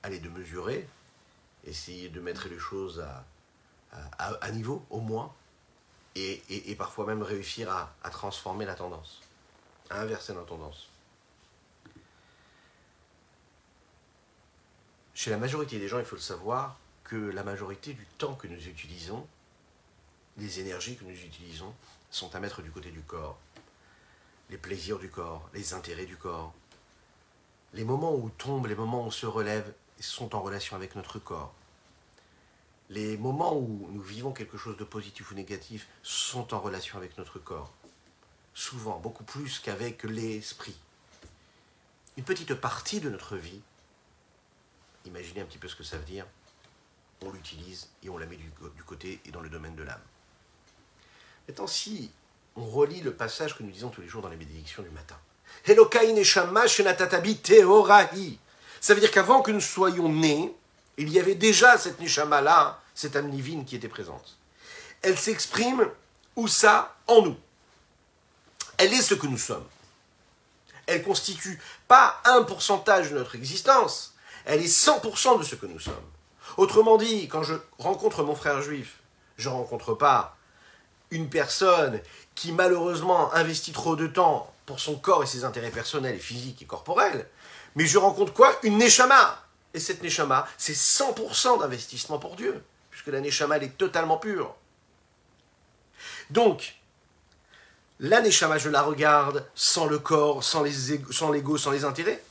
aller 0.03 0.19
de 0.19 0.29
mesurer, 0.29 0.87
essayer 1.65 2.09
de 2.09 2.19
mettre 2.19 2.47
les 2.49 2.59
choses 2.59 3.03
à, 4.17 4.51
niveau 4.51 4.85
au 4.89 4.99
moins, 4.99 5.33
et, 6.15 6.75
parfois 6.77 7.05
même 7.05 7.23
réussir 7.23 7.71
à, 7.71 7.93
à 8.03 8.09
transformer 8.09 8.65
la 8.65 8.75
tendance, 8.75 9.21
à 9.89 10.01
inverser 10.01 10.33
la 10.33 10.41
tendance. 10.41 10.89
Chez 15.13 15.31
la 15.31 15.37
majorité 15.37 15.79
des 15.79 15.87
gens, 15.87 15.99
il 15.99 16.05
faut 16.05 16.15
le 16.15 16.21
savoir, 16.21 16.77
que 17.03 17.15
la 17.15 17.43
majorité 17.43 17.93
du 17.93 18.05
temps 18.17 18.35
que 18.35 18.47
nous 18.47 18.67
utilisons, 18.67 19.27
les 20.37 20.59
énergies 20.59 20.95
que 20.95 21.03
nous 21.03 21.11
utilisons, 21.11 21.73
sont 22.09 22.33
à 22.35 22.39
mettre 22.39 22.61
du 22.61 22.71
côté 22.71 22.91
du 22.91 23.01
corps. 23.01 23.37
Les 24.49 24.57
plaisirs 24.57 24.99
du 24.99 25.09
corps, 25.09 25.49
les 25.53 25.73
intérêts 25.73 26.05
du 26.05 26.17
corps. 26.17 26.53
Les 27.73 27.83
moments 27.83 28.13
où 28.13 28.25
on 28.25 28.29
tombe, 28.29 28.67
les 28.67 28.75
moments 28.75 29.03
où 29.03 29.07
on 29.07 29.11
se 29.11 29.25
relève, 29.25 29.71
sont 30.03 30.35
en 30.35 30.41
relation 30.41 30.75
avec 30.75 30.95
notre 30.95 31.19
corps. 31.19 31.53
Les 32.89 33.17
moments 33.17 33.55
où 33.55 33.89
nous 33.91 34.01
vivons 34.01 34.33
quelque 34.33 34.57
chose 34.57 34.77
de 34.77 34.83
positif 34.83 35.31
ou 35.31 35.35
négatif 35.35 35.87
sont 36.03 36.53
en 36.53 36.59
relation 36.59 36.97
avec 36.97 37.17
notre 37.17 37.39
corps. 37.39 37.71
Souvent, 38.53 38.99
beaucoup 38.99 39.23
plus 39.23 39.59
qu'avec 39.59 40.03
l'esprit. 40.03 40.75
Une 42.17 42.23
petite 42.23 42.53
partie 42.53 42.99
de 42.99 43.09
notre 43.09 43.37
vie 43.37 43.61
Imaginez 45.05 45.41
un 45.41 45.45
petit 45.45 45.57
peu 45.57 45.67
ce 45.67 45.75
que 45.75 45.83
ça 45.83 45.97
veut 45.97 46.05
dire. 46.05 46.25
On 47.21 47.31
l'utilise 47.31 47.89
et 48.03 48.09
on 48.09 48.17
la 48.17 48.25
met 48.25 48.37
du, 48.37 48.49
côté 48.85 49.19
et 49.25 49.31
dans 49.31 49.41
le 49.41 49.49
domaine 49.49 49.75
de 49.75 49.83
l'âme. 49.83 50.01
Maintenant, 51.47 51.67
si 51.67 52.11
on 52.55 52.65
relit 52.65 53.01
le 53.01 53.13
passage 53.13 53.57
que 53.57 53.63
nous 53.63 53.71
disons 53.71 53.89
tous 53.89 54.01
les 54.01 54.07
jours 54.07 54.21
dans 54.21 54.29
les 54.29 54.37
bénédictions 54.37 54.83
du 54.83 54.89
matin. 54.89 55.17
Ça 58.83 58.93
veut 58.93 58.99
dire 58.99 59.11
qu'avant 59.11 59.41
que 59.41 59.51
nous 59.51 59.61
soyons 59.61 60.09
nés, 60.09 60.53
il 60.97 61.07
y 61.07 61.17
avait 61.17 61.35
déjà 61.35 61.77
cette 61.77 62.01
neshama 62.01 62.41
là, 62.41 62.81
cette 62.93 63.15
âme 63.15 63.31
divine 63.31 63.63
qui 63.63 63.77
était 63.77 63.87
présente. 63.87 64.37
Elle 65.01 65.17
s'exprime 65.17 65.89
où 66.35 66.49
ça 66.49 66.93
en 67.07 67.21
nous. 67.21 67.37
Elle 68.77 68.91
est 68.91 69.01
ce 69.01 69.13
que 69.13 69.25
nous 69.25 69.37
sommes. 69.37 69.65
Elle 70.85 71.01
constitue 71.01 71.61
pas 71.87 72.19
un 72.25 72.43
pourcentage 72.43 73.11
de 73.11 73.17
notre 73.17 73.35
existence, 73.35 74.15
elle 74.43 74.61
est 74.61 74.65
100% 74.65 75.39
de 75.39 75.43
ce 75.45 75.55
que 75.55 75.65
nous 75.65 75.79
sommes. 75.79 76.11
Autrement 76.57 76.97
dit, 76.97 77.29
quand 77.29 77.43
je 77.43 77.55
rencontre 77.77 78.21
mon 78.23 78.35
frère 78.35 78.61
juif, 78.61 78.97
je 79.37 79.47
ne 79.47 79.53
rencontre 79.53 79.93
pas 79.93 80.35
une 81.09 81.29
personne 81.29 82.01
qui 82.35 82.51
malheureusement 82.51 83.33
investit 83.33 83.71
trop 83.71 83.95
de 83.95 84.07
temps 84.07 84.53
pour 84.65 84.81
son 84.81 84.95
corps 84.95 85.23
et 85.23 85.27
ses 85.27 85.45
intérêts 85.45 85.71
personnels, 85.71 86.19
physiques 86.19 86.61
et 86.61 86.65
corporels, 86.65 87.29
mais 87.75 87.85
je 87.85 87.97
rencontre 87.97 88.33
quoi? 88.33 88.57
Une 88.63 88.77
neshama. 88.77 89.39
Et 89.73 89.79
cette 89.79 90.03
neshama, 90.03 90.47
c'est 90.57 90.73
100% 90.73 91.59
d'investissement 91.59 92.19
pour 92.19 92.35
Dieu, 92.35 92.63
puisque 92.91 93.07
la 93.07 93.21
neshama, 93.21 93.57
elle 93.57 93.63
est 93.63 93.77
totalement 93.77 94.17
pure. 94.17 94.55
Donc, 96.29 96.75
la 97.99 98.21
neshama, 98.21 98.57
je 98.57 98.69
la 98.69 98.81
regarde 98.81 99.45
sans 99.55 99.85
le 99.85 99.99
corps, 99.99 100.43
sans 100.43 100.61
l'ego, 100.63 101.11
sans, 101.11 101.33
sans 101.57 101.71
les 101.71 101.85
intérêts. 101.85 102.21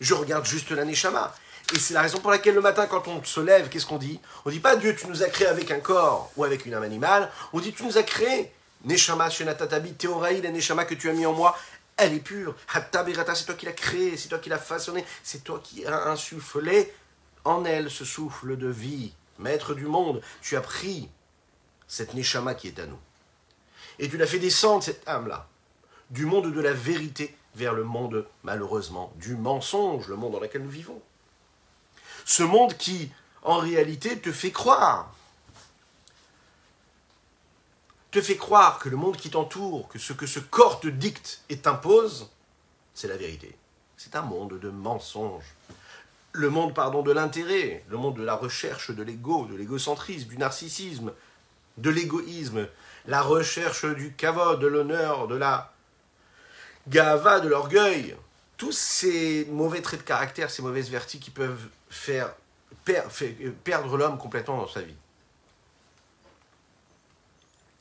Je 0.00 0.14
regarde 0.14 0.46
juste 0.46 0.70
la 0.70 0.84
neshama. 0.84 1.32
Et 1.74 1.78
c'est 1.78 1.94
la 1.94 2.02
raison 2.02 2.18
pour 2.18 2.30
laquelle 2.30 2.54
le 2.54 2.60
matin, 2.60 2.86
quand 2.86 3.06
on 3.06 3.22
se 3.22 3.40
lève, 3.40 3.68
qu'est-ce 3.68 3.86
qu'on 3.86 3.98
dit? 3.98 4.18
On 4.44 4.50
dit 4.50 4.58
pas 4.58 4.76
Dieu, 4.76 4.96
tu 4.96 5.06
nous 5.06 5.22
as 5.22 5.28
créé 5.28 5.46
avec 5.46 5.70
un 5.70 5.78
corps 5.78 6.32
ou 6.36 6.42
avec 6.44 6.66
une 6.66 6.74
âme 6.74 6.82
animale. 6.82 7.30
On 7.52 7.60
dit 7.60 7.72
tu 7.72 7.84
nous 7.84 7.96
as 7.96 8.02
créé. 8.02 8.52
Neshama, 8.84 9.28
Shenatatabi, 9.28 9.92
Théoraï, 9.92 10.40
la 10.40 10.50
Neshama 10.50 10.84
que 10.84 10.94
tu 10.94 11.10
as 11.10 11.12
mis 11.12 11.26
en 11.26 11.34
moi, 11.34 11.56
elle 12.00 12.14
est 12.14 12.20
pure. 12.20 12.54
Hatta 12.72 13.04
c'est 13.34 13.44
toi 13.44 13.54
qui 13.54 13.66
l'as 13.66 13.72
créée, 13.72 14.16
c'est 14.16 14.28
toi 14.28 14.38
qui 14.38 14.48
l'as 14.48 14.58
façonnée, 14.58 15.04
c'est 15.22 15.44
toi 15.44 15.60
qui 15.62 15.86
as 15.86 16.08
insufflé 16.08 16.92
en 17.44 17.64
elle 17.64 17.90
ce 17.90 18.04
souffle 18.04 18.56
de 18.56 18.68
vie. 18.68 19.12
Maître 19.38 19.74
du 19.74 19.86
monde, 19.86 20.20
tu 20.42 20.56
as 20.56 20.60
pris 20.60 21.08
cette 21.86 22.14
Neshama 22.14 22.54
qui 22.54 22.68
est 22.68 22.78
à 22.78 22.86
nous. 22.86 22.98
Et 23.98 24.08
tu 24.08 24.16
l'as 24.16 24.26
fait 24.26 24.38
descendre, 24.38 24.82
cette 24.82 25.06
âme-là, 25.08 25.48
du 26.10 26.26
monde 26.26 26.52
de 26.52 26.60
la 26.60 26.72
vérité 26.72 27.36
vers 27.54 27.74
le 27.74 27.84
monde, 27.84 28.26
malheureusement, 28.42 29.12
du 29.16 29.36
mensonge, 29.36 30.08
le 30.08 30.16
monde 30.16 30.32
dans 30.32 30.40
lequel 30.40 30.62
nous 30.62 30.70
vivons. 30.70 31.00
Ce 32.24 32.42
monde 32.42 32.76
qui, 32.76 33.10
en 33.42 33.58
réalité, 33.58 34.18
te 34.18 34.30
fait 34.30 34.52
croire, 34.52 35.12
te 38.10 38.20
fait 38.20 38.36
croire 38.36 38.78
que 38.78 38.88
le 38.88 38.96
monde 38.96 39.16
qui 39.16 39.30
t'entoure, 39.30 39.88
que 39.88 39.98
ce 39.98 40.12
que 40.12 40.26
ce 40.26 40.40
corps 40.40 40.80
te 40.80 40.88
dicte 40.88 41.42
et 41.48 41.58
t'impose, 41.58 42.28
c'est 42.94 43.08
la 43.08 43.16
vérité. 43.16 43.56
C'est 43.96 44.16
un 44.16 44.22
monde 44.22 44.58
de 44.58 44.70
mensonges. 44.70 45.54
Le 46.32 46.50
monde, 46.50 46.74
pardon, 46.74 47.02
de 47.02 47.12
l'intérêt, 47.12 47.84
le 47.88 47.96
monde 47.96 48.16
de 48.16 48.22
la 48.22 48.34
recherche 48.34 48.90
de 48.90 49.02
l'ego, 49.02 49.46
de 49.46 49.56
l'égocentrisme, 49.56 50.28
du 50.28 50.38
narcissisme, 50.38 51.12
de 51.76 51.90
l'égoïsme, 51.90 52.68
la 53.06 53.22
recherche 53.22 53.84
du 53.84 54.12
kavod, 54.12 54.60
de 54.60 54.66
l'honneur, 54.66 55.28
de 55.28 55.36
la 55.36 55.72
gava, 56.88 57.40
de 57.40 57.48
l'orgueil, 57.48 58.16
tous 58.56 58.72
ces 58.72 59.46
mauvais 59.50 59.80
traits 59.80 60.00
de 60.00 60.04
caractère, 60.04 60.50
ces 60.50 60.62
mauvaises 60.62 60.90
vertus 60.90 61.20
qui 61.20 61.30
peuvent 61.30 61.68
faire, 61.88 62.34
perdre 63.64 63.96
l'homme 63.96 64.18
complètement 64.18 64.58
dans 64.58 64.68
sa 64.68 64.82
vie. 64.82 64.94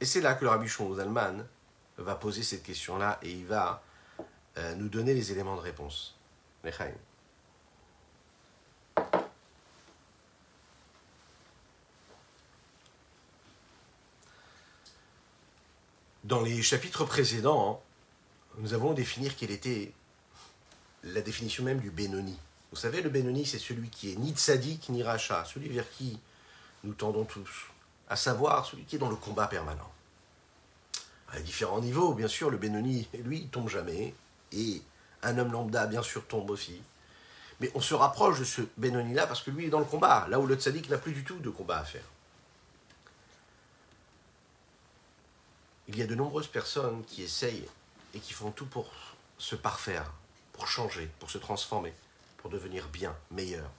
Et 0.02 0.06
c'est 0.06 0.22
là 0.22 0.34
que 0.34 0.44
le 0.44 0.50
rabbi 0.50 0.68
Zalman 0.68 1.46
va 1.98 2.16
poser 2.16 2.44
cette 2.44 2.64
question-là 2.64 3.20
et 3.22 3.32
il 3.32 3.46
va 3.46 3.84
euh, 4.58 4.76
nous 4.76 4.88
donner 4.88 5.14
les 5.14 5.32
éléments 5.32 5.56
de 5.56 5.62
réponse. 5.62 6.16
Dans 16.24 16.42
les 16.42 16.62
chapitres 16.62 17.06
précédents, 17.06 17.82
nous 18.58 18.74
avons 18.74 18.94
définir 18.94 19.36
quelle 19.36 19.52
était 19.52 19.92
la 21.04 21.22
définition 21.22 21.64
même 21.64 21.80
du 21.80 21.92
Benoni. 21.92 22.38
Vous 22.72 22.78
savez, 22.78 23.02
le 23.02 23.10
Benoni, 23.10 23.46
c'est 23.46 23.58
celui 23.58 23.90
qui 23.90 24.12
est 24.12 24.16
ni 24.16 24.32
tzaddik 24.32 24.90
ni 24.90 25.02
racha, 25.02 25.44
celui 25.46 25.70
vers 25.70 25.90
qui 25.90 26.20
nous 26.84 26.94
tendons 26.94 27.26
tous, 27.26 27.72
à 28.10 28.16
savoir 28.16 28.66
celui 28.66 28.84
qui 28.84 28.96
est 28.96 29.00
dans 29.00 29.10
le 29.10 29.16
combat 29.16 29.48
permanent. 29.48 29.92
À 31.32 31.40
différents 31.40 31.80
niveaux, 31.80 32.14
bien 32.14 32.28
sûr, 32.28 32.50
le 32.50 32.58
Benoni, 32.58 33.08
lui, 33.24 33.40
il 33.42 33.50
tombe 33.50 33.70
jamais, 33.70 34.16
et 34.52 34.82
un 35.22 35.38
homme 35.38 35.52
lambda, 35.52 35.86
bien 35.86 36.02
sûr, 36.02 36.26
tombe 36.26 36.50
aussi. 36.50 36.82
Mais 37.60 37.70
on 37.76 37.82
se 37.82 37.94
rapproche 37.94 38.40
de 38.40 38.46
ce 38.46 38.62
Benoni-là 38.78 39.28
parce 39.28 39.42
que 39.42 39.52
lui 39.52 39.66
est 39.66 39.70
dans 39.70 39.80
le 39.80 39.86
combat, 39.86 40.28
là 40.30 40.40
où 40.40 40.48
le 40.48 40.56
tzaddik 40.56 40.90
n'a 40.90 40.98
plus 40.98 41.12
du 41.12 41.24
tout 41.24 41.38
de 41.40 41.50
combat 41.50 41.80
à 41.80 41.84
faire. 41.84 42.06
Il 45.88 45.98
y 45.98 46.02
a 46.02 46.08
de 46.08 46.16
nombreuses 46.16 46.48
personnes 46.48 47.04
qui 47.06 47.22
essayent 47.24 47.68
et 48.14 48.20
qui 48.20 48.34
font 48.34 48.52
tout 48.52 48.66
pour 48.66 48.92
se 49.38 49.56
parfaire, 49.56 50.12
pour 50.54 50.68
changer, 50.68 51.10
pour 51.20 51.30
se 51.30 51.38
transformer, 51.38 51.94
pour 52.38 52.50
devenir 52.50 52.88
bien, 52.88 53.16
meilleur. 53.32 53.70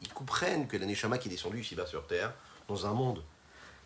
Ils 0.00 0.12
comprennent 0.12 0.66
que 0.66 0.76
l'Aneshama 0.76 1.18
qui 1.18 1.28
est 1.28 1.30
descendu 1.30 1.60
ici-bas 1.60 1.86
sur 1.86 2.06
Terre, 2.06 2.32
dans 2.68 2.86
un 2.86 2.92
monde 2.92 3.22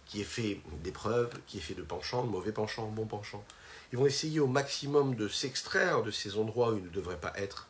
qui 0.06 0.20
est 0.20 0.24
fait 0.24 0.60
d'épreuves, 0.82 1.30
qui 1.46 1.58
est 1.58 1.60
fait 1.60 1.74
de 1.74 1.82
penchants, 1.82 2.24
de 2.24 2.30
mauvais 2.30 2.52
penchants, 2.52 2.86
bons 2.86 3.06
penchants, 3.06 3.44
ils 3.92 3.98
vont 3.98 4.06
essayer 4.06 4.40
au 4.40 4.46
maximum 4.46 5.14
de 5.14 5.28
s'extraire 5.28 6.02
de 6.02 6.10
ces 6.10 6.38
endroits 6.38 6.72
où 6.72 6.78
ils 6.78 6.84
ne 6.84 6.88
devraient 6.90 7.20
pas 7.20 7.32
être, 7.36 7.68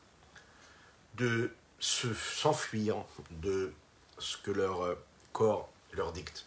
de 1.16 1.50
se, 1.78 2.12
s'enfuir 2.14 2.96
de 3.30 3.72
ce 4.18 4.36
que 4.38 4.50
leur 4.50 4.82
euh, 4.82 4.94
corps 5.32 5.68
leur 5.92 6.12
dicte. 6.12 6.46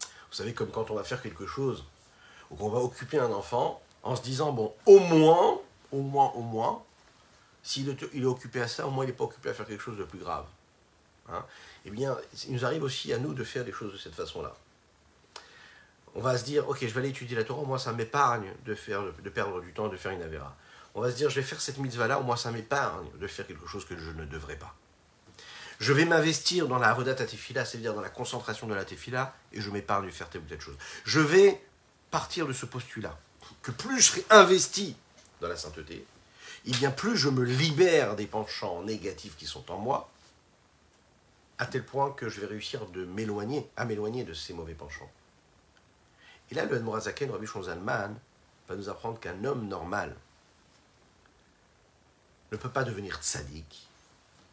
Vous 0.00 0.42
savez, 0.42 0.52
comme 0.52 0.70
quand 0.70 0.90
on 0.90 0.94
va 0.94 1.04
faire 1.04 1.22
quelque 1.22 1.46
chose, 1.46 1.84
ou 2.50 2.56
qu'on 2.56 2.68
va 2.68 2.80
occuper 2.80 3.18
un 3.18 3.32
enfant, 3.32 3.80
en 4.02 4.14
se 4.14 4.22
disant, 4.22 4.52
bon, 4.52 4.74
au 4.84 4.98
moins, 4.98 5.58
au 5.90 6.00
moins, 6.02 6.30
au 6.34 6.42
moins, 6.42 6.82
s'il 7.62 7.88
est, 7.88 8.04
il 8.12 8.22
est 8.22 8.26
occupé 8.26 8.60
à 8.60 8.68
ça, 8.68 8.86
au 8.86 8.90
moins 8.90 9.04
il 9.04 9.08
n'est 9.08 9.14
pas 9.14 9.24
occupé 9.24 9.48
à 9.48 9.54
faire 9.54 9.66
quelque 9.66 9.82
chose 9.82 9.98
de 9.98 10.04
plus 10.04 10.18
grave. 10.18 10.46
Hein. 11.28 11.44
eh 11.84 11.90
bien, 11.90 12.16
il 12.46 12.54
nous 12.54 12.64
arrive 12.64 12.84
aussi 12.84 13.12
à 13.12 13.18
nous 13.18 13.34
de 13.34 13.42
faire 13.42 13.64
des 13.64 13.72
choses 13.72 13.92
de 13.92 13.98
cette 13.98 14.14
façon-là. 14.14 14.54
On 16.16 16.22
va 16.22 16.38
se 16.38 16.44
dire, 16.44 16.66
ok, 16.66 16.78
je 16.80 16.86
vais 16.86 17.00
aller 17.00 17.10
étudier 17.10 17.36
la 17.36 17.44
Torah, 17.44 17.60
au 17.60 17.66
moins 17.66 17.78
ça 17.78 17.92
m'épargne 17.92 18.50
de, 18.64 18.74
faire, 18.74 19.02
de 19.02 19.28
perdre 19.28 19.60
du 19.60 19.74
temps, 19.74 19.88
de 19.88 19.98
faire 19.98 20.12
une 20.12 20.22
avéra. 20.22 20.56
On 20.94 21.02
va 21.02 21.10
se 21.10 21.16
dire, 21.16 21.28
je 21.28 21.36
vais 21.36 21.46
faire 21.46 21.60
cette 21.60 21.76
mitzvah-là, 21.76 22.18
au 22.18 22.22
moins 22.22 22.36
ça 22.36 22.50
m'épargne 22.50 23.06
de 23.20 23.26
faire 23.26 23.46
quelque 23.46 23.66
chose 23.66 23.84
que 23.84 23.98
je 23.98 24.10
ne 24.12 24.24
devrais 24.24 24.56
pas. 24.56 24.74
Je 25.78 25.92
vais 25.92 26.06
m'investir 26.06 26.68
dans 26.68 26.78
la 26.78 26.88
avodat 26.88 27.14
tefila, 27.14 27.66
c'est-à-dire 27.66 27.92
dans 27.92 28.00
la 28.00 28.08
concentration 28.08 28.66
de 28.66 28.72
la 28.72 28.86
tefila, 28.86 29.36
et 29.52 29.60
je 29.60 29.68
m'épargne 29.68 30.06
de 30.06 30.10
faire 30.10 30.30
telle 30.30 30.40
ou 30.40 30.46
telle 30.46 30.60
chose. 30.60 30.76
Je 31.04 31.20
vais 31.20 31.62
partir 32.10 32.46
de 32.46 32.54
ce 32.54 32.64
postulat 32.64 33.18
que 33.62 33.70
plus 33.70 34.00
je 34.00 34.12
serai 34.12 34.24
investi 34.30 34.96
dans 35.42 35.48
la 35.48 35.56
sainteté, 35.56 36.06
et 36.64 36.70
bien 36.70 36.90
plus 36.90 37.18
je 37.18 37.28
me 37.28 37.44
libère 37.44 38.16
des 38.16 38.26
penchants 38.26 38.82
négatifs 38.84 39.36
qui 39.36 39.44
sont 39.44 39.70
en 39.70 39.76
moi, 39.76 40.08
à 41.58 41.66
tel 41.66 41.84
point 41.84 42.10
que 42.10 42.30
je 42.30 42.40
vais 42.40 42.46
réussir 42.46 42.86
de 42.86 43.04
m'éloigner, 43.04 43.68
à 43.76 43.84
m'éloigner 43.84 44.24
de 44.24 44.32
ces 44.32 44.54
mauvais 44.54 44.72
penchants. 44.72 45.10
Et 46.50 46.54
là, 46.54 46.64
le 46.64 46.76
Admorazaken, 46.76 47.30
Rabbi 47.30 47.46
Shonzalman, 47.46 48.14
va 48.68 48.76
nous 48.76 48.88
apprendre 48.88 49.18
qu'un 49.20 49.44
homme 49.44 49.68
normal 49.68 50.14
ne 52.52 52.56
peut 52.56 52.70
pas 52.70 52.84
devenir 52.84 53.18
tzaddik, 53.22 53.88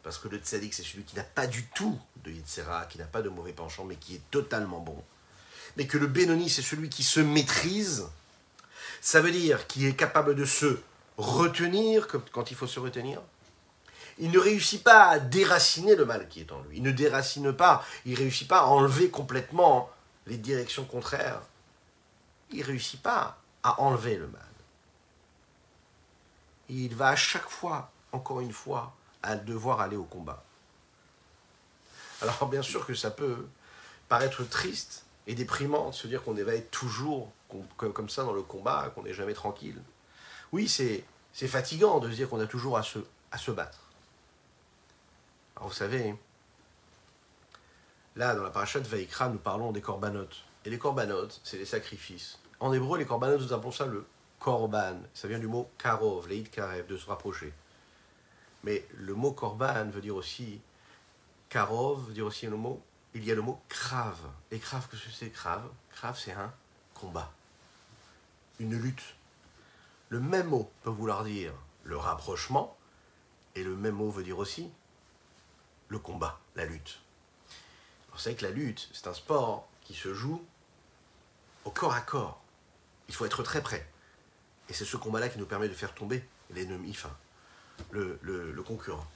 parce 0.02 0.18
que 0.18 0.28
le 0.28 0.38
tzaddik, 0.38 0.74
c'est 0.74 0.82
celui 0.82 1.04
qui 1.04 1.16
n'a 1.16 1.22
pas 1.22 1.46
du 1.46 1.66
tout 1.68 1.98
de 2.24 2.30
yitzhara, 2.30 2.86
qui 2.86 2.98
n'a 2.98 3.04
pas 3.04 3.22
de 3.22 3.28
mauvais 3.28 3.52
penchants, 3.52 3.84
mais 3.84 3.96
qui 3.96 4.16
est 4.16 4.30
totalement 4.30 4.80
bon. 4.80 5.02
Mais 5.76 5.86
que 5.86 5.98
le 5.98 6.06
Benoni, 6.06 6.50
c'est 6.50 6.62
celui 6.62 6.88
qui 6.88 7.02
se 7.02 7.20
maîtrise, 7.20 8.06
ça 9.00 9.20
veut 9.20 9.30
dire 9.30 9.66
qu'il 9.66 9.84
est 9.86 9.94
capable 9.94 10.34
de 10.34 10.44
se 10.44 10.78
retenir 11.16 12.08
quand 12.32 12.50
il 12.50 12.56
faut 12.56 12.66
se 12.66 12.80
retenir. 12.80 13.20
Il 14.18 14.30
ne 14.30 14.38
réussit 14.38 14.82
pas 14.82 15.08
à 15.08 15.18
déraciner 15.18 15.96
le 15.96 16.04
mal 16.04 16.28
qui 16.28 16.40
est 16.40 16.52
en 16.52 16.60
lui. 16.62 16.76
Il 16.76 16.82
ne 16.82 16.92
déracine 16.92 17.52
pas. 17.52 17.84
Il 18.04 18.12
ne 18.12 18.18
réussit 18.18 18.46
pas 18.46 18.60
à 18.60 18.64
enlever 18.64 19.10
complètement 19.10 19.90
les 20.26 20.36
directions 20.36 20.84
contraires. 20.84 21.42
Il 22.54 22.60
ne 22.60 22.66
réussit 22.66 23.02
pas 23.02 23.36
à 23.64 23.80
enlever 23.80 24.16
le 24.16 24.28
mal. 24.28 24.42
Il 26.68 26.94
va 26.94 27.08
à 27.08 27.16
chaque 27.16 27.48
fois, 27.50 27.90
encore 28.12 28.40
une 28.40 28.52
fois, 28.52 28.94
à 29.24 29.34
devoir 29.34 29.80
aller 29.80 29.96
au 29.96 30.04
combat. 30.04 30.44
Alors 32.22 32.46
bien 32.48 32.62
sûr 32.62 32.86
que 32.86 32.94
ça 32.94 33.10
peut 33.10 33.48
paraître 34.08 34.44
triste 34.44 35.04
et 35.26 35.34
déprimant 35.34 35.90
de 35.90 35.94
se 35.94 36.06
dire 36.06 36.22
qu'on 36.22 36.32
va 36.32 36.54
être 36.54 36.70
toujours 36.70 37.32
comme 37.76 38.08
ça 38.08 38.22
dans 38.22 38.32
le 38.32 38.42
combat, 38.42 38.92
qu'on 38.94 39.02
n'est 39.02 39.14
jamais 39.14 39.34
tranquille. 39.34 39.82
Oui, 40.52 40.68
c'est 40.68 41.04
fatigant 41.48 41.98
de 41.98 42.08
se 42.08 42.14
dire 42.14 42.28
qu'on 42.28 42.40
a 42.40 42.46
toujours 42.46 42.78
à 42.78 42.84
se, 42.84 43.50
battre. 43.50 43.80
Alors 45.56 45.68
vous 45.68 45.74
savez, 45.74 46.14
là 48.14 48.36
dans 48.36 48.44
la 48.44 48.50
paracha 48.50 48.78
de 48.78 48.86
Vaikra, 48.86 49.28
nous 49.28 49.38
parlons 49.38 49.72
des 49.72 49.80
corbanotes. 49.80 50.44
Et 50.64 50.70
les 50.70 50.78
corbanotes, 50.78 51.40
c'est 51.42 51.58
les 51.58 51.66
sacrifices. 51.66 52.38
En 52.64 52.72
hébreu, 52.72 52.96
les 52.96 53.04
corbanotes, 53.04 53.42
nous 53.42 53.52
appelons 53.52 53.72
ça 53.72 53.84
le 53.84 54.06
korban. 54.38 54.96
Ça 55.12 55.28
vient 55.28 55.38
du 55.38 55.46
mot 55.46 55.68
karov, 55.76 56.26
leid 56.30 56.48
karev, 56.48 56.86
de 56.86 56.96
se 56.96 57.04
rapprocher. 57.04 57.52
Mais 58.62 58.88
le 58.94 59.12
mot 59.12 59.32
korban 59.32 59.90
veut 59.90 60.00
dire 60.00 60.16
aussi 60.16 60.62
karov, 61.50 62.06
veut 62.06 62.14
dire 62.14 62.24
aussi 62.24 62.46
le 62.46 62.56
mot, 62.56 62.80
il 63.12 63.22
y 63.22 63.30
a 63.30 63.34
le 63.34 63.42
mot 63.42 63.60
krave. 63.68 64.30
Et 64.50 64.58
qu'est-ce 64.58 64.86
que 64.86 64.96
c'est 64.96 65.28
krave 65.28 65.68
Krave, 65.90 66.18
c'est 66.18 66.32
un 66.32 66.50
combat 66.94 67.30
une 68.58 68.80
lutte. 68.80 69.14
Le 70.08 70.20
même 70.20 70.46
mot 70.46 70.70
peut 70.84 70.90
vouloir 70.90 71.22
dire 71.22 71.52
le 71.82 71.98
rapprochement, 71.98 72.74
et 73.54 73.62
le 73.62 73.76
même 73.76 73.96
mot 73.96 74.08
veut 74.08 74.24
dire 74.24 74.38
aussi 74.38 74.70
le 75.88 75.98
combat, 75.98 76.40
la 76.56 76.64
lutte. 76.64 76.98
Vous 78.12 78.18
savez 78.18 78.36
que 78.36 78.46
la 78.46 78.52
lutte, 78.52 78.88
c'est 78.94 79.06
un 79.06 79.12
sport 79.12 79.68
qui 79.82 79.92
se 79.92 80.14
joue 80.14 80.42
au 81.66 81.70
corps 81.70 81.92
à 81.92 82.00
corps. 82.00 82.40
Il 83.08 83.14
faut 83.14 83.26
être 83.26 83.42
très 83.42 83.62
près. 83.62 83.86
Et 84.68 84.74
c'est 84.74 84.84
ce 84.84 84.96
combat-là 84.96 85.28
qui 85.28 85.38
nous 85.38 85.46
permet 85.46 85.68
de 85.68 85.74
faire 85.74 85.94
tomber 85.94 86.24
l'ennemi, 86.50 86.90
enfin, 86.90 87.14
le, 87.90 88.18
le 88.22 88.62
concurrent. 88.62 89.06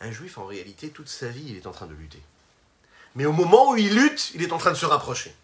Un 0.00 0.10
juif, 0.10 0.38
en 0.38 0.46
réalité, 0.46 0.90
toute 0.90 1.08
sa 1.08 1.28
vie, 1.28 1.44
il 1.48 1.56
est 1.56 1.66
en 1.66 1.72
train 1.72 1.86
de 1.86 1.94
lutter. 1.94 2.22
Mais 3.14 3.24
au 3.24 3.32
moment 3.32 3.70
où 3.70 3.76
il 3.76 3.94
lutte, 3.94 4.30
il 4.34 4.42
est 4.42 4.52
en 4.52 4.58
train 4.58 4.70
de 4.70 4.76
se 4.76 4.86
rapprocher. 4.86 5.34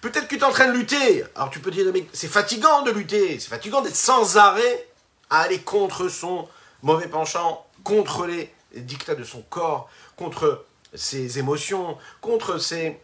Peut-être 0.00 0.26
que 0.26 0.34
tu 0.34 0.40
es 0.40 0.44
en 0.44 0.50
train 0.50 0.66
de 0.66 0.72
lutter. 0.72 1.22
Alors 1.34 1.50
tu 1.50 1.60
peux 1.60 1.70
dire, 1.70 1.86
mais 1.92 2.06
c'est 2.12 2.28
fatigant 2.28 2.82
de 2.82 2.90
lutter. 2.90 3.38
C'est 3.38 3.50
fatigant 3.50 3.82
d'être 3.82 3.96
sans 3.96 4.38
arrêt 4.38 4.88
à 5.28 5.40
aller 5.40 5.60
contre 5.60 6.08
son 6.08 6.48
mauvais 6.82 7.08
penchant, 7.08 7.66
contre 7.84 8.26
les 8.26 8.52
dictats 8.74 9.14
de 9.14 9.22
son 9.22 9.42
corps, 9.42 9.90
contre 10.16 10.64
ses 10.94 11.38
émotions, 11.38 11.98
contre 12.20 12.58
ses 12.58 13.00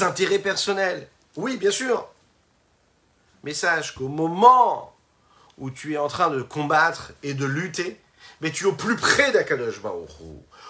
intérêts 0.00 0.40
personnels. 0.40 1.08
Oui, 1.36 1.56
bien 1.56 1.70
sûr. 1.70 2.08
Mais 3.42 3.54
sache 3.54 3.94
qu'au 3.94 4.08
moment 4.08 4.94
où 5.58 5.70
tu 5.70 5.94
es 5.94 5.98
en 5.98 6.08
train 6.08 6.30
de 6.30 6.42
combattre 6.42 7.12
et 7.22 7.34
de 7.34 7.44
lutter, 7.44 8.00
mais 8.40 8.50
tu 8.50 8.64
es 8.64 8.66
au 8.66 8.72
plus 8.72 8.96
près 8.96 9.32
d'Akadosh 9.32 9.80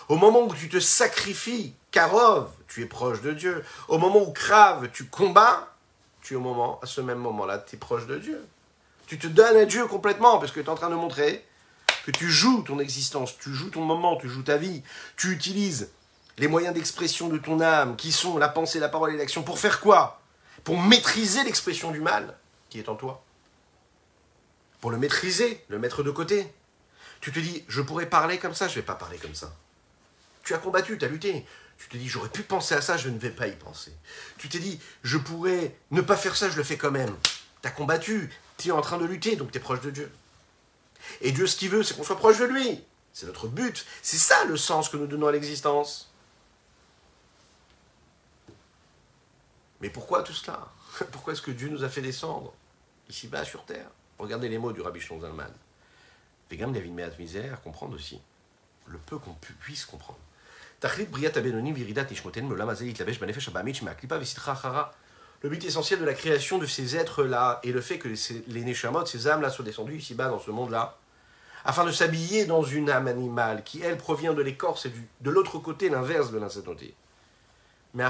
Au 0.09 0.17
moment 0.17 0.43
où 0.43 0.55
tu 0.55 0.69
te 0.69 0.81
sacrifies, 0.81 1.75
Karov, 1.91 2.51
tu 2.69 2.83
es 2.83 2.87
proche 2.87 3.21
de 3.21 3.33
Dieu. 3.33 3.65
Au 3.89 3.99
moment 3.99 4.23
où 4.23 4.33
Krave, 4.33 4.89
tu 4.93 5.05
combats, 5.07 5.75
tu 6.23 6.35
es 6.35 6.37
au 6.37 6.41
moment, 6.41 6.79
à 6.83 6.87
ce 6.87 7.01
même 7.01 7.19
moment-là, 7.19 7.59
tu 7.59 7.77
es 7.77 7.79
proche 7.79 8.07
de 8.07 8.19
Dieu. 8.19 8.45
Tu 9.07 9.19
te 9.19 9.27
donnes 9.27 9.57
à 9.57 9.65
Dieu 9.65 9.87
complètement 9.87 10.39
parce 10.39 10.53
que 10.53 10.61
tu 10.61 10.67
es 10.67 10.69
en 10.69 10.77
train 10.77 10.91
de 10.91 10.95
montrer 10.95 11.45
que 12.07 12.11
tu 12.11 12.31
joues 12.31 12.63
ton 12.63 12.79
existence, 12.79 13.37
tu 13.39 13.53
joues 13.53 13.71
ton 13.71 13.83
moment, 13.83 14.17
tu 14.17 14.29
joues 14.29 14.43
ta 14.43 14.57
vie, 14.57 14.83
tu 15.17 15.33
utilises 15.33 15.91
les 16.39 16.49
moyens 16.49 16.75
d'expression 16.75 17.29
de 17.29 17.37
ton 17.37 17.61
âme 17.61 17.97
qui 17.97 18.13
sont 18.13 18.39
la 18.39 18.49
pensée, 18.49 18.79
la 18.79 18.89
parole 18.89 19.15
et 19.15 19.17
l'action 19.17 19.43
pour 19.43 19.59
faire 19.59 19.81
quoi? 19.81 20.21
Pour 20.65 20.79
maîtriser 20.79 21.43
l'expression 21.45 21.91
du 21.91 22.01
mal 22.01 22.37
qui 22.71 22.79
est 22.79 22.89
en 22.89 22.95
toi. 22.95 23.23
Pour 24.81 24.91
le 24.91 24.97
maîtriser, 24.97 25.63
le 25.69 25.79
mettre 25.79 26.03
de 26.03 26.11
côté. 26.11 26.51
Tu 27.21 27.33
te 27.33 27.39
dis, 27.39 27.65
je 27.69 27.83
pourrais 27.83 28.07
parler 28.07 28.39
comme 28.39 28.55
ça, 28.55 28.67
je 28.67 28.73
ne 28.73 28.77
vais 28.77 28.87
pas 28.87 28.95
parler 28.95 29.19
comme 29.19 29.35
ça. 29.35 29.55
Tu 30.43 30.55
as 30.55 30.59
combattu, 30.59 30.97
tu 30.97 31.05
as 31.05 31.09
lutté. 31.09 31.45
Tu 31.77 31.89
te 31.89 31.97
dis, 31.97 32.09
j'aurais 32.09 32.31
pu 32.31 32.43
penser 32.43 32.75
à 32.75 32.81
ça, 32.81 32.97
je 32.97 33.11
ne 33.11 33.19
vais 33.19 33.31
pas 33.31 33.49
y 33.49 33.57
penser. 33.57 33.93
Tu 34.39 34.49
t'es 34.49 34.59
dit, 34.59 34.81
je 35.03 35.19
pourrais 35.19 35.77
ne 35.91 36.01
pas 36.01 36.17
faire 36.17 36.37
ça, 36.37 36.49
je 36.49 36.57
le 36.57 36.63
fais 36.63 36.79
quand 36.79 36.91
même. 36.91 37.15
Tu 37.61 37.69
as 37.69 37.71
combattu, 37.71 38.31
tu 38.57 38.69
es 38.69 38.73
en 38.73 38.81
train 38.81 38.97
de 38.97 39.05
lutter, 39.05 39.37
donc 39.37 39.51
tu 39.51 39.59
es 39.59 39.61
proche 39.61 39.81
de 39.81 39.91
Dieu. 39.91 40.11
Et 41.21 41.33
Dieu, 41.33 41.47
ce 41.47 41.57
qu'il 41.57 41.71
veut, 41.71 41.83
c'est 41.83 41.95
qu'on 41.95 42.05
soit 42.05 42.19
proche 42.19 42.39
de 42.39 42.45
lui. 42.45 42.83
C'est 43.13 43.27
notre 43.27 43.49
but. 43.49 43.85
C'est 44.03 44.19
ça 44.19 44.45
le 44.45 44.57
sens 44.57 44.89
que 44.89 44.97
nous 44.97 45.07
donnons 45.07 45.27
à 45.27 45.33
l'existence. 45.33 46.11
Mais 49.81 49.91
pourquoi 49.91 50.23
tout 50.23 50.33
cela? 50.33 50.69
Pourquoi 51.13 51.33
est-ce 51.33 51.43
que 51.43 51.51
Dieu 51.51 51.69
nous 51.69 51.85
a 51.85 51.89
fait 51.89 52.03
descendre? 52.03 52.53
Ici-bas 53.11 53.45
sur 53.45 53.65
terre 53.65 53.91
Regardez 54.19 54.49
les 54.49 54.59
mots 54.59 54.73
du 54.73 54.81
Rabbi 54.81 55.01
Zalman. 55.01 55.51
Vegam 56.51 56.73
David 56.73 56.95
Meat 56.95 57.19
Misère, 57.19 57.61
comprendre 57.63 57.95
aussi. 57.95 58.21
Le 58.87 58.99
peu 58.99 59.19
qu'on 59.19 59.35
puisse 59.61 59.85
comprendre. 59.85 60.19
Le 65.43 65.49
but 65.49 65.65
essentiel 65.65 66.01
de 66.01 66.05
la 66.05 66.15
création 66.15 66.59
de 66.59 66.67
ces 66.67 66.97
êtres-là 66.97 67.61
et 67.63 67.73
le 67.73 67.81
fait 67.81 67.99
que 67.99 68.09
les 68.49 68.65
Neshamot, 68.65 69.07
ces 69.07 69.27
âmes-là, 69.29 69.51
soient 69.51 69.65
descendues 69.65 69.97
ici-bas 69.97 70.29
dans 70.29 70.39
ce 70.39 70.51
monde-là, 70.51 70.99
afin 71.65 71.85
de 71.85 71.93
s'habiller 71.93 72.45
dans 72.45 72.63
une 72.63 72.91
âme 72.91 73.09
animale 73.09 73.63
qui, 73.65 73.81
elle, 73.83 73.97
provient 73.97 74.35
de 74.35 74.43
l'écorce 74.43 74.87
et 74.87 74.91
du, 74.91 75.09
de 75.21 75.31
l'autre 75.31 75.59
côté, 75.59 75.89
l'inverse 75.89 76.31
de 76.31 76.39
l'insainteté. 76.39 76.95
Mais 77.95 78.05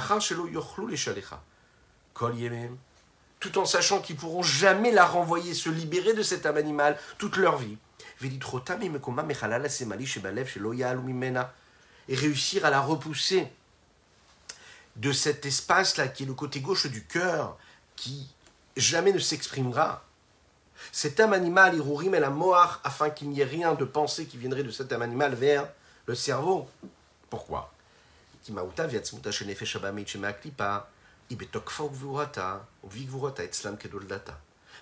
tout 3.40 3.58
en 3.58 3.64
sachant 3.64 4.00
qu'ils 4.00 4.16
pourront 4.16 4.42
jamais 4.42 4.92
la 4.92 5.06
renvoyer, 5.06 5.54
se 5.54 5.70
libérer 5.70 6.12
de 6.12 6.22
cette 6.22 6.46
âme 6.46 6.58
animale 6.58 6.98
toute 7.18 7.36
leur 7.36 7.56
vie. 7.56 7.76
Et 12.08 12.14
réussir 12.14 12.64
à 12.66 12.70
la 12.70 12.80
repousser 12.80 13.48
de 14.96 15.12
cet 15.12 15.46
espace-là 15.46 16.08
qui 16.08 16.24
est 16.24 16.26
le 16.26 16.34
côté 16.34 16.60
gauche 16.60 16.86
du 16.86 17.04
cœur, 17.04 17.56
qui 17.96 18.28
jamais 18.76 19.12
ne 19.12 19.18
s'exprimera. 19.18 20.04
Cette 20.92 21.20
âme 21.20 21.32
animale, 21.32 21.76
Irurim 21.76 22.14
la 22.14 22.30
Moar, 22.30 22.80
afin 22.84 23.10
qu'il 23.10 23.30
n'y 23.30 23.40
ait 23.40 23.44
rien 23.44 23.74
de 23.74 23.84
pensée 23.84 24.26
qui 24.26 24.36
viendrait 24.36 24.62
de 24.64 24.70
cette 24.70 24.92
âme 24.92 25.02
animale 25.02 25.34
vers 25.34 25.68
le 26.06 26.14
cerveau. 26.14 26.68
Pourquoi? 27.30 27.72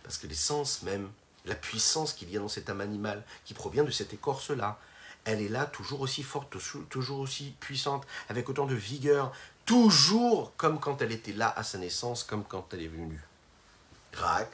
Parce 0.03 0.19
que 0.19 0.27
l'essence 0.27 0.83
même, 0.83 1.11
la 1.45 1.55
puissance 1.55 2.13
qu'il 2.13 2.31
y 2.31 2.37
a 2.37 2.41
dans 2.41 2.49
cette 2.49 2.71
âme 2.71 2.81
animale, 2.81 3.23
qui 3.45 3.55
provient 3.55 3.85
de 3.85 3.91
cette 3.91 4.13
écorce-là, 4.13 4.79
elle 5.25 5.43
est 5.43 5.49
là 5.49 5.67
toujours 5.67 6.01
aussi 6.01 6.23
forte, 6.23 6.57
toujours 6.89 7.21
aussi 7.21 7.55
puissante, 7.61 8.07
avec 8.29 8.49
autant 8.49 8.67
de 8.67 8.75
vigueur, 8.75 9.33
toujours 9.67 10.53
comme 10.57 10.81
quand 10.81 11.03
elle 11.03 11.13
était 11.13 11.33
là 11.33 11.53
à 11.57 11.63
sa 11.63 11.79
naissance, 11.79 12.25
comme 12.25 12.45
quand 12.45 12.73
elle 12.73 12.83
est 12.83 12.89
venue. 12.89 13.21
Rak, 14.15 14.51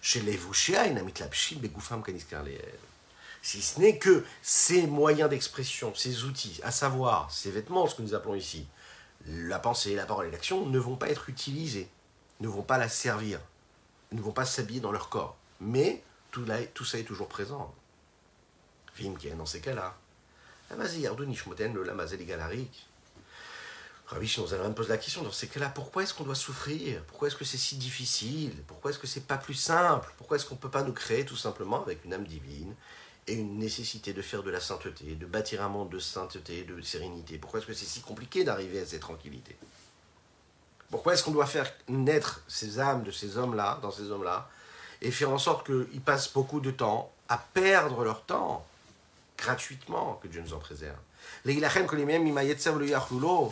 chez 0.00 0.22
si 3.42 3.60
ce 3.60 3.78
n'est 3.78 3.98
que 3.98 4.24
ces 4.42 4.86
moyens 4.86 5.28
d'expression, 5.28 5.94
ces 5.94 6.24
outils, 6.24 6.60
à 6.62 6.70
savoir 6.70 7.30
ces 7.30 7.50
vêtements, 7.50 7.86
ce 7.86 7.94
que 7.94 8.02
nous 8.02 8.14
appelons 8.14 8.34
ici, 8.34 8.66
la 9.26 9.58
pensée, 9.58 9.94
la 9.94 10.06
parole 10.06 10.26
et 10.26 10.30
l'action 10.30 10.66
ne 10.66 10.78
vont 10.78 10.96
pas 10.96 11.08
être 11.08 11.28
utilisés, 11.28 11.88
ne 12.40 12.48
vont 12.48 12.62
pas 12.62 12.78
la 12.78 12.88
servir, 12.88 13.40
ne 14.12 14.20
vont 14.20 14.32
pas 14.32 14.44
s'habiller 14.44 14.80
dans 14.80 14.92
leur 14.92 15.08
corps. 15.08 15.36
Mais 15.60 16.02
tout, 16.30 16.44
ça 16.84 16.98
est 16.98 17.04
toujours 17.04 17.28
présent. 17.28 17.74
Vim 18.96 19.14
qui 19.14 19.28
est 19.28 19.34
dans 19.34 19.46
ces 19.46 19.60
cas-là. 19.60 19.96
Rabbi 24.06 24.28
Shinozalman 24.28 24.68
me 24.68 24.74
pose 24.74 24.88
la 24.88 24.98
question, 24.98 25.22
dans 25.22 25.32
ces 25.32 25.48
cas-là, 25.48 25.70
pourquoi 25.70 26.02
est-ce 26.02 26.12
qu'on 26.12 26.24
doit 26.24 26.34
souffrir? 26.34 27.02
Pourquoi 27.04 27.28
est-ce 27.28 27.36
que 27.36 27.44
c'est 27.44 27.56
si 27.56 27.76
difficile? 27.76 28.62
Pourquoi 28.66 28.90
est-ce 28.90 28.98
que 28.98 29.06
c'est 29.06 29.26
pas 29.26 29.38
plus 29.38 29.54
simple? 29.54 30.12
Pourquoi 30.18 30.36
est-ce 30.36 30.44
qu'on 30.44 30.56
ne 30.56 30.60
peut 30.60 30.70
pas 30.70 30.82
nous 30.82 30.92
créer 30.92 31.24
tout 31.24 31.36
simplement 31.36 31.82
avec 31.82 32.04
une 32.04 32.12
âme 32.12 32.26
divine 32.26 32.74
et 33.26 33.34
une 33.34 33.58
nécessité 33.58 34.12
de 34.12 34.22
faire 34.22 34.42
de 34.42 34.50
la 34.50 34.60
sainteté, 34.60 35.14
de 35.14 35.26
bâtir 35.26 35.62
un 35.62 35.68
monde 35.68 35.90
de 35.90 35.98
sainteté, 35.98 36.64
de 36.64 36.80
sérénité. 36.82 37.38
Pourquoi 37.38 37.60
est-ce 37.60 37.66
que 37.66 37.72
c'est 37.72 37.86
si 37.86 38.00
compliqué 38.00 38.44
d'arriver 38.44 38.80
à 38.80 38.86
cette 38.86 39.00
tranquillité? 39.00 39.56
Pourquoi 40.90 41.14
est-ce 41.14 41.24
qu'on 41.24 41.30
doit 41.32 41.46
faire 41.46 41.72
naître 41.88 42.42
ces 42.46 42.78
âmes 42.78 43.02
de 43.02 43.10
ces 43.10 43.36
hommes-là, 43.38 43.78
dans 43.82 43.90
ces 43.90 44.10
hommes-là, 44.10 44.48
et 45.00 45.10
faire 45.10 45.30
en 45.30 45.38
sorte 45.38 45.66
qu'ils 45.66 46.00
passent 46.00 46.32
beaucoup 46.32 46.60
de 46.60 46.70
temps 46.70 47.10
à 47.28 47.38
perdre 47.38 48.04
leur 48.04 48.24
temps 48.24 48.66
gratuitement, 49.38 50.20
que 50.22 50.28
Dieu 50.28 50.42
nous 50.42 50.54
en 50.54 50.58
préserve? 50.58 50.98
Les 51.46 51.54
que 51.56 51.96
les 51.96 52.04
mêmes 52.04 52.22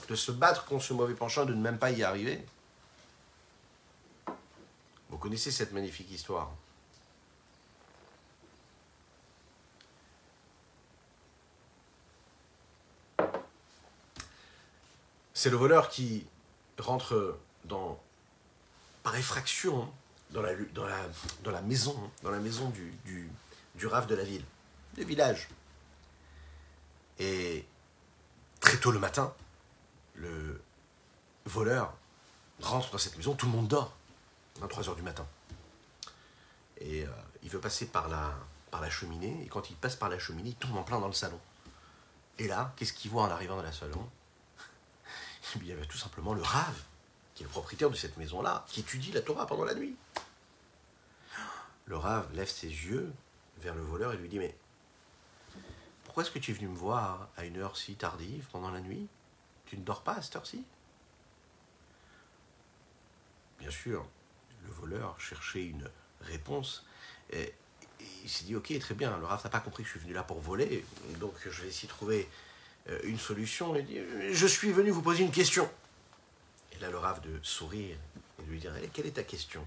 de 0.08 0.14
se 0.14 0.32
battre 0.32 0.66
contre 0.66 0.84
ce 0.84 0.92
mauvais 0.92 1.14
penchant, 1.14 1.46
de 1.46 1.54
ne 1.54 1.60
même 1.60 1.78
pas 1.78 1.90
y 1.90 2.02
arriver. 2.02 2.44
Vous 5.08 5.18
connaissez 5.18 5.50
cette 5.50 5.72
magnifique 5.72 6.10
histoire. 6.10 6.52
C'est 15.42 15.50
le 15.50 15.56
voleur 15.56 15.88
qui 15.88 16.24
rentre 16.78 17.36
par 19.02 19.16
effraction 19.16 19.92
dans 20.30 20.40
la, 20.40 20.54
dans 20.72 20.86
la, 21.50 21.62
maison, 21.62 21.96
dans 22.22 22.30
la 22.30 22.38
maison 22.38 22.68
du, 22.68 22.92
du, 23.04 23.28
du 23.74 23.88
rave 23.88 24.06
de 24.06 24.14
la 24.14 24.22
ville, 24.22 24.44
du 24.94 25.02
village. 25.02 25.48
Et 27.18 27.66
très 28.60 28.76
tôt 28.76 28.92
le 28.92 29.00
matin, 29.00 29.34
le 30.14 30.62
voleur 31.46 31.92
rentre 32.60 32.92
dans 32.92 32.98
cette 32.98 33.16
maison, 33.16 33.34
tout 33.34 33.46
le 33.46 33.52
monde 33.52 33.66
dort, 33.66 33.96
23 34.60 34.90
heures 34.90 34.94
du 34.94 35.02
matin. 35.02 35.26
Et 36.78 37.02
euh, 37.02 37.08
il 37.42 37.50
veut 37.50 37.58
passer 37.58 37.86
par 37.86 38.08
la, 38.08 38.32
par 38.70 38.80
la 38.80 38.90
cheminée, 38.90 39.42
et 39.44 39.48
quand 39.48 39.70
il 39.70 39.74
passe 39.74 39.96
par 39.96 40.08
la 40.08 40.20
cheminée, 40.20 40.50
il 40.50 40.54
tombe 40.54 40.76
en 40.76 40.84
plein 40.84 41.00
dans 41.00 41.08
le 41.08 41.12
salon. 41.12 41.40
Et 42.38 42.46
là, 42.46 42.72
qu'est-ce 42.76 42.92
qu'il 42.92 43.10
voit 43.10 43.24
en 43.24 43.30
arrivant 43.32 43.56
dans 43.56 43.64
le 43.64 43.72
salon? 43.72 44.08
Il 45.60 45.68
y 45.68 45.72
avait 45.72 45.86
tout 45.86 45.98
simplement 45.98 46.34
le 46.34 46.42
Rav, 46.42 46.74
qui 47.34 47.42
est 47.42 47.46
le 47.46 47.50
propriétaire 47.50 47.90
de 47.90 47.96
cette 47.96 48.16
maison-là, 48.16 48.64
qui 48.68 48.80
étudie 48.80 49.12
la 49.12 49.20
Torah 49.20 49.46
pendant 49.46 49.64
la 49.64 49.74
nuit. 49.74 49.96
Le 51.86 51.96
Rav 51.96 52.32
lève 52.34 52.48
ses 52.48 52.68
yeux 52.68 53.12
vers 53.58 53.74
le 53.74 53.82
voleur 53.82 54.12
et 54.12 54.16
lui 54.16 54.28
dit 54.28 54.38
Mais 54.38 54.54
pourquoi 56.04 56.22
est-ce 56.22 56.30
que 56.30 56.38
tu 56.38 56.50
es 56.50 56.54
venu 56.54 56.68
me 56.68 56.76
voir 56.76 57.28
à 57.36 57.44
une 57.44 57.56
heure 57.58 57.76
si 57.76 57.94
tardive 57.94 58.46
pendant 58.52 58.70
la 58.70 58.80
nuit? 58.80 59.08
Tu 59.66 59.76
ne 59.76 59.82
dors 59.82 60.02
pas 60.02 60.14
à 60.14 60.22
cette 60.22 60.36
heure-ci? 60.36 60.64
Bien 63.58 63.70
sûr, 63.70 64.06
le 64.64 64.70
voleur 64.72 65.18
cherchait 65.20 65.64
une 65.64 65.88
réponse. 66.20 66.84
Et 67.30 67.54
il 68.24 68.28
s'est 68.30 68.44
dit 68.44 68.56
Ok, 68.56 68.76
très 68.78 68.94
bien, 68.94 69.16
le 69.18 69.24
Rav 69.24 69.42
n'a 69.42 69.50
pas 69.50 69.60
compris 69.60 69.82
que 69.82 69.88
je 69.88 69.92
suis 69.92 70.00
venu 70.00 70.12
là 70.12 70.22
pour 70.22 70.40
voler, 70.40 70.84
donc 71.18 71.34
je 71.44 71.62
vais 71.62 71.68
essayer 71.68 71.88
trouver 71.88 72.28
une 73.04 73.18
solution 73.18 73.74
et 73.74 73.82
dit 73.82 73.98
Je 74.32 74.46
suis 74.46 74.72
venu 74.72 74.90
vous 74.90 75.02
poser 75.02 75.24
une 75.24 75.30
question. 75.30 75.70
Et 76.72 76.78
là, 76.78 76.90
le 76.90 76.98
rave 76.98 77.20
de 77.20 77.38
sourire 77.42 77.96
et 78.38 78.42
de 78.42 78.50
lui 78.50 78.58
dire 78.58 78.72
Quelle 78.92 79.06
est 79.06 79.12
ta 79.12 79.22
question? 79.22 79.66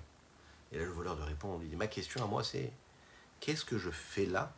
Et 0.72 0.78
là, 0.78 0.86
le 0.86 0.92
voleur 0.92 1.16
de 1.16 1.24
répondre 1.24 1.64
Il 1.64 1.70
dit 1.70 1.76
Ma 1.76 1.88
question 1.88 2.24
à 2.24 2.28
moi, 2.28 2.44
c'est 2.44 2.72
Qu'est-ce 3.40 3.66
que 3.66 3.78
je 3.78 3.90
fais 3.90 4.26
là? 4.26 4.54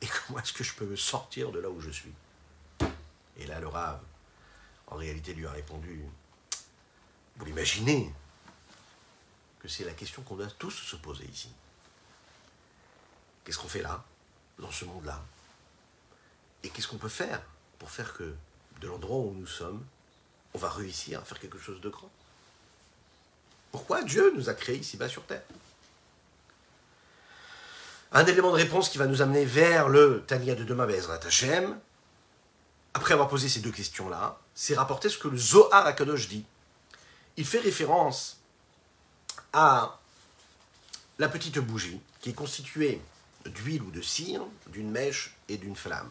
Et 0.00 0.06
comment 0.26 0.40
est-ce 0.40 0.52
que 0.52 0.64
je 0.64 0.74
peux 0.74 0.86
me 0.86 0.96
sortir 0.96 1.52
de 1.52 1.60
là 1.60 1.68
où 1.70 1.80
je 1.80 1.90
suis? 1.90 2.12
Et 3.36 3.46
là, 3.46 3.60
le 3.60 3.68
rave, 3.68 4.00
en 4.86 4.96
réalité, 4.96 5.34
lui 5.34 5.46
a 5.46 5.50
répondu 5.50 6.02
Vous 7.36 7.44
l'imaginez? 7.44 8.12
Que 9.60 9.68
c'est 9.68 9.84
la 9.84 9.92
question 9.92 10.22
qu'on 10.22 10.36
doit 10.36 10.46
tous 10.58 10.70
se 10.70 10.96
poser 10.96 11.24
ici. 11.24 11.50
Qu'est-ce 13.44 13.58
qu'on 13.58 13.68
fait 13.68 13.82
là, 13.82 14.04
dans 14.58 14.70
ce 14.70 14.84
monde-là? 14.84 15.22
Et 16.62 16.68
qu'est-ce 16.68 16.88
qu'on 16.88 16.98
peut 16.98 17.08
faire? 17.08 17.42
Pour 17.78 17.90
faire 17.90 18.14
que 18.14 18.34
de 18.80 18.88
l'endroit 18.88 19.18
où 19.18 19.32
nous 19.32 19.46
sommes, 19.46 19.84
on 20.54 20.58
va 20.58 20.70
réussir 20.70 21.20
à 21.20 21.22
faire 21.22 21.38
quelque 21.38 21.58
chose 21.58 21.80
de 21.80 21.88
grand. 21.88 22.10
Pourquoi 23.72 24.02
Dieu 24.02 24.32
nous 24.36 24.48
a 24.48 24.54
créés 24.54 24.78
ici-bas 24.78 25.08
sur 25.08 25.24
Terre? 25.24 25.42
Un 28.12 28.24
élément 28.24 28.50
de 28.50 28.56
réponse 28.56 28.88
qui 28.88 28.98
va 28.98 29.06
nous 29.06 29.20
amener 29.20 29.44
vers 29.44 29.88
le 29.88 30.24
Tania 30.26 30.54
de 30.54 30.64
demain, 30.64 30.86
Bezrat 30.86 31.20
Hashem, 31.26 31.78
après 32.94 33.12
avoir 33.12 33.28
posé 33.28 33.48
ces 33.48 33.60
deux 33.60 33.72
questions-là, 33.72 34.38
c'est 34.54 34.74
rapporter 34.74 35.10
ce 35.10 35.18
que 35.18 35.28
le 35.28 35.36
Zohar 35.36 35.86
Akadosh 35.86 36.28
dit. 36.28 36.44
Il 37.36 37.44
fait 37.44 37.58
référence 37.58 38.38
à 39.52 39.98
la 41.18 41.28
petite 41.28 41.58
bougie 41.58 42.00
qui 42.20 42.30
est 42.30 42.34
constituée 42.34 43.02
d'huile 43.44 43.82
ou 43.82 43.90
de 43.90 44.00
cire, 44.00 44.42
d'une 44.68 44.90
mèche 44.90 45.36
et 45.48 45.58
d'une 45.58 45.76
flamme. 45.76 46.10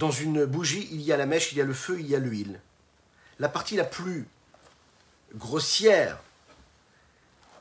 Dans 0.00 0.10
une 0.10 0.46
bougie, 0.46 0.88
il 0.92 1.02
y 1.02 1.12
a 1.12 1.18
la 1.18 1.26
mèche, 1.26 1.52
il 1.52 1.58
y 1.58 1.60
a 1.60 1.64
le 1.64 1.74
feu, 1.74 2.00
il 2.00 2.08
y 2.08 2.16
a 2.16 2.18
l'huile. 2.18 2.58
La 3.38 3.50
partie 3.50 3.76
la 3.76 3.84
plus 3.84 4.26
grossière, 5.34 6.18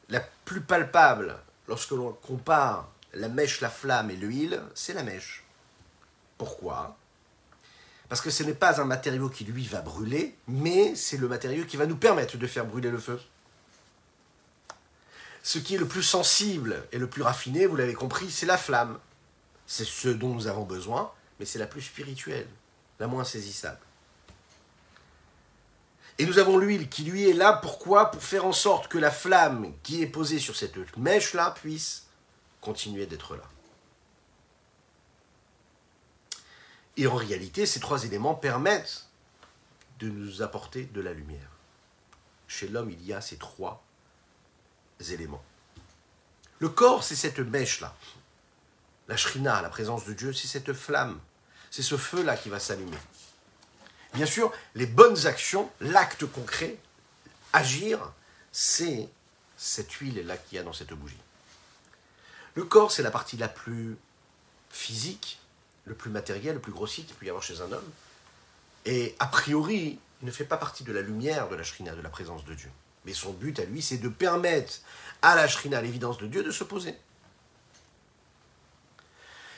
la 0.08 0.22
plus 0.46 0.62
palpable, 0.62 1.38
lorsque 1.68 1.92
l'on 1.92 2.14
compare 2.14 2.88
la 3.14 3.28
mèche, 3.28 3.60
la 3.60 3.70
flamme 3.70 4.10
et 4.10 4.16
l'huile, 4.16 4.62
c'est 4.74 4.94
la 4.94 5.04
mèche. 5.04 5.44
Pourquoi? 6.38 6.96
Parce 8.08 8.22
que 8.22 8.30
ce 8.30 8.44
n'est 8.44 8.54
pas 8.54 8.80
un 8.80 8.86
matériau 8.86 9.28
qui, 9.28 9.44
lui, 9.44 9.66
va 9.66 9.82
brûler, 9.82 10.34
mais 10.48 10.96
c'est 10.96 11.18
le 11.18 11.28
matériau 11.28 11.66
qui 11.66 11.76
va 11.76 11.88
nous 11.88 11.98
permettre 11.98 12.38
de 12.38 12.48
faire 12.48 12.66
brûler 12.66 12.90
le 12.90 13.00
feu. 13.00 13.20
Ce 15.44 15.60
qui 15.60 15.76
est 15.76 15.78
le 15.78 15.90
plus 15.90 16.04
sensible 16.04 16.88
et 16.94 17.00
le 17.00 17.08
plus 17.08 17.22
raffiné, 17.22 17.66
vous 17.66 17.76
l'avez 17.76 17.96
compris, 17.96 18.32
c'est 18.32 18.46
la 18.46 18.58
flamme. 18.58 18.98
C'est 19.68 19.86
ce 19.86 20.08
dont 20.08 20.34
nous 20.34 20.48
avons 20.48 20.64
besoin, 20.64 21.12
mais 21.40 21.46
c'est 21.46 21.60
la 21.60 21.68
plus 21.68 21.82
spirituelle, 21.82 22.48
la 23.00 23.08
moins 23.08 23.24
saisissable. 23.24 23.80
Et 26.18 26.26
nous 26.26 26.38
avons 26.38 26.58
l'huile 26.58 26.90
qui 26.90 27.04
lui 27.04 27.30
est 27.30 27.34
là, 27.34 27.54
pourquoi? 27.54 28.12
Pour 28.12 28.22
faire 28.22 28.46
en 28.46 28.52
sorte 28.52 28.90
que 28.90 28.98
la 28.98 29.10
flamme 29.10 29.74
qui 29.84 30.02
est 30.02 30.08
posée 30.08 30.40
sur 30.40 30.56
cette 30.56 30.98
mèche-là 30.98 31.52
puisse 31.52 32.08
continuer 32.60 33.06
d'être 33.06 33.38
là. 33.38 33.44
Et 36.98 37.08
en 37.08 37.16
réalité, 37.16 37.66
ces 37.66 37.80
trois 37.80 38.04
éléments 38.04 38.36
permettent 38.36 39.08
de 40.00 40.10
nous 40.10 40.42
apporter 40.42 40.84
de 40.84 41.00
la 41.00 41.14
lumière. 41.14 41.50
Chez 42.50 42.68
l'homme, 42.68 42.90
il 42.90 43.02
y 43.06 43.14
a 43.14 43.22
ces 43.22 43.38
trois 43.38 43.82
éléments. 45.10 45.44
Le 46.60 46.68
corps, 46.68 47.06
c'est 47.06 47.16
cette 47.16 47.40
mèche-là. 47.40 47.96
La 49.08 49.16
shrina, 49.16 49.62
la 49.62 49.70
présence 49.70 50.04
de 50.04 50.12
Dieu, 50.12 50.34
c'est 50.34 50.48
cette 50.48 50.74
flamme. 50.74 51.22
C'est 51.72 51.84
ce 51.84 51.98
feu-là 51.98 52.36
qui 52.38 52.50
va 52.50 52.60
s'allumer. 52.60 52.98
Bien 54.14 54.26
sûr, 54.26 54.52
les 54.76 54.88
bonnes 54.88 55.28
actions, 55.28 55.70
l'acte 55.82 56.26
concret, 56.26 56.78
agir, 57.54 58.12
c'est 58.52 59.08
cette 59.58 59.92
huile-là 59.94 60.38
qu'il 60.38 60.56
y 60.56 60.60
a 60.60 60.64
dans 60.64 60.74
cette 60.74 60.94
bougie. 60.94 61.18
Le 62.56 62.64
corps, 62.64 62.92
c'est 62.92 63.04
la 63.04 63.12
partie 63.12 63.38
la 63.38 63.48
plus 63.48 63.98
physique, 64.72 65.40
le 65.86 65.94
plus 65.94 66.10
matériel, 66.10 66.56
le 66.56 66.62
plus 66.62 66.72
grossier 66.72 67.04
qu'il 67.04 67.16
peut 67.16 67.26
y 67.26 67.30
avoir 67.30 67.44
chez 67.44 67.62
un 67.62 67.72
homme. 67.72 67.92
Et 68.86 69.16
a 69.20 69.28
priori, 69.28 70.00
il 70.22 70.26
ne 70.26 70.32
fait 70.32 70.46
pas 70.46 70.58
partie 70.58 70.84
de 70.84 70.92
la 70.92 71.02
lumière 71.02 71.50
de 71.50 71.56
la 71.56 71.64
shrina, 71.64 71.94
de 71.94 72.02
la 72.02 72.10
présence 72.10 72.46
de 72.46 72.54
Dieu. 72.54 72.72
Mais 73.06 73.14
son 73.14 73.32
but 73.34 73.60
à 73.60 73.66
lui, 73.66 73.82
c'est 73.82 73.98
de 73.98 74.10
permettre 74.10 74.74
à 75.22 75.36
la 75.36 75.48
shrina, 75.48 75.78
à 75.78 75.82
l'évidence 75.82 76.18
de 76.18 76.28
Dieu, 76.28 76.44
de 76.44 76.52
se 76.52 76.64
poser. 76.64 76.96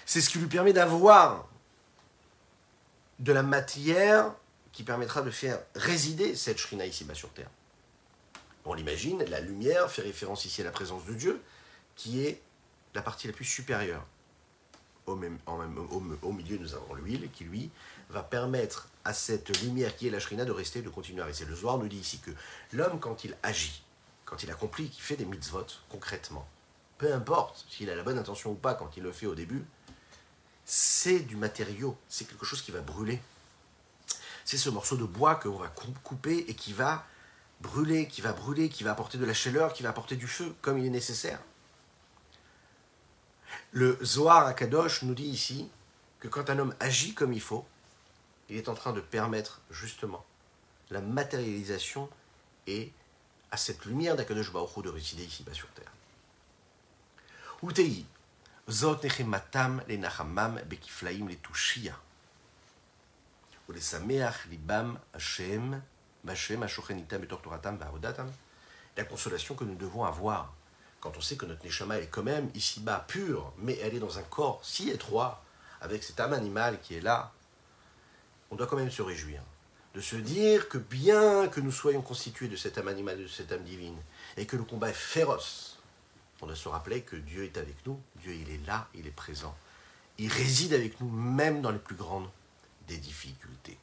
C'est 0.05 0.21
ce 0.21 0.29
qui 0.29 0.39
lui 0.39 0.47
permet 0.47 0.73
d'avoir 0.73 1.47
de 3.21 3.31
la 3.31 3.43
matière 3.43 4.33
qui 4.71 4.83
permettra 4.83 5.21
de 5.21 5.29
faire 5.29 5.59
résider 5.75 6.35
cette 6.35 6.57
shrina 6.57 6.85
ici-bas 6.85 7.13
sur 7.13 7.29
Terre. 7.29 7.49
On 8.65 8.73
l'imagine, 8.73 9.23
la 9.25 9.39
lumière 9.39 9.89
fait 9.91 10.01
référence 10.01 10.45
ici 10.45 10.61
à 10.61 10.63
la 10.65 10.71
présence 10.71 11.05
de 11.05 11.13
Dieu, 11.13 11.41
qui 11.95 12.25
est 12.25 12.41
la 12.95 13.01
partie 13.01 13.27
la 13.27 13.33
plus 13.33 13.45
supérieure. 13.45 14.05
Au, 15.05 15.15
milieu, 15.15 16.57
nous 16.57 16.73
avons 16.73 16.93
l'huile 16.93 17.29
qui, 17.31 17.43
lui, 17.43 17.69
va 18.09 18.23
permettre 18.23 18.87
à 19.03 19.13
cette 19.13 19.61
lumière 19.61 19.95
qui 19.95 20.07
est 20.07 20.11
la 20.11 20.19
shrina 20.19 20.45
de 20.45 20.51
rester, 20.51 20.81
de 20.81 20.89
continuer 20.89 21.21
à 21.21 21.25
rester. 21.25 21.45
Le 21.45 21.55
Zohar 21.55 21.77
nous 21.77 21.87
dit 21.87 21.97
ici 21.97 22.19
que 22.19 22.31
l'homme, 22.71 22.99
quand 22.99 23.23
il 23.23 23.35
agit, 23.43 23.83
quand 24.25 24.41
il 24.43 24.49
accomplit, 24.49 24.89
qu'il 24.89 25.03
fait 25.03 25.15
des 25.15 25.25
mitzvot 25.25 25.65
concrètement, 25.89 26.47
peu 26.97 27.13
importe 27.13 27.65
s'il 27.69 27.89
a 27.89 27.95
la 27.95 28.03
bonne 28.03 28.17
intention 28.17 28.51
ou 28.51 28.55
pas 28.55 28.73
quand 28.73 28.95
il 28.95 29.03
le 29.03 29.11
fait 29.11 29.25
au 29.25 29.35
début, 29.35 29.65
c'est 30.65 31.19
du 31.19 31.35
matériau, 31.35 31.97
c'est 32.09 32.27
quelque 32.27 32.45
chose 32.45 32.61
qui 32.61 32.71
va 32.71 32.81
brûler. 32.81 33.21
C'est 34.45 34.57
ce 34.57 34.69
morceau 34.69 34.97
de 34.97 35.03
bois 35.03 35.35
qu'on 35.35 35.57
va 35.57 35.71
couper 36.03 36.45
et 36.47 36.55
qui 36.55 36.73
va 36.73 37.05
brûler, 37.61 38.07
qui 38.07 38.21
va 38.21 38.33
brûler, 38.33 38.69
qui 38.69 38.83
va 38.83 38.91
apporter 38.91 39.17
de 39.17 39.25
la 39.25 39.33
chaleur, 39.33 39.73
qui 39.73 39.83
va 39.83 39.89
apporter 39.89 40.15
du 40.15 40.27
feu 40.27 40.55
comme 40.61 40.77
il 40.77 40.85
est 40.85 40.89
nécessaire. 40.89 41.39
Le 43.71 43.97
Zohar 44.03 44.47
à 44.47 44.53
Kadosh 44.53 45.03
nous 45.03 45.13
dit 45.13 45.27
ici 45.27 45.69
que 46.19 46.27
quand 46.27 46.49
un 46.49 46.59
homme 46.59 46.75
agit 46.79 47.13
comme 47.13 47.33
il 47.33 47.41
faut, 47.41 47.65
il 48.49 48.57
est 48.57 48.69
en 48.69 48.75
train 48.75 48.93
de 48.93 49.01
permettre 49.01 49.61
justement 49.69 50.25
la 50.89 51.01
matérialisation 51.01 52.09
et 52.67 52.91
à 53.51 53.57
cette 53.57 53.85
lumière 53.85 54.15
d'Akadosh 54.15 54.51
Baruch 54.51 54.83
de 54.83 54.89
résider 54.89 55.23
ici-bas 55.23 55.53
sur 55.53 55.69
terre. 55.69 55.91
Utei, 57.63 58.05
La 68.97 69.03
consolation 69.03 69.55
que 69.55 69.63
nous 69.63 69.75
devons 69.75 70.03
avoir 70.05 70.53
quand 71.01 71.17
on 71.17 71.21
sait 71.21 71.35
que 71.35 71.45
notre 71.45 71.65
Neshama 71.65 71.97
est 71.97 72.07
quand 72.07 72.23
même 72.23 72.49
ici-bas 72.53 73.05
pure, 73.07 73.51
mais 73.57 73.77
elle 73.79 73.95
est 73.95 73.99
dans 73.99 74.19
un 74.19 74.23
corps 74.23 74.61
si 74.63 74.89
étroit, 74.89 75.43
avec 75.81 76.03
cette 76.03 76.19
âme 76.19 76.33
animale 76.33 76.79
qui 76.79 76.95
est 76.95 77.01
là, 77.01 77.31
on 78.51 78.55
doit 78.55 78.67
quand 78.67 78.77
même 78.77 78.91
se 78.91 79.01
réjouir. 79.01 79.41
De 79.95 79.99
se 79.99 80.15
dire 80.15 80.69
que 80.69 80.77
bien 80.77 81.47
que 81.47 81.59
nous 81.59 81.71
soyons 81.71 82.01
constitués 82.01 82.47
de 82.47 82.55
cette 82.55 82.77
âme 82.77 82.87
animale, 82.87 83.17
de 83.17 83.27
cette 83.27 83.51
âme 83.51 83.63
divine, 83.63 83.97
et 84.37 84.45
que 84.45 84.55
le 84.55 84.63
combat 84.63 84.89
est 84.89 84.93
féroce, 84.93 85.70
on 86.41 86.47
doit 86.47 86.55
se 86.55 86.67
rappeler 86.69 87.01
que 87.01 87.15
Dieu 87.15 87.43
est 87.43 87.57
avec 87.57 87.85
nous, 87.85 87.99
Dieu 88.17 88.33
il 88.33 88.49
est 88.49 88.65
là, 88.65 88.87
il 88.93 89.07
est 89.07 89.11
présent. 89.11 89.55
Il 90.17 90.31
réside 90.31 90.73
avec 90.73 90.99
nous 90.99 91.09
même 91.09 91.61
dans 91.61 91.71
les 91.71 91.79
plus 91.79 91.95
grandes 91.95 92.29
des 92.87 92.97
difficultés. 92.97 93.77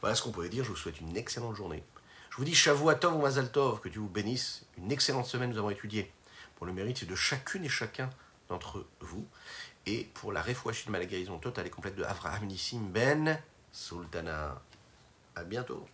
Voilà 0.00 0.14
ce 0.14 0.22
qu'on 0.22 0.32
pouvait 0.32 0.48
dire, 0.48 0.64
je 0.64 0.70
vous 0.70 0.76
souhaite 0.76 1.00
une 1.00 1.16
excellente 1.16 1.56
journée. 1.56 1.82
Je 2.30 2.36
vous 2.36 2.44
dis 2.44 2.54
Shavuatov 2.54 3.14
ou 3.14 3.22
Mazal 3.22 3.50
Tov, 3.52 3.80
que 3.80 3.88
Dieu 3.88 4.00
vous 4.00 4.08
bénisse. 4.08 4.64
Une 4.76 4.90
excellente 4.90 5.26
semaine, 5.26 5.50
nous 5.50 5.58
avons 5.58 5.70
étudié 5.70 6.10
pour 6.56 6.66
le 6.66 6.72
mérite 6.72 7.04
de 7.04 7.14
chacune 7.14 7.64
et 7.64 7.68
chacun 7.68 8.10
d'entre 8.48 8.84
vous. 9.00 9.26
Et 9.86 10.04
pour 10.14 10.32
la 10.32 10.42
réfouachie 10.42 10.88
de 10.88 10.92
la 10.92 11.04
guérison 11.04 11.38
totale 11.38 11.66
et 11.66 11.70
complète 11.70 11.94
de 11.94 12.02
Avraham 12.02 12.46
Nissim 12.46 12.80
Ben 12.80 13.40
Sultana. 13.72 14.60
À 15.36 15.44
bientôt. 15.44 15.86